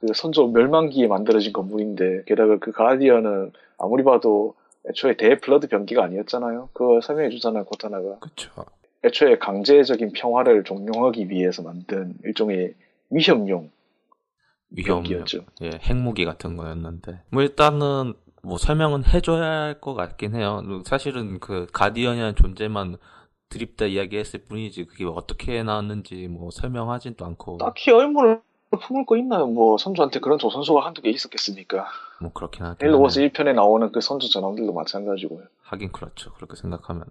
그 0.01 0.09
선조 0.15 0.47
멸망기에 0.49 1.07
만들어진 1.07 1.53
건물인데 1.53 2.25
게다가 2.27 2.59
그 2.59 2.73
가디언은 2.73 3.53
아무리 3.79 4.05
봐도 4.05 4.55
애초에 4.89 5.17
대플러드 5.17 5.69
병기가 5.69 6.03
아니었잖아요. 6.05 6.71
그걸 6.73 7.03
설명해 7.03 7.31
주잖아요, 7.31 7.65
코타나가. 7.65 8.19
그렇죠. 8.21 8.51
애초에 9.05 9.39
강제적인 9.39 10.13
평화를 10.13 10.65
종용하기 10.65 11.29
위해서 11.29 11.63
만든 11.63 12.15
일종의 12.25 12.75
위협용 13.11 13.71
위험, 14.77 15.03
병기였죠. 15.03 15.45
예, 15.63 15.71
핵무기 15.83 16.25
같은 16.25 16.57
거였는데 16.57 17.23
뭐 17.31 17.43
일단은 17.43 18.15
뭐 18.43 18.59
설명은 18.59 19.05
해줘야 19.07 19.43
할 19.43 19.81
것 19.81 19.95
같긴 19.95 20.35
해요. 20.35 20.63
사실은 20.85 21.41
그 21.41 21.67
가디언이라는 21.73 22.35
존재만 22.37 22.97
드립다 23.49 23.87
이야기했을 23.87 24.45
뿐이지 24.45 24.85
그게 24.85 25.05
어떻게 25.05 25.63
나왔는지 25.63 26.29
뭐 26.29 26.51
설명하지도 26.51 27.25
않고 27.25 27.59
딱히 27.59 27.91
의문을 27.91 28.41
품을 28.81 29.07
거 29.07 29.17
있나요? 29.17 29.47
뭐 29.47 29.79
선조한테 29.79 30.19
그런 30.19 30.39
조선소가 30.39 30.85
한두 30.85 31.01
개 31.01 31.09
있었겠습니까? 31.11 31.87
뭐 32.21 32.33
그렇긴 32.33 32.65
워스 32.65 33.21
하네. 33.21 33.29
1편에 33.31 33.55
나오는 33.55 33.93
그 33.93 34.01
선조 34.01 34.29
전함들도 34.29 34.73
마찬가지고요. 34.73 35.43
하긴 35.63 35.93
그렇죠. 35.93 36.33
그렇게 36.33 36.57
생각하면. 36.57 37.05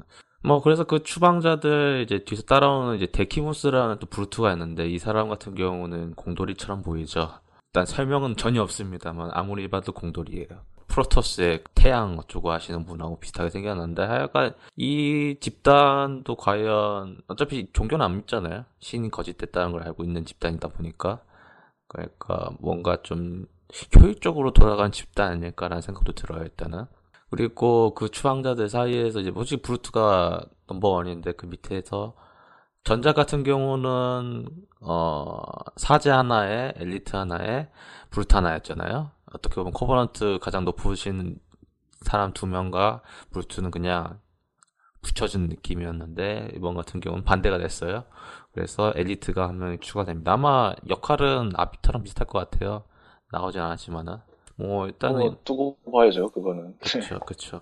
뭐 0.43 0.62
그래서 0.62 0.84
그 0.84 1.04
추방자들 1.04 2.02
이제 2.06 2.26
뒤에서 2.26 2.43
따라오는 2.43 2.97
이제 2.97 3.06
데키무스라는 3.06 3.99
또 3.99 4.08
브루트가 4.08 4.52
있는데 4.54 4.89
이 4.89 4.99
사람 4.99 5.30
같은 5.30 5.56
경우는 5.56 6.15
공돌이처럼 6.15 6.82
보이죠. 6.84 7.30
일단 7.73 7.88
설명은 7.88 8.36
전혀 8.36 8.62
없습니다만 8.62 9.31
아무리 9.33 9.67
봐도 9.67 9.93
공돌이에요. 9.93 10.47
프로토스의 10.89 11.63
태양 11.73 12.19
어쩌고 12.19 12.51
하시는 12.51 12.86
분하고 12.86 13.19
비슷하게 13.19 13.49
생겼는데 13.49 14.03
하여간 14.03 14.53
이 14.75 15.38
집단도 15.41 16.36
과연 16.36 17.17
어차피 17.25 17.67
종교는 17.73 18.05
안 18.05 18.17
믿잖아요. 18.17 18.65
신이 18.79 19.09
거짓됐다는 19.09 19.71
걸 19.71 19.81
알고 19.81 20.03
있는 20.03 20.23
집단이다 20.23 20.67
보니까 20.67 21.21
그러니까 21.88 22.51
뭔가 22.59 23.01
좀 23.01 23.47
효율적으로 23.99 24.53
돌아간 24.53 24.91
집단 24.91 25.31
아닐까라는 25.31 25.81
생각도 25.81 26.12
들어요 26.12 26.43
일단은. 26.43 26.86
그리고 27.31 27.95
그 27.95 28.09
추방자들 28.09 28.69
사이에서 28.69 29.21
이제 29.21 29.31
솔직히 29.33 29.63
브루트가 29.63 30.45
넘버원인데 30.67 31.31
그 31.31 31.47
밑에서 31.47 32.13
전작 32.84 33.13
같은 33.13 33.43
경우는 33.43 34.48
어 34.82 35.41
사제 35.78 36.10
하나에 36.10 36.74
엘리트 36.76 37.15
하나에 37.15 37.69
브루트 38.10 38.36
하나였잖아요. 38.36 39.12
어떻게 39.34 39.56
보면 39.56 39.72
코버넌트 39.72 40.39
가장 40.41 40.65
높으신 40.65 41.39
사람 42.02 42.34
두 42.34 42.46
명과 42.46 43.02
브루트는 43.32 43.72
그냥 43.72 44.19
붙여준 45.02 45.48
느낌이었는데 45.48 46.52
이번 46.56 46.76
같은 46.76 47.00
경우는 47.00 47.24
반대가 47.24 47.58
됐어요. 47.58 48.04
그래서 48.52 48.91
엘리트가 48.96 49.48
한 49.48 49.60
명이 49.60 49.80
추가됩니다. 49.80 50.34
아마 50.34 50.74
역할은 50.89 51.54
아비터랑 51.56 52.03
비슷할 52.04 52.28
것 52.28 52.39
같아요. 52.39 52.84
나오진 53.32 53.62
않았지만은 53.62 54.17
뭐 54.56 54.88
일단은 54.88 55.19
뭐 55.19 55.38
두고 55.43 55.78
봐야죠, 55.91 56.30
그거는. 56.32 56.78
그쵸, 56.80 57.19
그쵸. 57.26 57.62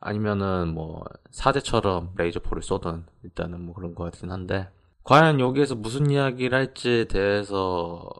아니면은 0.00 0.74
뭐 0.74 1.02
사제처럼 1.30 2.12
레이저포를 2.16 2.62
쏘든 2.62 3.06
일단은 3.24 3.60
뭐 3.62 3.74
그런 3.74 3.94
것 3.94 4.04
같긴 4.04 4.30
한데 4.30 4.68
과연 5.04 5.40
여기에서 5.40 5.74
무슨 5.74 6.10
이야기를 6.10 6.56
할지에 6.56 7.04
대해서는 7.04 8.10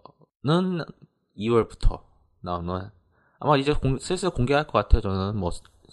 2월부터 1.37 2.01
나오는 2.41 2.91
아마 3.39 3.57
이제 3.57 3.73
공- 3.75 3.99
슬슬 3.99 4.31
공개할 4.31 4.67
것 4.67 4.73
같아요. 4.73 5.03
저는 5.03 5.37
뭐 5.37 5.51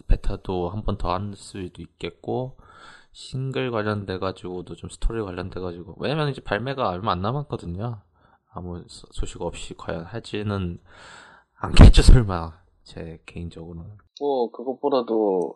베타도 0.08 0.70
한 0.70 0.84
번 0.84 0.98
더 0.98 1.10
할 1.14 1.34
수도 1.36 1.82
있겠고 1.82 2.58
싱글 3.12 3.70
관련돼 3.72 4.20
가지고도 4.20 4.76
좀 4.76 4.90
스토리 4.90 5.22
관련돼 5.22 5.60
가지고 5.60 5.96
왜냐면 6.00 6.30
이제 6.30 6.42
발매가 6.42 6.90
얼마 6.90 7.12
안 7.12 7.22
남았거든요. 7.22 8.00
아무 8.52 8.84
소- 8.88 9.08
소식 9.12 9.42
없이 9.42 9.74
과연 9.76 10.04
할지는 10.06 10.80
않겠죠 11.58 12.02
설마 12.04 12.54
제 12.84 13.20
개인적으로는. 13.26 13.98
뭐 14.20 14.52
그것보다도 14.52 15.54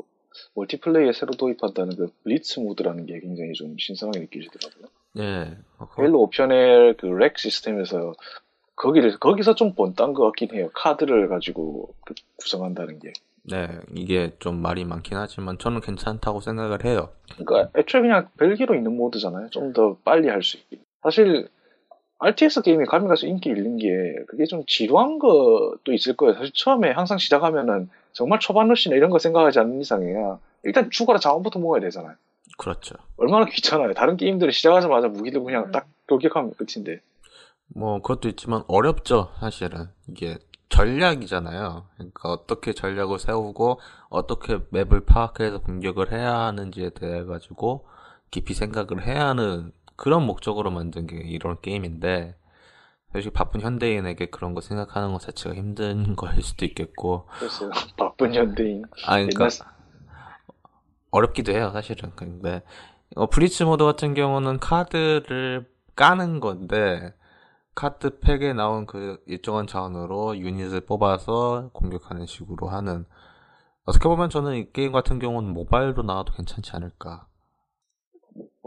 멀티플레이에 0.55 1.11
새로 1.13 1.31
도입한다는 1.33 1.95
그 1.95 2.07
블리츠 2.23 2.59
모드라는 2.59 3.05
게 3.05 3.19
굉장히 3.19 3.53
좀 3.53 3.75
신선하게 3.77 4.19
느껴지더라고요. 4.21 4.85
네. 5.13 5.57
어, 5.77 5.87
그거- 5.89 6.03
헤일로 6.03 6.21
옵션의 6.21 6.97
그 6.97 7.05
REQ 7.07 7.37
시스템에서 7.37 8.13
거기를 8.75 9.17
거기서 9.19 9.55
좀 9.55 9.73
본딴 9.73 10.13
것 10.13 10.23
같긴 10.25 10.53
해요. 10.53 10.69
카드를 10.73 11.27
가지고 11.29 11.95
그 12.05 12.13
구성한다는 12.37 12.99
게. 12.99 13.13
네, 13.49 13.67
이게 13.95 14.33
좀 14.39 14.61
말이 14.61 14.83
많긴 14.83 15.17
하지만 15.17 15.57
저는 15.57 15.79
괜찮다고 15.81 16.41
생각을 16.41 16.83
해요. 16.85 17.09
그러니까 17.37 17.71
애초에 17.79 18.01
그냥 18.01 18.27
별개로 18.37 18.75
있는 18.75 18.95
모드잖아요. 18.97 19.49
좀 19.51 19.73
더 19.73 19.97
빨리 20.03 20.27
할 20.27 20.43
수 20.43 20.57
있게. 20.57 20.79
사실 21.01 21.47
RTS 22.19 22.63
게임이 22.63 22.85
가면 22.85 23.07
가서 23.07 23.25
인기 23.27 23.49
잃는 23.49 23.77
게 23.77 23.87
그게 24.27 24.45
좀 24.45 24.63
지루한 24.67 25.19
것도 25.19 25.93
있을 25.93 26.15
거예요. 26.17 26.33
사실 26.35 26.51
처음에 26.53 26.91
항상 26.91 27.17
시작하면은 27.19 27.89
정말 28.17 28.39
초반 28.39 28.67
러시나 28.67 28.95
이런 28.95 29.11
거 29.11 29.19
생각하지 29.19 29.59
않는 29.59 29.79
이상이야. 29.79 30.39
일단 30.63 30.89
죽어라 30.89 31.19
자원부터 31.19 31.59
먹어야 31.59 31.79
되잖아요. 31.81 32.15
그렇죠. 32.57 32.95
얼마나 33.15 33.45
귀찮아요. 33.45 33.93
다른 33.93 34.17
게임들은 34.17 34.51
시작하자마자 34.51 35.07
무기 35.09 35.29
들고 35.29 35.45
그냥 35.45 35.71
딱 35.71 35.87
돌격하면 36.07 36.53
끝인데. 36.55 37.01
뭐 37.67 38.01
그것도 38.01 38.27
있지만 38.29 38.63
어렵죠, 38.67 39.29
사실은. 39.39 39.89
이게 40.07 40.39
전략이잖아요. 40.69 41.85
그러니까 41.95 42.29
어떻게 42.29 42.73
전략을 42.73 43.19
세우고 43.19 43.79
어떻게 44.09 44.61
맵을 44.71 45.01
파악해서 45.05 45.59
공격을 45.59 46.11
해야 46.11 46.39
하는지에 46.39 46.89
대해 46.95 47.23
가지고 47.23 47.85
깊이 48.31 48.55
생각을 48.55 49.05
해야 49.05 49.27
하는 49.27 49.71
그런 49.95 50.25
목적으로 50.25 50.71
만든 50.71 51.05
게 51.05 51.17
이런 51.17 51.57
게임인데 51.61 52.33
사실 53.17 53.31
바쁜 53.31 53.61
현대인에게 53.61 54.27
그런 54.27 54.53
거 54.53 54.61
생각하는 54.61 55.11
것 55.11 55.21
자체가 55.21 55.55
힘든 55.55 56.15
거일 56.15 56.43
수도 56.43 56.65
있겠고 56.65 57.27
그래서 57.39 57.69
바쁜 57.97 58.33
현대인. 58.33 58.83
아, 59.05 59.15
그러니까 59.15 59.45
옛날 59.45 59.49
어렵기도 61.09 61.51
해요, 61.51 61.71
사실은. 61.73 62.11
근데 62.15 62.61
어, 63.15 63.27
브리츠 63.27 63.63
모드 63.63 63.83
같은 63.83 64.13
경우는 64.13 64.59
카드를 64.59 65.67
까는 65.95 66.39
건데 66.39 67.13
카드 67.73 68.19
팩에 68.19 68.53
나온 68.53 68.85
그 68.85 69.19
일정한 69.25 69.65
자원으로 69.65 70.37
유닛을 70.37 70.81
뽑아서 70.81 71.71
공격하는 71.73 72.27
식으로 72.27 72.67
하는 72.67 73.05
어떻게 73.85 74.07
보면 74.07 74.29
저는 74.29 74.55
이 74.57 74.71
게임 74.73 74.91
같은 74.91 75.17
경우는 75.17 75.53
모바일로 75.53 76.03
나와도 76.03 76.33
괜찮지 76.33 76.71
않을까. 76.75 77.26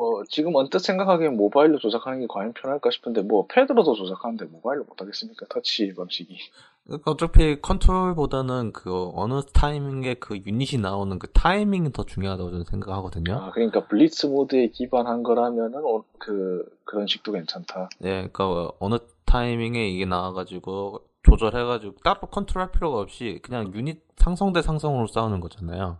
뭐 0.00 0.24
지금 0.30 0.56
언뜻 0.56 0.78
생각하기엔 0.78 1.36
모바일로 1.36 1.78
조작하는 1.78 2.20
게 2.20 2.26
과연 2.26 2.54
편할까 2.54 2.90
싶은데 2.90 3.20
뭐 3.20 3.46
패드로도 3.46 3.92
조작하는데 3.92 4.46
모바일로 4.46 4.84
못 4.84 4.98
하겠습니까? 4.98 5.44
터치 5.50 5.92
방식이. 5.94 6.38
그러니까 6.86 7.10
어차피 7.10 7.60
컨트롤보다는 7.60 8.72
그 8.72 9.10
어느 9.14 9.42
타이밍에 9.52 10.14
그 10.14 10.38
유닛이 10.38 10.80
나오는 10.80 11.18
그 11.18 11.30
타이밍이 11.32 11.92
더 11.92 12.04
중요하다고 12.04 12.50
저는 12.50 12.64
생각하거든요. 12.64 13.34
아 13.34 13.50
그러니까 13.50 13.86
블리츠 13.86 14.26
모드에 14.28 14.68
기반한 14.68 15.22
거라면은 15.22 15.84
어, 15.84 16.02
그 16.18 16.64
그런 16.84 17.06
식도 17.06 17.32
괜찮다. 17.32 17.90
네, 17.98 18.26
그러니까 18.32 18.72
어느 18.78 18.96
타이밍에 19.26 19.86
이게 19.86 20.06
나와가지고 20.06 21.02
조절해가지고 21.24 21.96
따로 22.02 22.20
컨트롤할 22.20 22.72
필요가 22.72 23.00
없이 23.00 23.38
그냥 23.42 23.70
유닛 23.74 24.00
상성 24.16 24.54
대 24.54 24.62
상성으로 24.62 25.08
싸우는 25.08 25.40
거잖아요. 25.40 25.98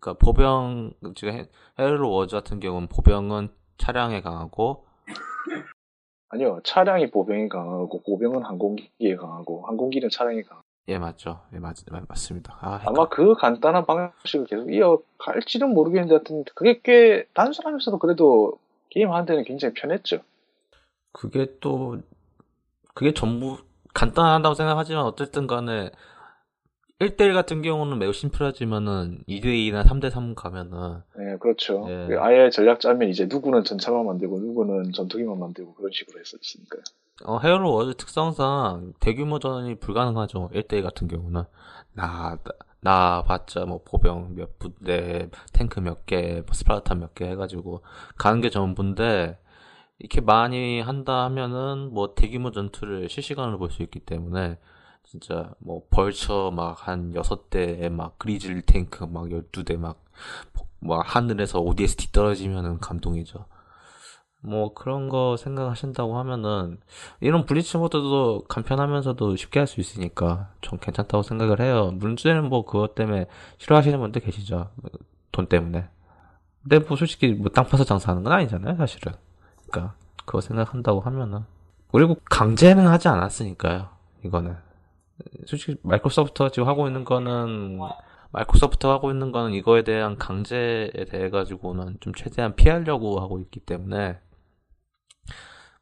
그러니까 0.00 0.14
보병 0.14 0.92
지금 1.14 1.34
헤- 1.34 1.48
헤일로 1.78 2.10
워즈 2.10 2.34
같은 2.36 2.60
경우는 2.60 2.88
보병은 2.88 3.48
차량에 3.78 4.20
강하고 4.22 4.86
아니요 6.28 6.60
차량이 6.64 7.10
보병에 7.10 7.48
강하고 7.48 8.02
보병은 8.02 8.44
항공기에 8.44 9.16
강하고 9.16 9.66
항공기는 9.66 10.08
차량에 10.10 10.42
강하고 10.42 10.64
예 10.88 10.98
맞죠, 10.98 11.40
예 11.54 11.58
맞, 11.58 11.76
맞- 11.90 12.04
맞습니다. 12.08 12.58
아, 12.60 12.80
아마 12.84 13.08
그 13.08 13.34
간단한 13.34 13.86
방식을 13.86 14.46
계속 14.46 14.70
이어갈지는 14.70 15.72
모르겠는데 15.72 16.14
하여튼 16.16 16.44
그게 16.54 16.80
꽤 16.82 17.26
단순하면서도 17.32 17.98
그래도 17.98 18.58
게임 18.90 19.10
하는 19.10 19.24
데는 19.24 19.44
굉장히 19.44 19.72
편했죠. 19.74 20.18
그게 21.12 21.56
또 21.60 22.00
그게 22.92 23.14
전부 23.14 23.56
간단하다고 23.94 24.54
생각하지만 24.54 25.04
어쨌든 25.04 25.46
간에 25.46 25.90
1대1 27.00 27.34
같은 27.34 27.60
경우는 27.62 27.98
매우 27.98 28.12
심플하지만은 28.12 29.24
2대2나 29.28 29.82
3대3 29.84 30.34
가면은 30.36 31.02
네, 31.16 31.36
그렇죠. 31.38 31.84
예. 31.88 32.06
그 32.08 32.20
아예 32.20 32.50
전략 32.50 32.80
짜면 32.80 33.08
이제 33.08 33.26
누구는 33.26 33.64
전차만 33.64 34.06
만들고 34.06 34.38
누구는 34.38 34.92
전투기만 34.92 35.38
만들고 35.38 35.74
그런 35.74 35.90
식으로 35.92 36.20
했었으니까요. 36.20 36.82
어, 37.24 37.38
헤일로 37.38 37.72
워즈 37.72 37.96
특성상 37.96 38.94
대규모 39.00 39.38
전이 39.40 39.76
불가능하죠. 39.80 40.50
1대1 40.54 40.82
같은 40.82 41.08
경우는. 41.08 41.42
나, 41.94 42.38
나 42.80 43.22
봤자 43.24 43.64
뭐 43.66 43.82
보병 43.84 44.34
몇 44.36 44.58
부대, 44.58 45.28
탱크 45.52 45.80
몇 45.80 46.06
개, 46.06 46.42
뭐 46.46 46.52
스파르탄 46.54 46.94
몇 46.94 47.14
개 47.14 47.26
해가지고 47.26 47.82
가는 48.16 48.40
게 48.40 48.50
전부인데 48.50 49.38
이렇게 49.98 50.20
많이 50.20 50.80
한다 50.80 51.24
하면은 51.24 51.92
뭐 51.92 52.14
대규모 52.14 52.50
전투를 52.52 53.08
실시간으로 53.08 53.58
볼 53.58 53.70
수 53.70 53.82
있기 53.82 54.00
때문에 54.00 54.58
진짜 55.14 55.52
뭐 55.58 55.82
벌처 55.90 56.50
막 56.52 56.88
한 56.88 57.14
여섯 57.14 57.48
대에 57.48 57.88
막 57.88 58.18
그리즐 58.18 58.62
탱크 58.62 59.04
막 59.04 59.30
열두 59.30 59.62
대막뭐 59.64 59.94
하늘에서 61.04 61.60
ODST 61.60 62.10
떨어지면은 62.10 62.78
감동이죠. 62.78 63.46
뭐 64.40 64.74
그런 64.74 65.08
거 65.08 65.36
생각하신다고 65.38 66.18
하면은 66.18 66.78
이런 67.20 67.46
블리치 67.46 67.78
모드도 67.78 68.44
간편하면서도 68.48 69.36
쉽게 69.36 69.60
할 69.60 69.66
수 69.68 69.80
있으니까 69.80 70.50
전 70.60 70.78
괜찮다고 70.80 71.22
생각을 71.22 71.60
해요. 71.60 71.92
문제는 71.94 72.48
뭐 72.48 72.64
그것 72.64 72.94
때문에 72.96 73.26
싫어하시는 73.58 73.98
분들 73.98 74.20
계시죠. 74.20 74.70
돈 75.32 75.46
때문에. 75.46 75.88
근데 76.62 76.78
뭐 76.80 76.96
솔직히 76.96 77.28
뭐 77.34 77.50
땅 77.50 77.66
파서 77.66 77.84
장사하는 77.84 78.24
건 78.24 78.32
아니잖아요, 78.32 78.76
사실은. 78.76 79.12
그러니까 79.70 79.94
그거 80.26 80.40
생각한다고 80.40 81.00
하면은 81.00 81.44
그리고 81.92 82.16
강제는 82.28 82.86
하지 82.88 83.08
않았으니까요. 83.08 83.88
이거는 84.24 84.56
솔직히 85.46 85.76
마이크로소프트가 85.82 86.50
지금 86.50 86.68
하고 86.68 86.86
있는 86.86 87.04
거는 87.04 87.78
마이크로소프트가 88.32 88.92
하고 88.92 89.10
있는 89.10 89.32
거는 89.32 89.52
이거에 89.52 89.82
대한 89.82 90.16
강제에 90.16 90.90
대해 91.08 91.30
가지고는 91.30 91.98
좀 92.00 92.12
최대한 92.14 92.56
피하려고 92.56 93.20
하고 93.20 93.38
있기 93.38 93.60
때문에 93.60 94.18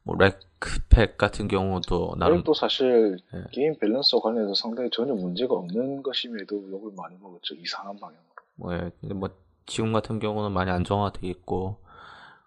뭐 0.03 0.15
렉팩 0.17 1.17
같은 1.17 1.47
경우도 1.47 2.15
나름 2.19 2.43
또 2.43 2.53
사실 2.53 3.17
예. 3.33 3.43
게임 3.51 3.77
밸런스와 3.79 4.21
관련해서 4.21 4.53
상당히 4.53 4.89
전혀 4.91 5.13
문제가 5.13 5.55
없는 5.55 6.03
것임에도 6.03 6.69
욕을 6.69 6.91
많이 6.95 7.15
먹었죠. 7.21 7.55
이상한 7.55 7.97
방향으로. 7.99 8.23
뭐, 8.55 8.73
예, 8.73 8.91
근데 8.99 9.15
뭐 9.15 9.29
지금 9.65 9.93
같은 9.93 10.19
경우는 10.19 10.51
많이 10.51 10.69
안정화돼 10.69 11.25
있고 11.27 11.77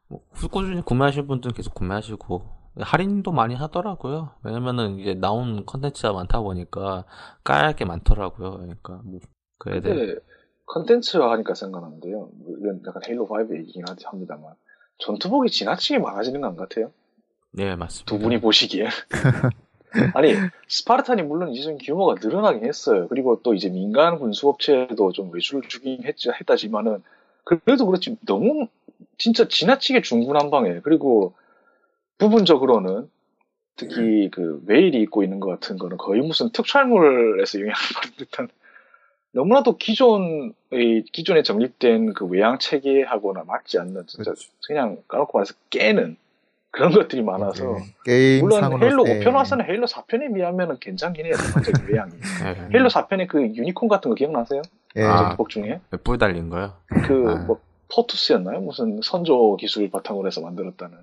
뭐 0.08 0.22
꾸준히 0.50 0.82
구매하실 0.82 1.26
분들은 1.26 1.54
계속 1.54 1.74
구매하시고 1.74 2.55
할인도 2.80 3.32
많이 3.32 3.54
하더라고요. 3.54 4.30
왜냐면은 4.42 4.98
이제 4.98 5.14
나온 5.14 5.64
컨텐츠가 5.64 6.12
많다 6.12 6.40
보니까 6.40 7.04
까야 7.44 7.64
할게 7.64 7.84
많더라고요. 7.84 8.52
그러니까 8.52 9.00
뭐 9.04 9.20
그에 9.58 9.80
대해 9.80 9.94
근데 9.94 10.20
컨텐츠와 10.66 11.32
하니까 11.32 11.54
생각나는데요. 11.54 12.28
뭐 12.32 12.56
이건 12.58 12.82
약간 12.86 13.02
헤일로 13.06 13.26
5 13.30 13.54
얘기긴 13.54 13.84
합니다만 14.04 14.54
전투복이 14.98 15.50
지나치게 15.50 15.98
많아지는 15.98 16.40
것 16.40 16.56
같아요. 16.56 16.90
네 17.52 17.76
맞습니다. 17.76 18.10
두 18.10 18.18
분이 18.18 18.40
보시기에. 18.40 18.88
아니 20.14 20.34
스파르탄이 20.68 21.22
물론 21.22 21.52
이제 21.52 21.62
좀 21.62 21.78
규모가 21.78 22.16
늘어나긴 22.20 22.64
했어요. 22.64 23.06
그리고 23.08 23.40
또 23.42 23.54
이제 23.54 23.70
민간 23.70 24.18
군수업체도 24.18 25.12
좀 25.12 25.32
외주를 25.32 25.62
주긴 25.68 26.04
했지, 26.04 26.28
했다지만은 26.28 27.02
그래도 27.44 27.86
그렇지 27.86 28.18
너무 28.26 28.66
진짜 29.16 29.48
지나치게 29.48 30.02
중구난방해. 30.02 30.80
그리고 30.82 31.34
부분적으로는 32.18 33.08
특히 33.76 34.30
그 34.30 34.62
웨일이 34.66 35.02
입고 35.02 35.22
있는 35.22 35.38
것 35.38 35.48
같은 35.50 35.76
거는 35.78 35.98
거의 35.98 36.22
무슨 36.22 36.50
특촬물에서 36.50 37.60
영향을 37.60 37.74
받은 37.94 38.16
듯한 38.16 38.48
너무나도 39.32 39.76
기존의 39.76 41.04
기존에 41.12 41.42
정립된 41.42 42.14
그 42.14 42.24
외양 42.24 42.58
체계하고나 42.58 43.44
맞지 43.46 43.78
않는 43.78 44.06
진짜 44.06 44.30
그렇죠. 44.30 44.50
그냥 44.66 45.02
까놓고 45.08 45.36
말해서 45.36 45.54
깨는 45.68 46.16
그런 46.70 46.92
것들이 46.92 47.22
많아서 47.22 47.64
네. 47.64 47.94
게임 48.04 48.40
물론 48.40 48.82
헤일로 48.82 49.04
5편 49.04 49.34
와서는 49.34 49.66
헤일로 49.66 49.86
4편에 49.86 50.34
비하면 50.34 50.78
괜찮긴 50.78 51.26
해요. 51.26 51.34
전반적인 51.34 51.86
외양이. 51.88 52.12
네. 52.42 52.68
헤일로 52.74 52.88
4편에 52.88 53.28
그 53.28 53.42
유니콘 53.42 53.88
같은 53.88 54.10
거 54.10 54.14
기억나세요? 54.14 54.62
예. 54.96 55.02
아. 55.02 55.16
전투복 55.16 55.50
중에 55.50 55.80
뿔 56.02 56.18
달린 56.18 56.48
거요? 56.48 56.72
그 57.06 57.24
아. 57.28 57.34
뭐 57.46 57.60
포투스였나요? 57.94 58.60
무슨 58.60 59.00
선조 59.02 59.56
기술 59.56 59.90
바탕으로 59.90 60.26
해서 60.26 60.40
만들었다는. 60.40 60.98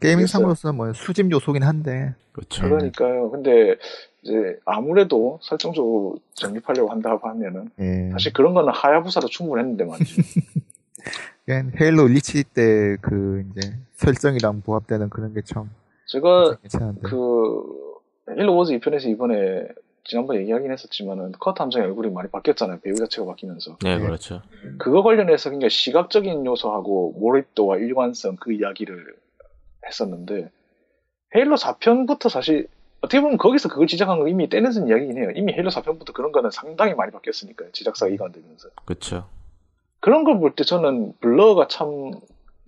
gaming 0.00 0.26
상으로서는 0.26 0.76
뭐 0.76 0.92
수집 0.94 1.30
요소긴 1.30 1.62
한데 1.62 2.14
그렇죠. 2.32 2.62
그러니까요. 2.62 3.30
근데 3.30 3.76
이제 4.22 4.58
아무래도 4.64 5.38
설정적으로 5.42 6.16
정립하려고 6.34 6.90
한다고 6.90 7.28
하면은 7.28 7.70
예. 7.80 8.08
사실 8.12 8.32
그런 8.32 8.54
거는 8.54 8.72
하야부사도 8.72 9.28
충분했는데 9.28 9.84
말이죠. 9.84 10.22
그냥 11.44 11.72
헤일로 11.78 12.06
리치 12.08 12.44
때 12.44 12.96
그 13.02 13.44
이제 13.50 13.74
설정이랑 13.96 14.62
부합되는 14.62 15.10
그런 15.10 15.34
게 15.34 15.42
참 15.44 15.70
제가 16.06 16.56
괜찮은데 16.62 17.00
그 17.02 17.62
헤일로 18.30 18.56
워즈 18.56 18.72
2편에서 18.78 19.06
이번에 19.08 19.66
지난번 20.04 20.36
얘기하긴 20.36 20.70
했었지만은 20.72 21.32
컷 21.40 21.58
함정의 21.60 21.88
얼굴이 21.88 22.10
많이 22.10 22.28
바뀌었잖아요. 22.30 22.80
배우 22.82 22.94
자체가 22.94 23.26
바뀌면서. 23.26 23.78
네, 23.82 23.96
네. 23.98 24.02
그렇죠. 24.04 24.42
그거 24.78 25.02
관련해서 25.02 25.50
굉장히 25.50 25.70
시각적인 25.70 26.44
요소하고 26.46 27.14
몰입도와 27.18 27.78
일관성 27.78 28.36
그 28.36 28.52
이야기를 28.52 29.14
했었는데 29.86 30.50
헤일로 31.34 31.56
4편부터 31.56 32.28
사실 32.28 32.68
어떻게 33.00 33.20
보면 33.20 33.36
거기서 33.38 33.68
그걸 33.68 33.86
지적한 33.86 34.18
건 34.18 34.28
이미 34.28 34.48
떼내는 34.48 34.88
이야기긴 34.88 35.18
해요. 35.18 35.30
이미 35.34 35.52
헤일로 35.52 35.70
4편부터 35.70 36.12
그런 36.14 36.32
거는 36.32 36.50
상당히 36.50 36.94
많이 36.94 37.12
바뀌었으니까요. 37.12 37.70
제작사가 37.72 38.10
이관 38.12 38.32
되면서. 38.32 38.68
그렇죠. 38.84 39.28
그런 40.00 40.24
걸 40.24 40.38
볼 40.38 40.54
때 40.54 40.64
저는 40.64 41.14
블러가 41.20 41.66
참 41.68 42.12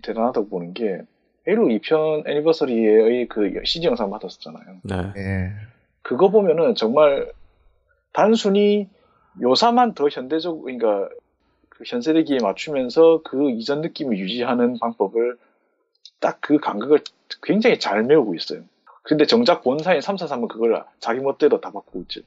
대단하다고 0.03 0.49
보는 0.49 0.73
게 0.73 1.01
헤일로 1.47 1.67
2편 1.67 2.27
애니버서리의 2.27 3.27
그 3.29 3.53
CG 3.63 3.87
영상 3.87 4.09
받았었잖아요. 4.09 4.65
네. 4.83 4.95
예. 5.15 5.51
그거 6.01 6.29
보면은 6.29 6.75
정말 6.75 7.31
단순히 8.13 8.89
묘사만 9.33 9.93
더 9.93 10.07
현대적, 10.09 10.61
그러니까 10.63 11.09
그 11.69 11.83
현세대기에 11.85 12.39
맞추면서 12.41 13.21
그 13.23 13.51
이전 13.51 13.81
느낌을 13.81 14.17
유지하는 14.17 14.77
방법을 14.79 15.37
딱 16.19 16.39
그 16.41 16.57
간극을 16.59 16.99
굉장히 17.43 17.79
잘 17.79 18.03
메우고 18.03 18.35
있어요. 18.35 18.61
근데 19.03 19.25
정작 19.25 19.63
본사인 19.63 19.99
343은 19.99 20.47
그걸 20.47 20.83
자기 20.99 21.19
멋대로 21.19 21.61
다 21.61 21.71
바꾸고 21.71 22.01
있죠. 22.01 22.21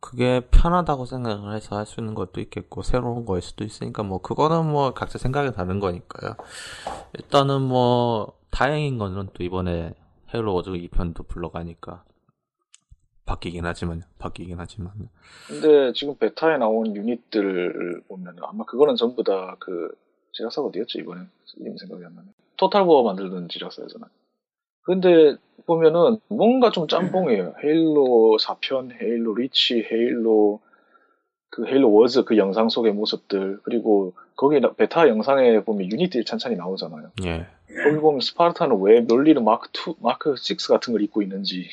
그게 0.00 0.40
편하다고 0.50 1.06
생각을 1.06 1.54
해서 1.56 1.76
할 1.76 1.86
수 1.86 2.00
있는 2.00 2.14
것도 2.14 2.40
있겠고 2.42 2.82
새로운 2.82 3.24
거일 3.24 3.40
수도 3.42 3.64
있으니까 3.64 4.02
뭐 4.02 4.20
그거는 4.20 4.66
뭐 4.70 4.92
각자 4.92 5.18
생각이 5.18 5.52
다른 5.52 5.80
거니까요. 5.80 6.34
일단은 7.14 7.62
뭐 7.62 8.38
다행인 8.50 8.98
거는 8.98 9.28
또 9.34 9.42
이번에 9.42 9.94
헤일로 10.34 10.54
워즈 10.54 10.70
2편도 10.70 11.26
불러가니까 11.28 12.04
바뀌긴 13.26 13.64
하지만 13.64 14.02
바뀌긴 14.18 14.56
하지만 14.58 14.92
근데 15.48 15.92
지금 15.94 16.16
베타에 16.16 16.58
나온 16.58 16.94
유닛들을 16.94 18.02
보면 18.08 18.36
아마 18.42 18.64
그거는 18.64 18.96
전부 18.96 19.22
다 19.22 19.56
그 19.58 19.90
제작사가 20.32 20.66
어디였죠 20.68 20.98
이번에 20.98 21.22
이름 21.56 21.76
생각이 21.78 22.04
안 22.04 22.14
나네. 22.14 22.28
토탈워 22.70 23.02
만들던 23.02 23.48
제작사잖아요. 23.48 24.10
근데 24.82 25.36
보면은 25.66 26.18
뭔가 26.28 26.70
좀 26.70 26.86
짬뽕해요. 26.88 27.54
헤일로 27.64 28.36
4편, 28.40 28.90
헤일로 29.00 29.34
리치, 29.34 29.86
헤일로 29.90 30.60
그 31.50 31.66
헤일로 31.66 31.92
워즈 31.92 32.24
그 32.24 32.36
영상 32.36 32.68
속의 32.68 32.92
모습들 32.92 33.60
그리고 33.62 34.12
거기 34.36 34.60
나- 34.60 34.72
베타 34.72 35.08
영상에 35.08 35.62
보면 35.62 35.90
유닛들이 35.90 36.24
찬찬히 36.24 36.56
나오잖아요. 36.56 37.12
예 37.24 37.46
거기 37.84 37.96
보면 37.98 38.20
스파르타는 38.20 38.80
왜 38.82 39.00
멸리는 39.00 39.42
마크 39.44 39.68
2, 39.72 39.94
마크 40.00 40.34
6 40.34 40.68
같은 40.68 40.92
걸 40.92 41.02
입고 41.02 41.22
있는지 41.22 41.68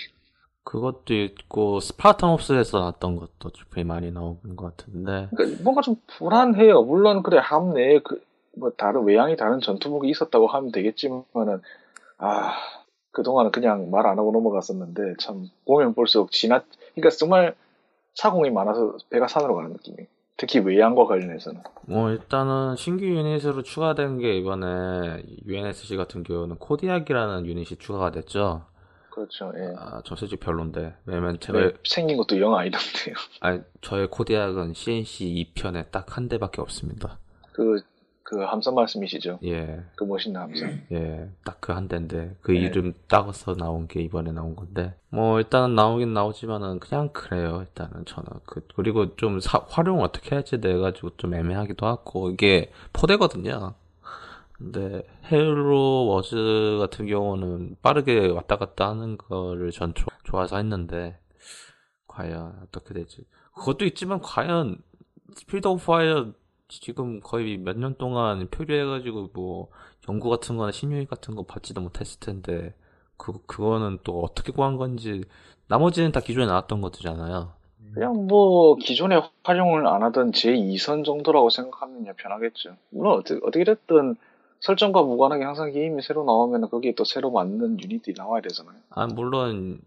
그것도 0.63 1.13
있고 1.15 1.79
스파르탄 1.79 2.29
옵스에서 2.29 2.77
나왔던 2.79 3.15
것도 3.15 3.49
주변에 3.51 3.83
많이 3.83 4.11
나오는 4.11 4.55
것 4.55 4.77
같은데 4.77 5.27
그러니까 5.35 5.63
뭔가 5.63 5.81
좀 5.81 5.95
불안해요. 6.07 6.83
물론 6.83 7.23
그래 7.23 7.39
함 7.41 7.73
내에 7.73 7.99
그 8.03 8.21
뭐 8.57 8.71
다른 8.71 9.03
외양이 9.03 9.35
다른 9.35 9.59
전투복이 9.61 10.09
있었다고 10.09 10.47
하면 10.47 10.71
되겠지만은 10.71 11.61
아 12.17 12.53
그동안은 13.11 13.51
그냥 13.51 13.89
말 13.91 14.05
안 14.05 14.17
하고 14.19 14.31
넘어갔었는데 14.31 15.15
참 15.19 15.47
보면 15.65 15.93
볼수록 15.93 16.31
지나 16.31 16.63
그러니까 16.95 17.09
정말 17.17 17.55
사공이 18.15 18.49
많아서 18.51 18.97
배가 19.09 19.27
산으로 19.27 19.55
가는 19.55 19.71
느낌이. 19.71 20.07
특히 20.37 20.59
외양과 20.59 21.05
관련해서는. 21.05 21.61
뭐 21.87 22.09
일단은 22.09 22.75
신규 22.75 23.05
유닛으로 23.05 23.61
추가된 23.61 24.17
게 24.17 24.37
이번에 24.37 25.23
UNSC 25.45 25.95
같은 25.97 26.23
경우는 26.23 26.55
코디악이라는 26.57 27.45
유닛이 27.45 27.77
추가가 27.77 28.09
됐죠. 28.11 28.65
그렇죠. 29.11 29.51
예. 29.55 29.75
아, 29.77 30.01
저 30.03 30.15
솔직히 30.15 30.39
별론데 30.39 30.95
왜냐면 31.05 31.39
제가 31.39 31.59
네, 31.59 31.73
생긴 31.83 32.17
것도 32.17 32.39
영 32.39 32.55
아니던데요. 32.55 33.15
아니, 33.41 33.61
저의 33.81 34.07
코디악은 34.09 34.73
CNC 34.73 35.53
2편에 35.55 35.91
딱 35.91 36.17
한 36.17 36.27
대밖에 36.27 36.59
없습니다. 36.61 37.19
그, 37.53 37.81
그 38.23 38.39
함선 38.43 38.75
말씀이시죠. 38.75 39.39
예, 39.43 39.81
그 39.95 40.03
멋있는 40.03 40.39
함선. 40.39 40.81
예, 40.91 41.29
딱 41.43 41.59
그 41.59 41.73
한 41.73 41.87
대인데 41.87 42.35
그 42.41 42.51
네. 42.51 42.59
이름 42.59 42.93
따서 43.07 43.55
나온 43.55 43.87
게 43.87 44.01
이번에 44.01 44.31
나온 44.31 44.55
건데 44.55 44.95
뭐 45.09 45.39
일단은 45.39 45.75
나오긴 45.75 46.13
나오지만은 46.13 46.79
그냥 46.79 47.09
그래요. 47.09 47.61
일단은 47.61 48.05
저는 48.05 48.29
그 48.45 48.65
그리고 48.75 49.15
좀 49.15 49.39
사- 49.39 49.65
활용을 49.67 50.03
어떻게 50.03 50.35
할지 50.35 50.61
돼 50.61 50.77
가지고 50.77 51.11
좀 51.17 51.33
애매하기도 51.33 51.85
하고 51.85 52.29
이게 52.31 52.71
포대거든요. 52.93 53.73
근데 54.53 55.03
헤일로 55.31 56.05
워즈 56.07 56.77
같은 56.79 57.07
경우는 57.07 57.77
빠르게 57.81 58.27
왔다 58.27 58.57
갔다 58.57 58.89
하는 58.89 59.17
거를 59.17 59.71
전 59.71 59.93
조, 59.95 60.05
좋아서 60.23 60.57
했는데 60.57 61.17
과연 62.07 62.59
어떻게 62.67 62.93
될지 62.93 63.25
그것도 63.55 63.85
있지만 63.85 64.21
과연 64.21 64.77
스피릿 65.35 65.67
오브 65.67 65.83
파이어 65.83 66.33
지금 66.79 67.19
거의 67.19 67.57
몇 67.57 67.75
년 67.77 67.95
동안 67.95 68.47
표류해가지고 68.49 69.29
뭐 69.33 69.67
연구 70.09 70.29
같은 70.29 70.57
거나 70.57 70.71
신유닛 70.71 71.05
같은 71.07 71.35
거 71.35 71.43
받지도 71.43 71.81
못했을 71.81 72.19
텐데 72.19 72.73
그 73.17 73.33
그거는 73.45 73.99
또 74.03 74.21
어떻게 74.21 74.51
구한 74.51 74.77
건지 74.77 75.23
나머지는 75.67 76.11
다 76.11 76.19
기존에 76.21 76.45
나왔던 76.47 76.81
것들이잖아요. 76.81 77.53
그냥 77.93 78.27
뭐 78.27 78.75
기존에 78.75 79.21
활용을 79.43 79.85
안 79.87 80.01
하던 80.03 80.31
제2선 80.31 81.03
정도라고 81.03 81.49
생각하면 81.49 82.13
편하겠죠. 82.15 82.77
물론 82.89 83.19
어떻게, 83.19 83.39
어떻게 83.45 83.63
됐든 83.65 84.15
설정과 84.61 85.01
무관하게 85.03 85.43
항상 85.43 85.71
게임이 85.71 86.01
새로 86.01 86.23
나오면 86.23 86.69
거기에 86.69 86.93
또 86.95 87.03
새로 87.03 87.31
맞는 87.31 87.79
유닛들이 87.81 88.15
나와야 88.15 88.41
되잖아요. 88.41 88.75
아 88.91 89.07
물론 89.07 89.81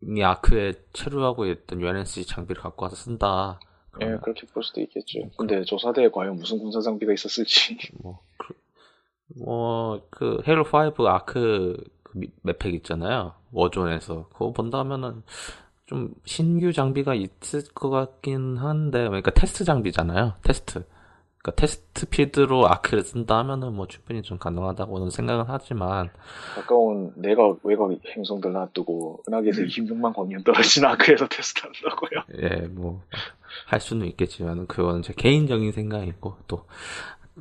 이 0.00 0.22
아크에 0.22 0.72
체류하고 0.92 1.46
있던 1.46 1.80
UNSC 1.80 2.26
장비를 2.26 2.62
갖고 2.62 2.84
와서 2.84 2.96
쓴다. 2.96 3.60
예, 4.00 4.04
그러면 4.04 4.20
그렇게 4.22 4.46
볼 4.46 4.62
수도 4.64 4.80
있겠죠. 4.80 5.30
근데 5.36 5.62
조사대에 5.64 6.08
과연 6.10 6.36
무슨 6.36 6.58
군사 6.58 6.80
장비가 6.80 7.12
있었을지. 7.12 7.76
뭐, 8.02 8.20
그, 8.38 8.54
뭐, 9.38 10.06
그, 10.10 10.42
헤일로 10.46 10.64
5 10.64 11.06
아크 11.08 11.76
그 12.02 12.18
미- 12.18 12.30
맵팩 12.42 12.74
있잖아요. 12.74 13.34
워존에서. 13.52 14.28
그거 14.32 14.52
본다면은, 14.52 15.22
좀, 15.86 16.14
신규 16.24 16.72
장비가 16.72 17.14
있을 17.14 17.64
것 17.74 17.90
같긴 17.90 18.56
한데, 18.56 19.06
그러니까 19.06 19.30
테스트 19.32 19.64
장비잖아요. 19.64 20.34
테스트. 20.42 20.84
그러니까 21.42 21.60
테스트 21.60 22.06
피드로 22.06 22.68
아크를 22.68 23.02
쓴다 23.02 23.38
하면은 23.38 23.74
뭐 23.74 23.88
충분히 23.88 24.22
좀 24.22 24.38
가능하다고는 24.38 25.10
생각은 25.10 25.44
하지만, 25.48 26.10
가까운 26.54 27.12
내가 27.16 27.56
외곽 27.64 27.90
행성들 28.16 28.52
놔두고 28.52 29.24
은하계에서 29.28 29.62
26만 29.62 30.14
광년 30.14 30.44
떨어진 30.44 30.84
아크에서 30.84 31.26
테스트한다고요. 31.26 32.22
예, 32.42 32.68
뭐, 32.68 33.02
할 33.66 33.80
수는 33.80 34.06
있겠지만, 34.06 34.68
그거는 34.68 35.02
제 35.02 35.12
개인적인 35.14 35.72
생각이고, 35.72 36.36
또, 36.46 36.66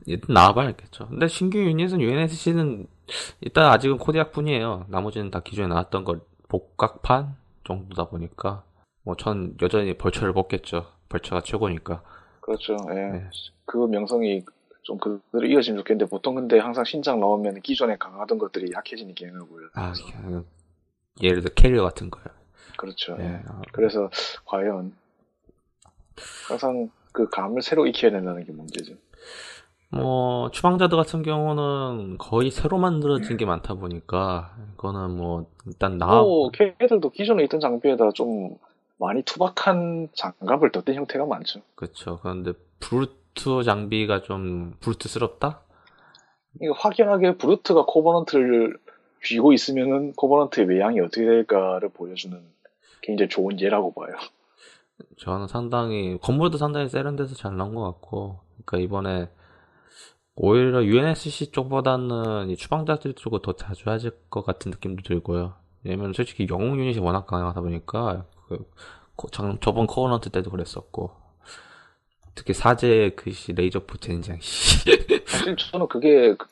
일단 0.08 0.34
나와봐야겠죠. 0.34 1.10
근데 1.10 1.28
신규 1.28 1.60
유닛은 1.60 2.02
UNSC는 2.02 2.88
일단 3.42 3.72
아직은 3.72 3.98
코디악 4.00 4.32
뿐이에요. 4.32 4.86
나머지는 4.88 5.30
다 5.30 5.42
기존에 5.42 5.68
나왔던 5.68 6.06
거 6.06 6.22
복각판 6.48 7.36
정도다 7.66 8.06
보니까, 8.06 8.64
뭐, 9.04 9.16
전 9.16 9.56
여전히 9.62 9.96
벌처를 9.96 10.34
뽑겠죠. 10.34 10.88
벌처가 11.08 11.42
최고니까. 11.42 12.02
그렇죠. 12.42 12.76
예. 12.90 12.96
네. 12.96 13.30
그 13.72 13.78
명성이 13.78 14.44
좀 14.82 14.98
그대로 14.98 15.46
이어지면 15.46 15.78
좋겠는데 15.80 16.10
보통 16.10 16.36
근데 16.36 16.60
항상 16.60 16.84
신작 16.84 17.20
나오면 17.20 17.62
기존에 17.62 17.96
강하던 17.96 18.38
것들이 18.38 18.74
약해지는 18.76 19.16
경향을 19.16 19.48
보여요. 19.48 19.70
아, 19.76 19.94
예를 21.22 21.42
들어 21.42 21.54
캐리어 21.54 21.84
같은 21.84 22.10
거요. 22.10 22.26
그렇죠. 22.78 23.16
예. 23.22 23.24
예. 23.24 23.42
아, 23.48 23.62
그래서 23.72 24.10
과연 24.44 24.94
항상 26.50 26.90
그 27.14 27.30
감을 27.30 27.62
새로 27.62 27.88
익혀야 27.88 28.12
된다는 28.12 28.44
게 28.44 28.52
문제죠. 28.52 28.96
뭐, 29.90 30.52
추방자들 30.52 30.98
같은 30.98 31.22
경우는 31.22 32.18
거의 32.18 32.52
새로 32.52 32.78
만들어진 32.78 33.38
게 33.38 33.46
많다 33.46 33.76
보니까, 33.76 34.56
이거는 34.74 35.16
뭐, 35.16 35.50
일단 35.66 35.98
나, 35.98 36.08
또 36.08 36.50
걔들도 36.52 37.10
기존에 37.10 37.44
있던 37.44 37.60
장비에다 37.60 38.12
좀 38.12 38.58
많이 38.98 39.22
투박한 39.24 40.10
장갑을 40.14 40.72
덧댄 40.72 40.96
형태가 40.96 41.26
많죠. 41.26 41.62
그렇죠. 41.76 42.20
그런데 42.22 42.54
브루트 42.80 43.64
장비가 43.64 44.22
좀 44.22 44.76
브루트스럽다? 44.80 45.62
이게 46.56 46.68
확연하게 46.76 47.38
브루트가 47.38 47.86
코버넌트를 47.86 48.78
쥐고 49.24 49.54
있으면은 49.54 50.14
코버넌트의 50.14 50.68
외양이 50.68 51.00
어떻게 51.00 51.26
될까를 51.26 51.90
보여주는 51.90 52.38
굉장히 53.02 53.30
좋은 53.30 53.60
예라고 53.60 53.94
봐요. 53.94 54.14
저는 55.18 55.48
상당히 55.48 56.18
건물도 56.22 56.58
상당히 56.58 56.90
세련돼서 56.90 57.36
잘 57.36 57.56
나온 57.56 57.74
것 57.74 57.84
같고, 57.84 58.40
그러니까 58.66 58.78
이번에 58.78 59.30
오히려 60.36 60.84
UNSC 60.84 61.52
쪽보다는 61.52 62.50
이 62.50 62.56
추방자들 62.56 63.14
쪽을 63.14 63.40
더 63.42 63.54
자주 63.54 63.90
하실 63.90 64.12
것 64.30 64.46
같은 64.46 64.72
느낌도 64.72 65.04
들고요. 65.04 65.56
왜냐면 65.84 66.14
솔직히 66.14 66.48
영웅 66.50 66.80
유닛이 66.80 67.00
워낙 67.00 67.26
강하다 67.26 67.62
보니까 67.62 68.26
그 68.48 68.66
장- 69.32 69.58
저번 69.62 69.88
코어넌트 69.88 70.30
때도 70.30 70.52
그랬었고, 70.52 71.12
특히 72.36 72.54
사제 72.54 73.12
그시 73.16 73.54
레이저 73.54 73.80
포텐장 73.80 74.38
씨. 74.40 74.86
사실 75.26 75.56
저는 75.58 75.88
그게 75.88 76.36
그, 76.36 76.48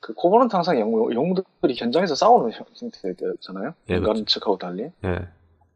그 0.00 0.14
코버넌트 0.14 0.54
항상 0.54 0.78
영웅, 0.78 1.12
영웅들이 1.12 1.74
현장에서 1.76 2.14
싸우는 2.14 2.52
형태잖아요. 2.52 3.74
예, 3.90 3.94
인간 3.94 4.14
그렇죠. 4.14 4.24
측하고 4.24 4.58
달리. 4.58 4.90
예. 5.04 5.28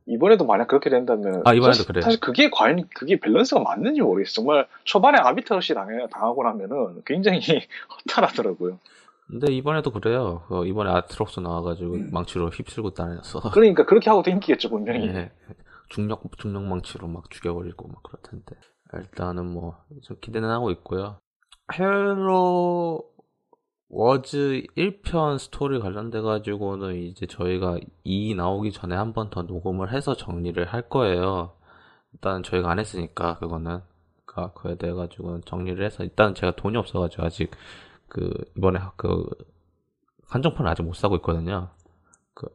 이번에도 0.07 0.45
만약 0.45 0.69
그렇게 0.69 0.91
된다면 0.91 1.43
아, 1.47 1.55
이번에도 1.55 1.73
사실, 1.73 1.87
그래요. 1.87 2.03
사실 2.03 2.21
그게 2.21 2.51
과연 2.51 2.89
그게 2.95 3.19
밸런스가 3.19 3.63
맞는지 3.63 4.03
모르겠어요. 4.03 4.35
정말 4.35 4.69
초반에 4.85 5.19
아비터시 5.19 5.73
당해, 5.73 6.07
당하고 6.11 6.43
나면은 6.43 7.03
굉장히 7.07 7.41
허탈하더라고요. 8.07 8.79
근데 9.27 9.51
이번에도 9.53 9.91
그래요. 9.91 10.43
그 10.49 10.67
이번에 10.67 10.91
아트록스 10.91 11.41
나와가지고 11.41 11.97
망치로 12.11 12.51
휩쓸고 12.51 12.91
다녔어. 12.91 13.41
그러니까 13.53 13.87
그렇게 13.87 14.11
하고 14.11 14.23
댕기겠죠 14.23 14.69
분명히. 14.69 15.09
예. 15.09 15.33
중력, 15.89 16.23
중력 16.37 16.65
망치로 16.65 17.09
막 17.09 17.31
죽여버리고 17.31 17.89
막 17.89 18.03
그럴 18.03 18.21
텐데. 18.23 18.57
일단은 18.99 19.47
뭐, 19.53 19.77
좀 20.03 20.17
기대는 20.21 20.49
하고 20.51 20.71
있고요. 20.71 21.19
헤일로 21.73 23.03
워즈 23.89 24.65
1편 24.77 25.39
스토리 25.39 25.79
관련돼 25.79 26.21
가지고는 26.21 26.97
이제 26.97 27.27
저희가 27.27 27.79
2 28.05 28.35
나오기 28.35 28.73
전에 28.73 28.95
한 28.97 29.13
번 29.13 29.31
더 29.31 29.43
녹음을 29.43 29.93
해서 29.93 30.15
정리를 30.17 30.65
할 30.67 30.89
거예요. 30.89 31.53
일단 32.13 32.43
저희가 32.43 32.71
안 32.71 32.79
했으니까, 32.79 33.39
그거는. 33.39 33.81
그, 34.27 34.53
그에 34.55 34.75
대해 34.77 34.93
가지고는 34.93 35.43
정리를 35.47 35.85
해서, 35.85 36.03
일단 36.03 36.35
제가 36.35 36.57
돈이 36.57 36.77
없어 36.77 36.99
가지고 37.01 37.25
아직 37.25 37.51
그, 38.09 38.33
이번에 38.57 38.81
그, 38.97 39.25
한정판을 40.29 40.71
아직 40.71 40.83
못 40.83 40.95
사고 40.95 41.15
있거든요. 41.17 41.71
그, 42.35 42.47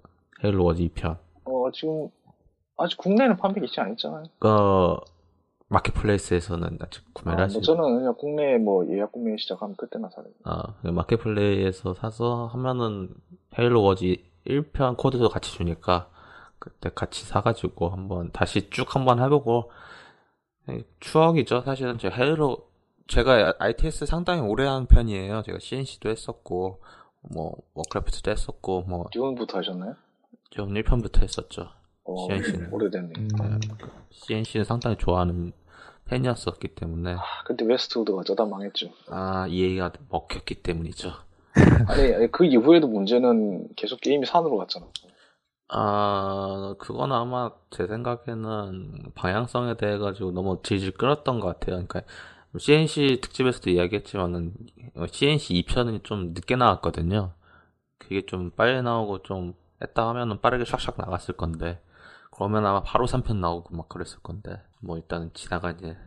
헤일로 0.43 0.63
워즈 0.65 0.81
2편. 0.83 1.17
어 1.45 1.71
지금 1.71 2.09
아직 2.77 2.97
국내에는 2.97 3.37
판매가 3.37 3.65
있지 3.65 3.79
않았잖아요. 3.79 4.23
그 4.39 4.95
마켓플레이스에서는 5.69 6.79
아직 6.81 7.03
구매를 7.13 7.39
아, 7.39 7.43
할수 7.43 7.57
뭐 7.57 7.61
저는 7.61 7.97
그냥 7.97 8.15
국내 8.17 8.57
뭐 8.57 8.87
예약 8.89 9.11
구매 9.11 9.37
시작하면 9.37 9.75
그때나 9.77 10.09
사요. 10.09 10.25
아, 10.43 10.73
그 10.81 10.87
마켓플레이에서 10.87 11.93
사서 11.93 12.47
하면은 12.47 13.09
헤일로 13.57 13.81
워즈 13.83 14.15
1편 14.47 14.97
코드도 14.97 15.29
같이 15.29 15.53
주니까 15.53 16.09
그때 16.57 16.89
같이 16.93 17.25
사가지고 17.25 17.89
한번 17.89 18.31
다시 18.31 18.69
쭉 18.69 18.95
한번 18.95 19.21
해보고 19.21 19.71
예, 20.69 20.83
추억이죠. 20.99 21.61
사실은 21.61 21.97
제 21.97 22.09
헤일로 22.09 22.67
제가 23.07 23.53
RTS 23.59 24.05
상당히 24.05 24.41
오래 24.41 24.65
한 24.65 24.85
편이에요. 24.85 25.43
제가 25.43 25.59
CNC도 25.59 26.09
했었고 26.09 26.81
뭐 27.33 27.55
워크래프트도 27.73 28.31
했었고 28.31 28.81
뭐 28.81 29.05
듄부터 29.11 29.59
하셨나요? 29.59 29.95
좀 30.49 30.73
1편부터 30.73 31.21
했었죠. 31.21 31.69
어, 32.03 32.27
CNC는. 32.27 32.73
오래됐네. 32.73 33.13
음, 33.17 33.59
CNC는 34.11 34.63
상당히 34.65 34.97
좋아하는 34.97 35.51
팬이었었기 36.05 36.69
때문에 36.69 37.13
아, 37.13 37.43
근데 37.45 37.65
웨스트우드가 37.65 38.19
어쩌다 38.19 38.45
망했죠. 38.45 38.89
아 39.09 39.47
EA에 39.47 39.91
먹혔기 40.09 40.55
때문이죠. 40.63 41.11
아니, 41.87 42.13
아니, 42.13 42.31
그 42.31 42.45
이후에도 42.45 42.87
문제는 42.87 43.69
계속 43.75 44.01
게임이 44.01 44.25
산으로 44.25 44.57
갔잖아. 44.57 44.87
아, 45.71 46.75
그건 46.79 47.11
아마 47.11 47.51
제 47.69 47.85
생각에는 47.85 49.11
방향성에 49.13 49.77
대해 49.77 49.97
가지고 49.97 50.31
너무 50.31 50.59
질질 50.63 50.93
끌었던 50.93 51.39
것 51.39 51.47
같아요. 51.47 51.85
그러니까 51.85 52.01
CNC 52.57 53.19
특집에서도 53.21 53.69
이야기했지만은 53.69 54.53
CNC 55.11 55.53
2편이 55.63 56.03
좀 56.03 56.33
늦게 56.33 56.55
나왔거든요. 56.55 57.33
그게 57.99 58.25
좀 58.25 58.49
빨리 58.51 58.81
나오고 58.81 59.21
좀 59.23 59.53
했다 59.81 60.07
하면은 60.09 60.41
빠르게 60.41 60.63
샥샥 60.63 60.97
나갔을 60.97 61.35
건데 61.37 61.79
그러면 62.39 62.65
아마 62.65 62.81
바로 62.81 63.05
3편 63.05 63.41
나오고 63.41 63.75
막 63.75 63.89
그랬을 63.89 64.19
건데 64.23 64.61
뭐 64.79 64.95
일단은 64.95 65.31
지나간 65.33 65.77
이제 65.77 65.97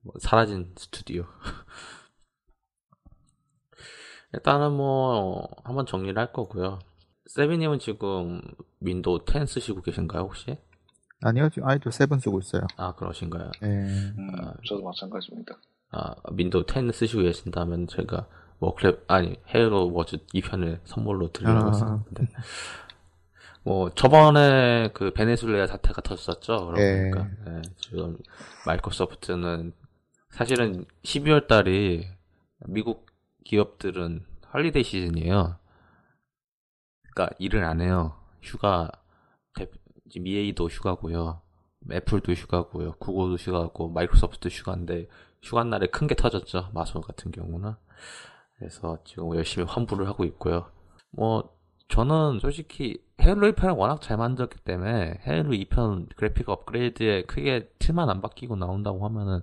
뭐 0.00 0.14
사라진 0.18 0.72
스튜디오. 0.74 1.26
일단은 4.32 4.72
뭐 4.72 5.46
한번 5.64 5.84
정리를 5.84 6.18
할 6.18 6.32
거고요. 6.32 6.78
세비님은 7.26 7.78
지금 7.78 8.40
윈도우 8.80 9.26
10 9.30 9.46
쓰시고 9.46 9.82
계신가요 9.82 10.22
혹시? 10.22 10.56
아니요, 11.20 11.50
지금 11.50 11.68
윈도우 11.68 11.90
세븐 11.90 12.20
쓰고 12.20 12.38
있어요. 12.38 12.62
아 12.78 12.94
그러신가요? 12.94 13.50
예. 13.62 13.66
음, 13.66 14.30
아. 14.40 14.54
저도 14.66 14.82
마찬가지입니다. 14.82 15.58
아 15.90 16.14
윈도우 16.32 16.64
10 16.66 16.90
쓰시고 16.90 17.24
계신다면 17.24 17.86
제가 17.86 18.26
워크랩 18.60 19.02
아니 19.08 19.36
헤일로 19.54 19.92
워즈 19.92 20.24
2편을 20.32 20.80
선물로 20.84 21.32
드리려고 21.32 21.66
아. 21.66 21.68
했었는데 21.68 22.28
뭐 23.64 23.90
저번에 23.90 24.90
그 24.92 25.12
베네수엘라 25.12 25.66
사태가 25.68 26.02
터졌었죠. 26.02 26.66
그러고 26.66 26.80
예. 26.80 27.10
예, 27.48 27.62
지금 27.76 28.18
마이크로소프트는 28.66 29.72
사실은 30.30 30.84
12월 31.04 31.46
달이 31.46 32.08
미국 32.66 33.06
기업들은 33.44 34.24
holiday 34.46 34.82
시즌이에요. 34.82 35.56
그러니까 37.14 37.36
일을 37.38 37.64
안 37.64 37.80
해요. 37.80 38.16
휴가 38.42 38.90
EA도 40.14 40.68
휴가고요. 40.68 41.40
애플도 41.90 42.32
휴가고요. 42.32 42.96
구글도 42.98 43.36
휴가고 43.36 43.88
마이크로소프트도 43.90 44.48
휴가인데 44.48 45.08
휴가 45.42 45.64
날에 45.64 45.86
큰 45.86 46.06
게 46.06 46.14
터졌죠. 46.14 46.70
마소 46.74 47.00
같은 47.00 47.30
경우는. 47.32 47.74
그래서 48.56 48.98
지금 49.04 49.34
열심히 49.34 49.66
환불을 49.66 50.06
하고 50.06 50.24
있고요. 50.24 50.70
뭐 51.10 51.56
저는 51.88 52.38
솔직히 52.40 53.02
헤일로 53.22 53.52
1편을 53.52 53.76
워낙 53.76 54.00
잘 54.00 54.16
만들었기 54.16 54.58
때문에 54.64 55.20
헤일로 55.26 55.50
2편 55.50 56.14
그래픽 56.16 56.48
업그레이드에 56.48 57.22
크게 57.24 57.70
틀만 57.78 58.10
안 58.10 58.20
바뀌고 58.20 58.56
나온다고 58.56 59.04
하면은 59.06 59.40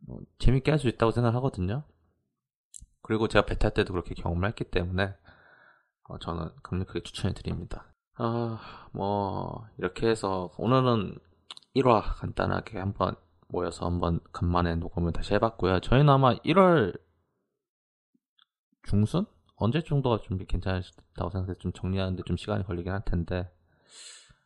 뭐 0.00 0.20
재밌게 0.38 0.70
할 0.70 0.78
수 0.78 0.88
있다고 0.88 1.10
생각하거든요. 1.12 1.82
그리고 3.02 3.26
제가 3.28 3.44
베타 3.46 3.70
때도 3.70 3.92
그렇게 3.92 4.14
경험을 4.14 4.48
했기 4.48 4.64
때문에 4.64 5.14
어, 6.08 6.18
저는 6.18 6.50
강력하게 6.62 7.02
추천해 7.02 7.34
드립니다. 7.34 7.92
아, 8.16 8.88
뭐 8.92 9.66
이렇게 9.78 10.08
해서 10.08 10.50
오늘은 10.56 11.18
1화 11.76 12.02
간단하게 12.16 12.78
한번 12.78 13.14
모여서 13.48 13.86
한번 13.86 14.20
간만에 14.32 14.76
녹음을 14.76 15.12
다시 15.12 15.34
해봤고요. 15.34 15.80
저희는 15.80 16.08
아마 16.08 16.34
1월 16.36 16.98
중순? 18.84 19.26
언제 19.58 19.82
정도가 19.82 20.20
좀 20.22 20.38
괜찮다고 20.38 21.30
생각해서 21.30 21.54
좀 21.58 21.72
정리하는데 21.72 22.22
좀 22.24 22.36
시간이 22.36 22.64
걸리긴 22.64 22.92
할 22.92 23.04
텐데. 23.04 23.50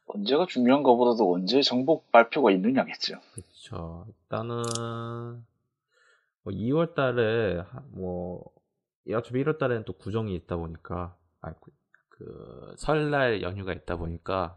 언제가 0.06 0.46
중요한 0.46 0.82
것보다도 0.82 1.32
언제 1.32 1.62
정복 1.62 2.10
발표가 2.10 2.50
있느냐겠죠. 2.50 3.20
그렇죠. 3.34 4.06
일단은 4.08 4.62
뭐 6.42 6.52
2월 6.52 6.94
달에 6.94 7.62
뭐 7.90 8.44
어차피 9.10 9.42
1월 9.42 9.58
달에는 9.58 9.84
또 9.84 9.92
구정이 9.94 10.34
있다 10.34 10.56
보니까 10.56 11.16
아, 11.40 11.52
그, 11.52 11.72
그 12.08 12.74
설날 12.78 13.42
연휴가 13.42 13.72
있다 13.72 13.96
보니까 13.96 14.56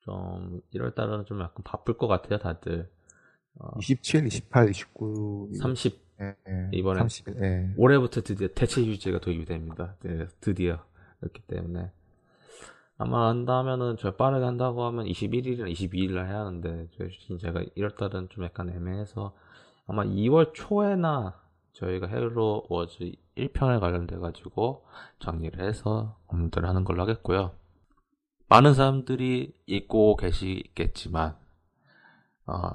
좀 0.00 0.60
1월 0.74 0.94
달은 0.94 1.26
좀 1.26 1.40
약간 1.40 1.62
바쁠 1.62 1.96
것 1.96 2.08
같아요, 2.08 2.38
다들. 2.38 2.90
어, 3.58 3.78
27, 3.78 4.26
28, 4.26 4.70
29, 4.70 5.50
30 5.58 5.92
예, 5.92 5.96
예. 5.96 6.09
이번에 6.72 7.00
30일. 7.02 7.42
예. 7.42 7.70
올해부터 7.76 8.20
드디어 8.20 8.48
대체 8.48 8.82
휴지가 8.82 9.20
도입이 9.20 9.44
됩니다. 9.46 9.96
네, 10.00 10.26
드디어 10.40 10.84
그렇기 11.20 11.42
때문에 11.42 11.90
아마 12.98 13.28
한다면은 13.28 13.96
저 13.98 14.14
빠르게 14.16 14.44
한다고 14.44 14.84
하면 14.84 15.06
21일이나 15.06 15.72
22일날 15.72 16.26
해야 16.26 16.40
하는데 16.40 16.88
제가 17.40 17.62
1월 17.76 17.96
달은 17.96 18.28
좀 18.28 18.44
약간 18.44 18.68
애매해서 18.68 19.34
아마 19.86 20.04
2월 20.04 20.52
초에나 20.52 21.40
저희가 21.72 22.08
헤일로 22.08 22.66
워즈 22.68 23.12
1편에 23.36 23.80
관련돼 23.80 24.18
가지고 24.18 24.84
정리를 25.18 25.64
해서 25.64 26.18
업로드를 26.26 26.68
하는 26.68 26.84
걸로 26.84 27.02
하겠고요. 27.02 27.52
많은 28.48 28.74
사람들이 28.74 29.54
잊고 29.66 30.16
계시겠지만 30.16 31.36
어, 32.46 32.70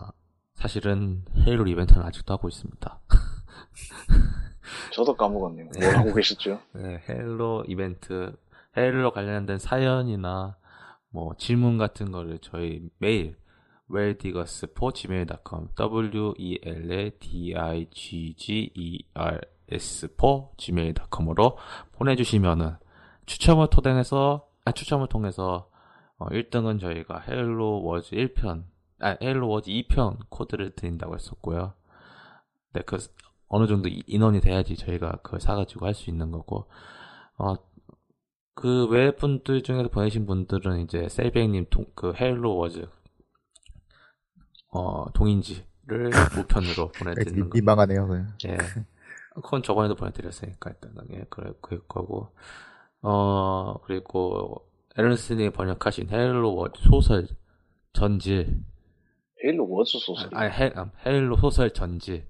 사실은 0.54 1.24
헤일로 1.38 1.68
이벤트는 1.68 2.02
아직도 2.04 2.34
하고 2.34 2.48
있습니다. 2.48 3.00
저도 4.94 5.16
까먹었네요. 5.16 5.70
뭘 5.80 5.96
하고 5.98 6.14
계셨죠? 6.14 6.60
네, 6.74 7.02
Halo 7.08 7.66
이벤트, 7.68 8.36
Halo 8.76 9.12
관련된 9.12 9.58
사연이나 9.58 10.58
뭐 11.10 11.36
질문 11.38 11.78
같은 11.78 12.12
거를 12.12 12.40
저희 12.42 12.90
메일 12.98 13.36
welldiggers.gmail.com 13.92 15.70
w 15.76 16.34
e 16.38 16.60
l 16.64 16.92
l 16.92 17.12
d 17.20 17.56
i 17.56 17.88
g 17.92 18.34
g 18.36 18.72
e 18.74 19.06
r 19.14 19.42
s 19.70 20.10
gmail.com으로 20.58 21.58
보내주시면은 21.94 22.76
추첨을 23.26 23.70
통해서 23.70 24.48
아, 24.66 24.72
추첨을 24.72 25.08
통해서 25.08 25.70
어, 26.18 26.28
1등은 26.28 26.80
저희가 26.80 27.20
Halo 27.20 27.84
Wars 27.84 28.16
1편, 28.16 28.64
아, 29.00 29.18
Halo 29.22 29.48
Wars 29.48 29.70
2편 29.70 30.18
코드를 30.30 30.72
드린다고 30.72 31.16
했었고요. 31.16 31.74
네, 32.74 32.82
그 32.86 32.98
어느 33.48 33.68
정도 33.68 33.90
인원이 34.08 34.42
돼야지 34.42 34.76
저희가 34.76 35.20
그걸 35.24 35.40
사가지고 35.42 35.86
할 35.86 35.94
수 35.94 36.10
있는 36.10 36.32
거고, 36.32 36.70
어, 37.38 37.56
그 38.56 38.88
외 38.90 39.16
분들 39.16 39.64
중에서 39.64 39.90
보내신 39.90 40.26
분들은 40.26 40.80
이제 40.82 41.10
셀뱅님 41.10 41.66
그 41.96 42.14
Halo 42.16 42.56
Wars 42.56 42.88
어 44.72 45.12
동인지를 45.14 45.66
우편으로 46.40 46.92
보내드리는 46.92 47.50
거. 47.50 47.54
민망하네요. 47.54 48.08
네. 48.08 48.26
예. 48.50 48.58
그건 49.36 49.64
저번에도 49.64 49.96
보내드렸으니까 49.96 50.72
일단은 50.72 51.08
예, 51.14 51.26
그럴 51.30 51.54
거고. 51.88 52.30
어 53.02 53.78
그리고 53.84 54.68
에런슨이 54.98 55.50
번역하신 55.52 56.10
Halo 56.10 56.56
Wars 56.56 56.82
소설 56.84 57.28
전질. 57.94 58.64
Halo 59.44 59.70
Wars 59.70 60.00
소설. 60.00 60.30
아니 60.34 60.52
헤, 60.54 60.74
Halo 61.06 61.38
소설 61.38 61.72
전질을 61.72 62.26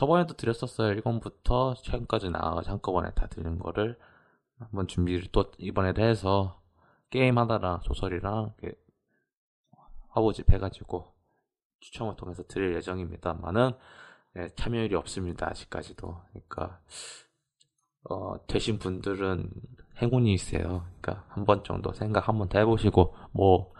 저번에도 0.00 0.32
드렸었어요. 0.32 0.98
1권부터 0.98 1.76
최근까지 1.82 2.30
나와서 2.30 2.70
한꺼번에 2.72 3.10
다 3.14 3.26
드리는 3.26 3.58
거를 3.58 3.98
한번 4.58 4.88
준비를 4.88 5.28
또 5.30 5.50
이번에도 5.58 6.00
해서 6.00 6.58
게임 7.10 7.36
하나랑 7.36 7.80
소설이랑 7.82 8.54
화보집 10.08 10.50
해가지고 10.52 11.12
추첨을 11.80 12.16
통해서 12.16 12.42
드릴 12.44 12.74
예정입니다만은 12.76 13.72
네, 14.36 14.48
참여율이 14.56 14.94
없습니다 14.94 15.50
아직까지도 15.50 16.16
그러니까 16.30 16.80
어, 18.08 18.36
되신 18.46 18.78
분들은 18.78 19.50
행운이 20.00 20.32
있어요 20.32 20.86
그러니까 21.02 21.26
한 21.28 21.44
번 21.44 21.62
정도 21.62 21.92
생각 21.92 22.26
한 22.26 22.38
번 22.38 22.48
더 22.48 22.58
해보시고 22.58 23.14
뭐 23.32 23.74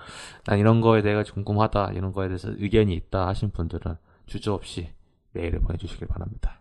난 0.45 0.59
이런 0.59 0.83
거에 0.83 1.01
대해 1.01 1.23
궁금하다 1.23 1.93
이런 1.93 2.13
거에 2.13 2.29
대해서 2.29 2.51
의견이 2.51 2.93
있다 2.95 3.27
하신 3.29 3.53
분들은 3.53 3.97
주저 4.27 4.53
없이 4.53 4.93
메일을 5.33 5.61
보내주시길 5.61 6.09
바랍니다. 6.09 6.61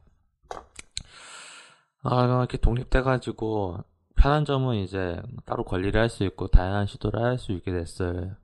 아, 2.04 2.26
이렇게 2.26 2.58
독립돼가지고 2.58 3.78
편한 4.16 4.46
점은 4.46 4.76
이제 4.78 5.22
따로 5.46 5.64
관리를 5.64 6.00
할 6.00 6.10
수 6.10 6.24
있고 6.26 6.48
다양한 6.48 6.88
시도를 6.88 7.22
할 7.22 7.38
수 7.38 7.52
있게 7.54 7.72
됐어요. 7.72 8.36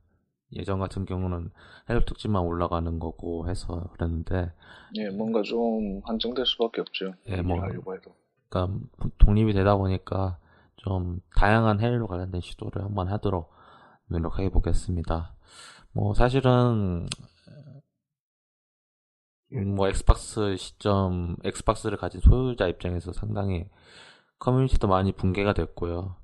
예전 0.52 0.78
같은 0.78 1.04
경우는 1.06 1.50
해적 1.90 2.06
특집만 2.06 2.42
올라가는 2.42 2.98
거고 2.98 3.48
해서 3.48 3.88
그랬는데 3.92 4.52
예, 4.94 5.10
뭔가 5.10 5.42
좀 5.42 6.00
한정될 6.04 6.46
수밖에 6.46 6.80
없죠. 6.82 7.14
예, 7.28 7.42
뭐 7.42 7.60
하려고 7.60 7.94
해도. 7.94 8.14
그러니까 8.48 8.78
독립이 9.18 9.52
되다 9.52 9.76
보니까 9.76 10.38
좀 10.76 11.20
다양한 11.34 11.80
Halo 11.80 12.06
관련된 12.06 12.40
시도를 12.40 12.84
한번 12.84 13.08
하도록 13.08 13.52
노력해 14.06 14.48
보겠습니다. 14.50 15.34
뭐 15.92 16.14
사실은 16.14 17.08
뭐 19.52 19.88
Xbox 19.88 20.56
시점 20.56 21.36
Xbox를 21.44 21.96
가진 21.98 22.20
소유자 22.20 22.66
입장에서 22.66 23.12
상당히 23.12 23.68
커뮤니티도 24.38 24.88
많이 24.88 25.12
붕괴가 25.12 25.54
됐고요. 25.54 26.16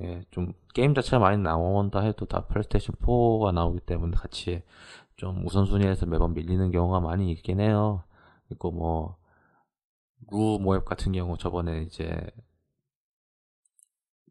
예, 0.00 0.22
좀 0.30 0.52
게임 0.74 0.94
자체가 0.94 1.18
많이 1.18 1.38
나온다 1.38 2.00
해도 2.00 2.26
다 2.26 2.46
플레이스테이션 2.46 2.96
4가 2.96 3.52
나오기 3.54 3.80
때문에 3.80 4.16
같이 4.16 4.62
좀 5.16 5.44
우선순위에서 5.46 6.06
매번 6.06 6.34
밀리는 6.34 6.70
경우가 6.70 7.00
많이 7.00 7.30
있긴 7.32 7.60
해요. 7.60 8.04
그리고 8.48 8.70
뭐, 8.70 9.16
루리웹 10.30 10.84
같은 10.84 11.12
경우 11.12 11.36
저번에 11.38 11.82
이제 11.82 12.30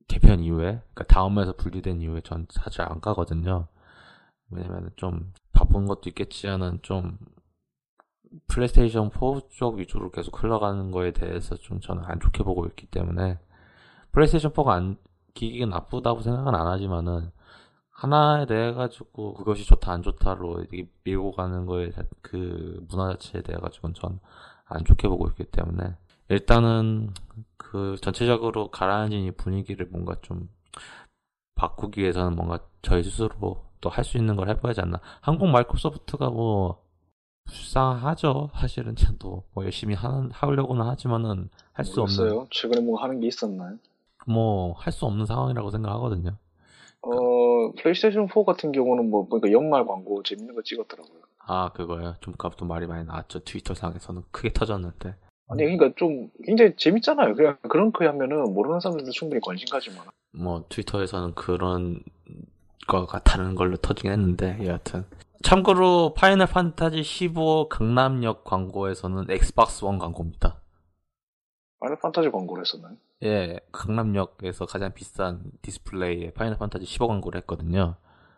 개편 0.08 0.42
이후에, 0.42 0.82
그러니까 0.94 1.04
다음에서 1.06 1.54
분리된 1.56 2.02
이후에 2.02 2.22
전 2.22 2.48
사실 2.50 2.82
안 2.82 3.02
가거든요. 3.02 3.68
왜냐면 4.50 4.92
좀 4.96 5.34
바쁜 5.52 5.88
것도 5.88 6.10
있겠지만은 6.10 6.80
좀 6.82 7.18
플레이스테이션 8.48 9.10
4 9.12 9.20
쪽 9.50 9.78
위주로 9.78 10.12
계속 10.12 10.42
흘러가는 10.42 10.92
거에 10.92 11.12
대해서 11.12 11.56
좀 11.56 11.80
저는 11.80 12.04
안 12.06 12.20
좋게 12.20 12.44
보고 12.44 12.66
있기 12.68 12.88
때문에 12.88 13.40
플레이스테이션 14.12 14.52
4가 14.52 14.68
안, 14.70 14.98
기기가 15.34 15.66
나쁘다고 15.68 16.22
생각은 16.22 16.56
안 16.56 16.68
하지만은 16.68 17.32
하나에 17.92 18.46
대해 18.46 18.74
가지고 18.74 19.34
그것이 19.36 19.66
좋다 19.66 19.92
안 19.92 20.02
좋다로 20.04 20.66
밀고 21.04 21.32
가는 21.34 21.66
거에 21.66 21.92
그 22.22 22.86
문화 22.90 23.12
자체에 23.14 23.42
대해 23.42 23.58
가지고는 23.60 23.94
전 23.94 24.20
안 24.70 24.84
좋게 24.84 25.08
보고 25.08 25.28
있기 25.30 25.46
때문에 25.46 25.96
일단은 26.30 27.14
그 27.58 27.96
전체적으로 28.02 28.70
가라앉은 28.70 29.18
이 29.20 29.32
분위기를 29.32 29.88
뭔가 29.88 30.16
좀 30.22 30.50
바꾸기 31.56 32.02
위해서는 32.02 32.36
뭔가 32.36 32.60
저희 32.82 33.04
스스로 33.04 33.66
또 33.80 33.90
할 33.90 34.04
수 34.04 34.18
있는 34.18 34.36
걸 34.36 34.50
해봐야지 34.50 34.82
않나. 34.82 35.00
한국 35.22 35.48
마이크로소프트가 35.50 36.30
뭐 36.30 36.84
불쌍하죠. 37.48 38.50
사실은 38.54 38.96
저도 38.96 39.44
뭐 39.54 39.64
열심히 39.64 39.96
하는 39.96 40.30
하려고는 40.32 40.86
하지만은 40.86 41.50
할 41.74 41.86
수 41.86 42.02
없는. 42.02 42.48
최근에 42.52 42.82
뭐 42.82 43.02
하는 43.02 43.20
게 43.20 43.28
있었나요? 43.28 43.78
뭐 44.28 44.74
할 44.78 44.92
수 44.92 45.06
없는 45.06 45.26
상황이라고 45.26 45.70
생각하거든요. 45.72 46.38
어 47.02 47.72
플레이스테이션 47.80 48.28
4 48.28 48.44
같은 48.44 48.72
경우는 48.72 49.10
뭐 49.10 49.28
보니까 49.28 49.52
연말 49.52 49.86
광고 49.86 50.22
재밌는 50.24 50.56
거 50.56 50.62
찍었더라고요. 50.64 51.22
아 51.46 51.70
그거요. 51.74 52.16
좀 52.22 52.34
갑도 52.38 52.66
말이 52.66 52.88
많이 52.88 53.06
나왔죠. 53.06 53.40
트위터 53.40 53.74
상에서는 53.74 54.24
크게 54.32 54.52
터졌는데. 54.52 55.16
아니 55.50 55.64
그러니까 55.64 55.92
좀 55.96 56.30
굉장히 56.46 56.76
재밌잖아요. 56.76 57.36
그냥 57.36 57.58
그런 57.70 57.94
거 57.94 58.06
하면은 58.06 58.54
모르는 58.54 58.82
사람들도 58.82 59.12
충분히 59.12 59.40
관심 59.40 59.70
가지만. 59.70 60.06
뭐 60.34 60.66
트위터에서는 60.68 61.36
그런 61.36 62.02
거가 62.88 63.20
다른 63.20 63.56
걸로 63.56 63.78
터지긴 63.78 64.12
했는데 64.12 64.58
여하튼 64.66 65.06
참고로 65.44 66.14
Final 66.16 66.48
Fantasy 66.48 67.04
15 67.04 67.70
강남역 67.70 68.44
광고에서는 68.44 69.26
Xbox 69.30 69.86
One 69.86 69.98
광고입니다. 70.00 70.60
Final 71.80 72.00
Fantasy 72.00 72.30
광고를 72.32 72.64
했었나요? 72.66 72.96
예, 73.24 73.60
강남역에서 73.72 74.66
가장 74.66 74.94
비싼 74.94 75.44
디스플레이에 75.62 76.32
Final 76.34 76.58
Fantasy 76.58 76.86
15 76.86 77.08
광고를 77.08 77.40
했거든요. 77.42 77.96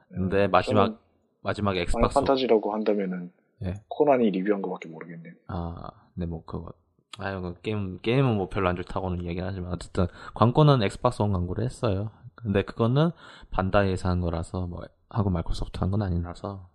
근데 0.09 0.47
마지막 0.47 0.85
저는 0.85 0.97
마지막에 1.41 1.75
Final 1.79 1.83
Xbox 1.83 2.15
Fantasy라고 2.15 2.73
한다면은 2.73 3.31
예. 3.63 3.73
코난이 3.89 4.29
리뷰한 4.31 4.61
거밖에 4.61 4.87
모르겠네요. 4.89 5.33
아, 5.47 5.91
네, 6.13 6.25
뭐, 6.25 6.43
그거. 6.45 6.71
아유, 7.17 7.41
그 7.41 7.59
게임, 7.61 7.99
게임은 8.01 8.37
뭐 8.37 8.47
별로 8.47 8.69
안 8.69 8.77
좋다고는 8.77 9.21
이야기는 9.21 9.45
하지만, 9.45 9.73
어쨌든, 9.73 10.07
광고는 10.33 10.81
Xbox 10.81 11.21
One 11.21 11.33
광고를 11.33 11.65
했어요. 11.65 12.11
근데 12.35 12.61
그거는 12.61 13.11
반다이에서 13.51 14.07
한 14.07 14.21
거라서, 14.21 14.65
뭐, 14.67 14.83
한국 15.09 15.31
마이크로소프트 15.31 15.79
한 15.79 15.91
건 15.91 16.03
아니라서, 16.03 16.68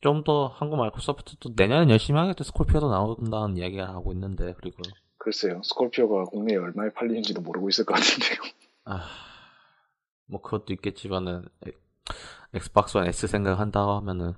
좀 0.00 0.22
더 0.24 0.48
한국 0.48 0.76
Microsoft도 0.76 1.50
내년엔 1.56 1.90
열심히 1.90 2.20
하겠죠. 2.20 2.44
Scorpio도 2.44 2.90
나온다는 2.90 3.56
이야기를 3.56 3.88
하고 3.88 4.12
있는데, 4.12 4.54
그리고, 4.58 4.82
글쎄요, 5.18 5.60
Scorpio가 5.64 6.24
국내에 6.24 6.56
얼마에 6.56 6.90
팔리는지도 6.92 7.40
모르고 7.40 7.68
있을 7.68 7.84
것 7.84 7.94
같은데요. 7.94 8.38
아, 8.84 9.06
뭐, 10.26 10.40
그것도 10.40 10.72
있겠지만은, 10.74 11.44
엑- 11.66 11.80
Xbox 12.54 12.96
One 12.96 13.06
S 13.08 13.26
생각한다고 13.26 13.92
하면은, 13.92 14.34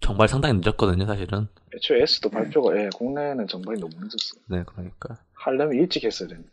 정말 0.00 0.28
상당히 0.28 0.58
늦었거든요, 0.60 1.04
사실은. 1.06 1.48
애초에 1.74 2.02
S도 2.02 2.30
발표가 2.30 2.76
예, 2.78 2.88
국내에는 2.96 3.46
정말 3.48 3.76
너무 3.76 3.92
늦었어요. 3.96 4.40
네, 4.48 4.62
그러니까. 4.64 5.18
하려면 5.34 5.74
일찍 5.76 6.04
했어야 6.04 6.28
되는데. 6.28 6.48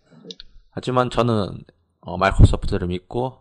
하지만 0.72 1.10
저는 1.10 1.64
어, 2.02 2.18
Microsoft를 2.18 2.88
믿고 2.88 3.40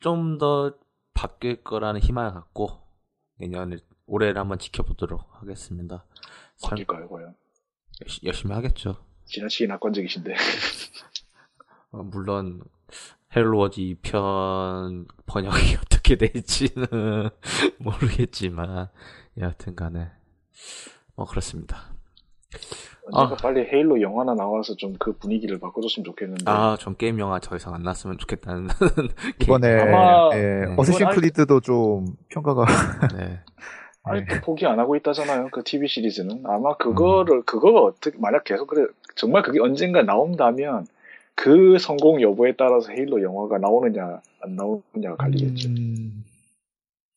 좀 0.00 0.38
더 0.38 0.74
바뀔 1.14 1.62
거라는 1.62 2.00
희망을 2.00 2.32
갖고 2.32 2.79
내년에 3.40 3.78
올해를 4.06 4.38
한번 4.40 4.58
지켜보도록 4.58 5.26
하겠습니다. 5.40 6.04
설- 6.56 6.70
바뀔까요, 6.70 7.08
과연? 7.08 7.34
열시- 8.04 8.24
열심히 8.24 8.54
하겠죠. 8.54 9.04
지나치게 9.26 9.66
낙관적이신데. 9.68 10.34
어, 11.92 12.02
물론 12.02 12.62
Halo 13.34 13.57
Wars 13.57 13.80
2편 13.80 15.06
번역이 15.26 15.76
어떻게 15.82 16.16
될지는 16.16 16.86
모르겠지만 17.78 18.88
여하튼 19.38 19.74
간에 19.74 20.10
뭐 21.14 21.26
그렇습니다. 21.26 21.89
언젠가 23.06 23.34
아. 23.34 23.36
빨리 23.36 23.66
Halo 23.72 24.00
영화나 24.02 24.34
나와서 24.34 24.74
좀 24.76 24.94
그 24.98 25.12
분위기를 25.16 25.58
바꿔줬으면 25.58 26.04
좋겠는데. 26.04 26.44
아, 26.46 26.76
전 26.78 26.96
게임 26.96 27.18
영화 27.18 27.38
더 27.40 27.56
이상 27.56 27.74
안 27.74 27.82
났으면 27.82 28.18
좋겠다는 28.18 28.68
이번에 29.42 29.80
아마 29.80 30.30
예, 30.34 30.66
네. 30.66 30.74
Assassin's 30.76 31.08
Creed도 31.10 31.60
좀 31.60 32.06
평가가 32.28 32.64
네. 33.16 33.40
아니, 34.02 34.24
네. 34.24 34.40
포기 34.40 34.66
안 34.66 34.78
하고 34.78 34.96
있다잖아요. 34.96 35.48
그 35.52 35.62
TV 35.62 35.86
시리즈는. 35.88 36.42
아마 36.46 36.76
그거를, 36.76 37.42
그거가 37.42 37.80
어떻게, 37.80 38.16
만약 38.18 38.44
계속 38.44 38.66
그래, 38.66 38.86
정말 39.14 39.42
그게 39.42 39.60
언젠가 39.60 40.02
나온다면 40.02 40.86
그 41.34 41.78
성공 41.78 42.20
여부에 42.22 42.54
따라서 42.56 42.90
헤일로 42.92 43.22
영화가 43.22 43.58
나오느냐, 43.58 44.20
안 44.42 44.56
나오느냐가 44.56 45.16
갈리겠죠. 45.16 45.68
음, 45.68 46.24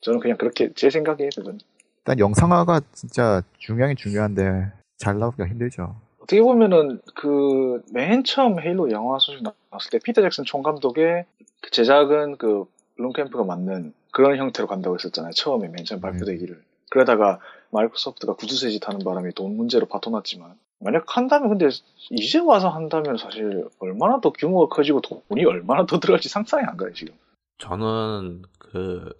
저는 0.01 0.19
그냥 0.19 0.37
그렇게, 0.37 0.73
제 0.73 0.89
생각이에요, 0.89 1.29
그건. 1.35 1.59
일단 1.99 2.19
영상화가 2.19 2.81
진짜 2.91 3.41
중요하긴 3.59 3.95
중요한데 3.95 4.71
잘 5.03 5.19
나오기가 5.19 5.47
힘들죠. 5.47 5.95
어떻게 6.19 6.41
보면은 6.41 7.01
그 7.15 7.81
맨 7.91 8.23
처음 8.23 8.59
헤일로 8.59 8.91
영화 8.91 9.19
소식 9.19 9.43
나왔을 9.43 9.91
때 9.91 9.99
피터 10.03 10.21
잭슨 10.21 10.45
총감독의 10.45 11.25
그 11.61 11.71
제작은 11.71 12.37
그 12.37 12.65
롱캠프가 12.95 13.43
맞는 13.43 13.93
그런 14.11 14.37
형태로 14.37 14.67
간다고 14.67 14.95
했었잖아요. 14.95 15.31
처음에 15.33 15.67
맨 15.67 15.83
처음 15.85 15.99
발표되기를. 15.99 16.63
그러다가 16.89 17.39
마이크로소프트가 17.71 18.35
구두쇠짓 18.35 18.87
하는 18.87 18.99
바람에 19.03 19.31
돈 19.31 19.57
문제로 19.57 19.87
바토났지만 19.87 20.55
만약 20.79 21.05
한다면 21.17 21.49
근데 21.49 21.67
이제 22.11 22.39
와서 22.39 22.69
한다면 22.69 23.17
사실 23.17 23.67
얼마나 23.79 24.21
더 24.21 24.31
규모가 24.31 24.73
커지고 24.73 25.01
돈이 25.01 25.43
얼마나 25.45 25.85
더 25.85 25.99
들어갈지 25.99 26.29
상상이 26.29 26.63
안 26.65 26.77
가요 26.77 26.93
지금. 26.93 27.15
저는 27.57 28.43
그 28.59 29.11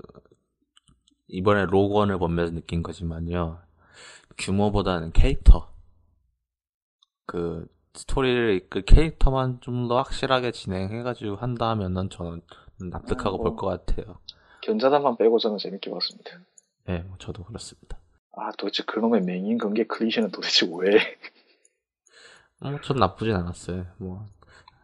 이번에 1.28 1.66
로건을 1.66 2.20
보면서 2.20 2.54
느낀 2.54 2.84
거지만요. 2.84 3.58
규모보다는 4.38 5.12
캐릭터. 5.14 5.73
그 7.26 7.68
스토리를 7.94 8.56
이끌 8.56 8.82
캐릭터만 8.84 9.60
좀 9.62 9.88
더 9.88 9.98
확실하게 9.98 10.52
진행해가지고 10.52 11.36
한다면은 11.36 12.10
저는 12.10 12.42
납득하고 12.92 13.36
아, 13.36 13.38
뭐. 13.38 13.56
볼것 13.56 13.86
같아요. 13.86 14.18
견자단만 14.62 15.18
빼고 15.18 15.40
저는 15.40 15.58
재밌게 15.58 15.92
봤습니다. 15.92 16.32
네, 16.86 17.00
뭐 17.00 17.18
저도 17.20 17.44
그렇습니다. 17.44 17.98
아 18.36 18.52
도대체 18.58 18.84
그놈의 18.84 19.22
맹인 19.22 19.58
관계 19.58 19.86
클리셰는 19.86 20.32
도대체 20.32 20.68
왜? 20.72 21.00
뭐, 22.60 22.80
전 22.82 22.98
나쁘진 22.98 23.36
않았어요. 23.36 23.86
뭐, 23.98 24.26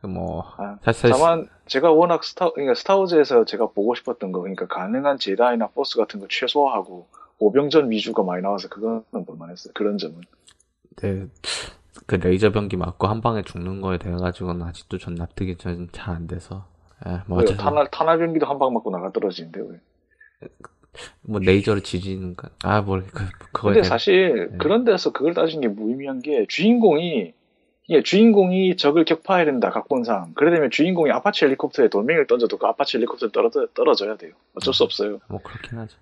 뭐, 0.04 0.44
아, 0.58 0.78
사실, 0.84 1.10
다만 1.10 1.48
제가 1.66 1.92
워낙 1.92 2.24
스타 2.24 2.52
그러니까 2.52 2.76
Star 2.76 2.99
Wars에서 2.99 3.45
제가 3.46 3.68
보고 3.72 3.96
싶었던 3.96 4.32
거 4.32 4.42
그러니까 4.42 4.68
가능한 4.68 5.18
제다이나 5.18 5.68
보스 5.68 5.98
같은 5.98 6.20
거 6.20 6.28
최소화하고 6.30 7.08
보병전 7.39 7.89
위주가 7.90 8.22
많이 8.24 8.42
나와서 8.42 8.68
그거는 8.68 9.04
볼만했어요. 9.26 9.74
그런 9.74 9.98
점은. 9.98 10.22
네, 10.98 11.28
그 12.06 12.16
레이저 12.16 12.52
병기 12.52 12.78
맞고 12.78 13.08
한 13.08 13.22
방에 13.22 13.42
죽는 13.44 13.82
거에 13.82 13.98
대해 13.98 14.16
가지고는 14.16 14.66
아직도 14.66 14.98
전 14.98 15.16
납득이 15.16 15.58
잘 15.58 15.88
안 16.06 16.28
돼서. 16.28 16.66
예, 17.08 17.22
뭐? 17.28 17.40
어쨌든, 17.40 17.58
탄알 17.64 17.88
탄알병기도 17.92 18.46
한 18.46 18.60
방 18.60 18.74
맞고 18.74 18.92
나가 18.92 19.12
떨어지는데 19.12 19.62
왜? 19.62 20.48
뭐, 21.22 21.40
레이저를 21.40 21.82
지지는 21.82 22.36
거, 22.36 22.50
아, 22.64 22.82
뭘, 22.82 23.06
그, 23.08 23.24
그거에 23.54 23.76
근데. 23.76 23.88
사실 23.88 24.50
네. 24.52 24.58
그런 24.58 24.84
데서 24.84 25.12
그걸 25.12 25.34
따진 25.34 25.62
게 25.62 25.68
무의미한 25.68 26.22
게 26.22 26.46
주인공이 26.50 27.34
예, 27.92 28.04
주인공이 28.04 28.76
적을 28.78 29.04
격파해야 29.06 29.46
된다 29.46 29.70
각본상. 29.72 30.34
그래 30.36 30.52
되면 30.52 30.70
주인공이 30.70 31.12
아파치 31.12 31.46
헬리콥터에 31.46 31.88
돌멩이를 31.90 32.28
던져도 32.28 32.58
그 32.58 32.68
아파치 32.68 32.98
헬리콥터에 32.98 33.30
떨어져, 33.32 33.68
떨어져야 33.74 34.16
돼요. 34.18 34.34
어쩔 34.56 34.74
수 34.74 34.84
없어요. 34.84 35.20
뭐, 35.28 35.40
그렇긴 35.42 35.80
하죠. 35.80 35.98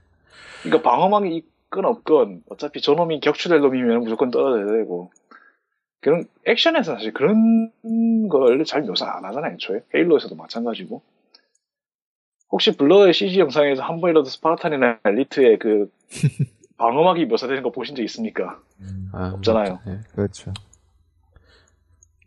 그러니까 0.63 0.89
방어막이 0.89 1.35
있건 1.69 1.85
없건 1.85 2.43
어차피 2.49 2.81
저놈이 2.81 3.19
격추될 3.21 3.59
놈이면 3.61 4.01
무조건 4.01 4.31
떨어져야 4.31 4.65
되고 4.65 5.11
그런 6.01 6.25
액션에서 6.45 6.93
사실 6.95 7.13
그런 7.13 7.71
걸 8.29 8.63
잘 8.65 8.81
묘사 8.83 9.05
안 9.09 9.25
하잖아요 9.25 9.53
애초에 9.53 9.81
헤일로에서도 9.95 10.35
마찬가지고 10.35 11.01
혹시 12.51 12.75
블러의 12.77 13.13
CG 13.13 13.39
영상에서 13.39 13.83
한 13.83 13.99
번이라도 13.99 14.25
스파르탄이나 14.25 14.99
엘리트의 15.05 15.59
그 15.59 15.91
방어막이 16.77 17.25
묘사되는 17.25 17.63
거 17.63 17.71
보신 17.71 17.95
적 17.95 18.03
있습니까? 18.03 18.59
아, 19.11 19.31
없잖아요. 19.35 19.79
뭐, 19.83 19.93
예. 19.93 19.99
그렇죠. 20.13 20.53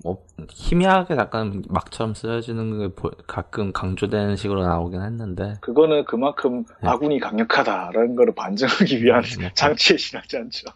뭐, 0.02 0.26
희미하게 0.50 1.14
약간 1.14 1.62
막처럼 1.68 2.14
쓰여지는 2.14 2.78
게 2.78 2.94
보- 2.94 3.10
가끔 3.28 3.72
강조되는 3.72 4.34
식으로 4.36 4.62
나오긴 4.66 5.02
했는데, 5.02 5.54
그거는 5.60 6.04
그만큼 6.04 6.64
네. 6.82 6.88
아군이 6.88 7.20
강력하다라는 7.20 8.16
걸 8.16 8.34
반증하기 8.34 9.04
위한 9.04 9.22
네. 9.38 9.52
장치에 9.54 9.96
지나지 9.96 10.36
않죠. 10.38 10.66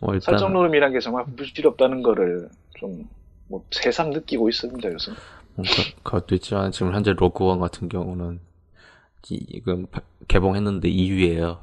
뭐, 0.00 0.14
일단, 0.14 0.32
설정 0.38 0.52
노름이란 0.52 0.92
게 0.92 1.00
정말 1.00 1.24
부질없다는 1.36 2.02
거를 2.02 2.48
좀 2.78 3.08
뭐 3.48 3.64
새삼 3.72 4.10
느끼고 4.10 4.48
있습니다 4.48 4.92
요즘. 4.92 5.12
뭐 5.56 5.64
그, 5.66 6.02
그것도 6.04 6.36
있지만, 6.36 6.70
지금 6.70 6.94
현재 6.94 7.12
로그원 7.12 7.58
같은 7.58 7.88
경우는, 7.88 8.38
이- 9.28 9.44
지금 9.44 9.86
파- 9.88 10.02
개봉했는데 10.28 10.88
2위에요. 10.88 11.58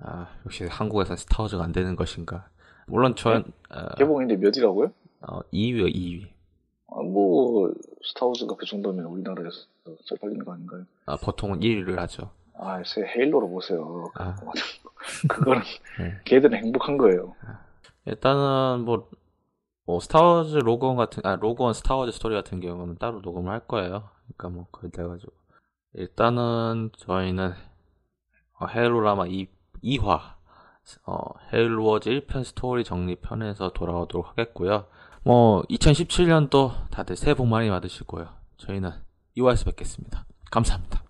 아, 0.00 0.28
역시 0.46 0.64
한국에선 0.64 1.18
스타워즈가 1.18 1.62
안 1.64 1.72
되는 1.72 1.96
것인가. 1.96 2.48
물론 2.86 3.14
전, 3.14 3.44
어, 3.68 3.94
개봉인데 3.98 4.36
몇이라고요? 4.36 4.90
어, 5.28 5.40
2위요, 5.52 5.94
2위. 5.94 6.28
아, 6.92 7.02
뭐 7.02 7.70
스타워즈가 8.06 8.56
그 8.56 8.64
정도면 8.64 9.04
우리나라에서 9.04 9.58
잘 10.08 10.16
팔리는 10.22 10.42
거 10.46 10.54
아닌가요? 10.54 10.84
아, 11.04 11.16
보통은 11.16 11.60
1위를 11.60 11.96
하죠. 11.96 12.30
아, 12.54 12.82
새 12.86 13.02
헤일로로 13.02 13.50
보세요. 13.50 14.10
아. 14.14 14.34
그거는 15.28 15.60
네. 16.00 16.14
걔들은 16.24 16.56
행복한 16.56 16.96
거예요. 16.96 17.34
일단은 18.08 18.84
뭐, 18.84 19.08
뭐 19.84 20.00
Star 20.00 20.28
Wars 20.28 20.56
Rogue 20.56 20.81
One 20.81 20.96
같은 20.96 21.24
아 21.26 21.36
Rogue 21.36 21.60
One 21.60 21.74
Star 21.74 21.93
Wars 21.93 22.12
Story 22.12 22.34
같은 22.34 22.60
경우는 22.60 22.96
따로 22.96 23.20
녹음을 23.20 23.52
할 23.52 23.60
거예요. 23.60 24.08
그러니까 24.36 24.48
뭐 24.48 24.66
그래 24.70 25.06
가지고 25.06 25.32
일단은 25.94 26.90
저희는 26.96 27.52
어, 28.60 28.66
헤일로라마 28.66 29.26
2, 29.26 29.46
2화 29.84 30.20
어, 31.04 31.18
Halo 31.52 31.81
Wars 31.81 32.10
1편 32.10 32.44
스토리 32.44 32.82
정리편에서 32.82 33.72
돌아오도록 33.72 34.28
하겠고요. 34.28 34.86
뭐 35.22 35.62
2017년도 35.64 36.88
다들 36.90 37.16
새해 37.16 37.34
복 37.34 37.46
많이 37.46 37.68
받으시고요. 37.68 38.28
저희는 38.56 38.90
2화에서 39.36 39.66
뵙겠습니다. 39.66 40.24
감사합니다. 40.50 41.02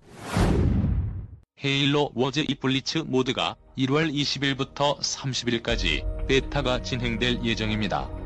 헤일로 1.64 2.10
워즈 2.14 2.44
이블리츠 2.48 2.98
모드가 3.06 3.56
1월 3.76 4.12
20일부터 4.12 4.98
30일까지 4.98 6.17
베타가 6.28 6.82
진행될 6.82 7.42
예정입니다. 7.42 8.17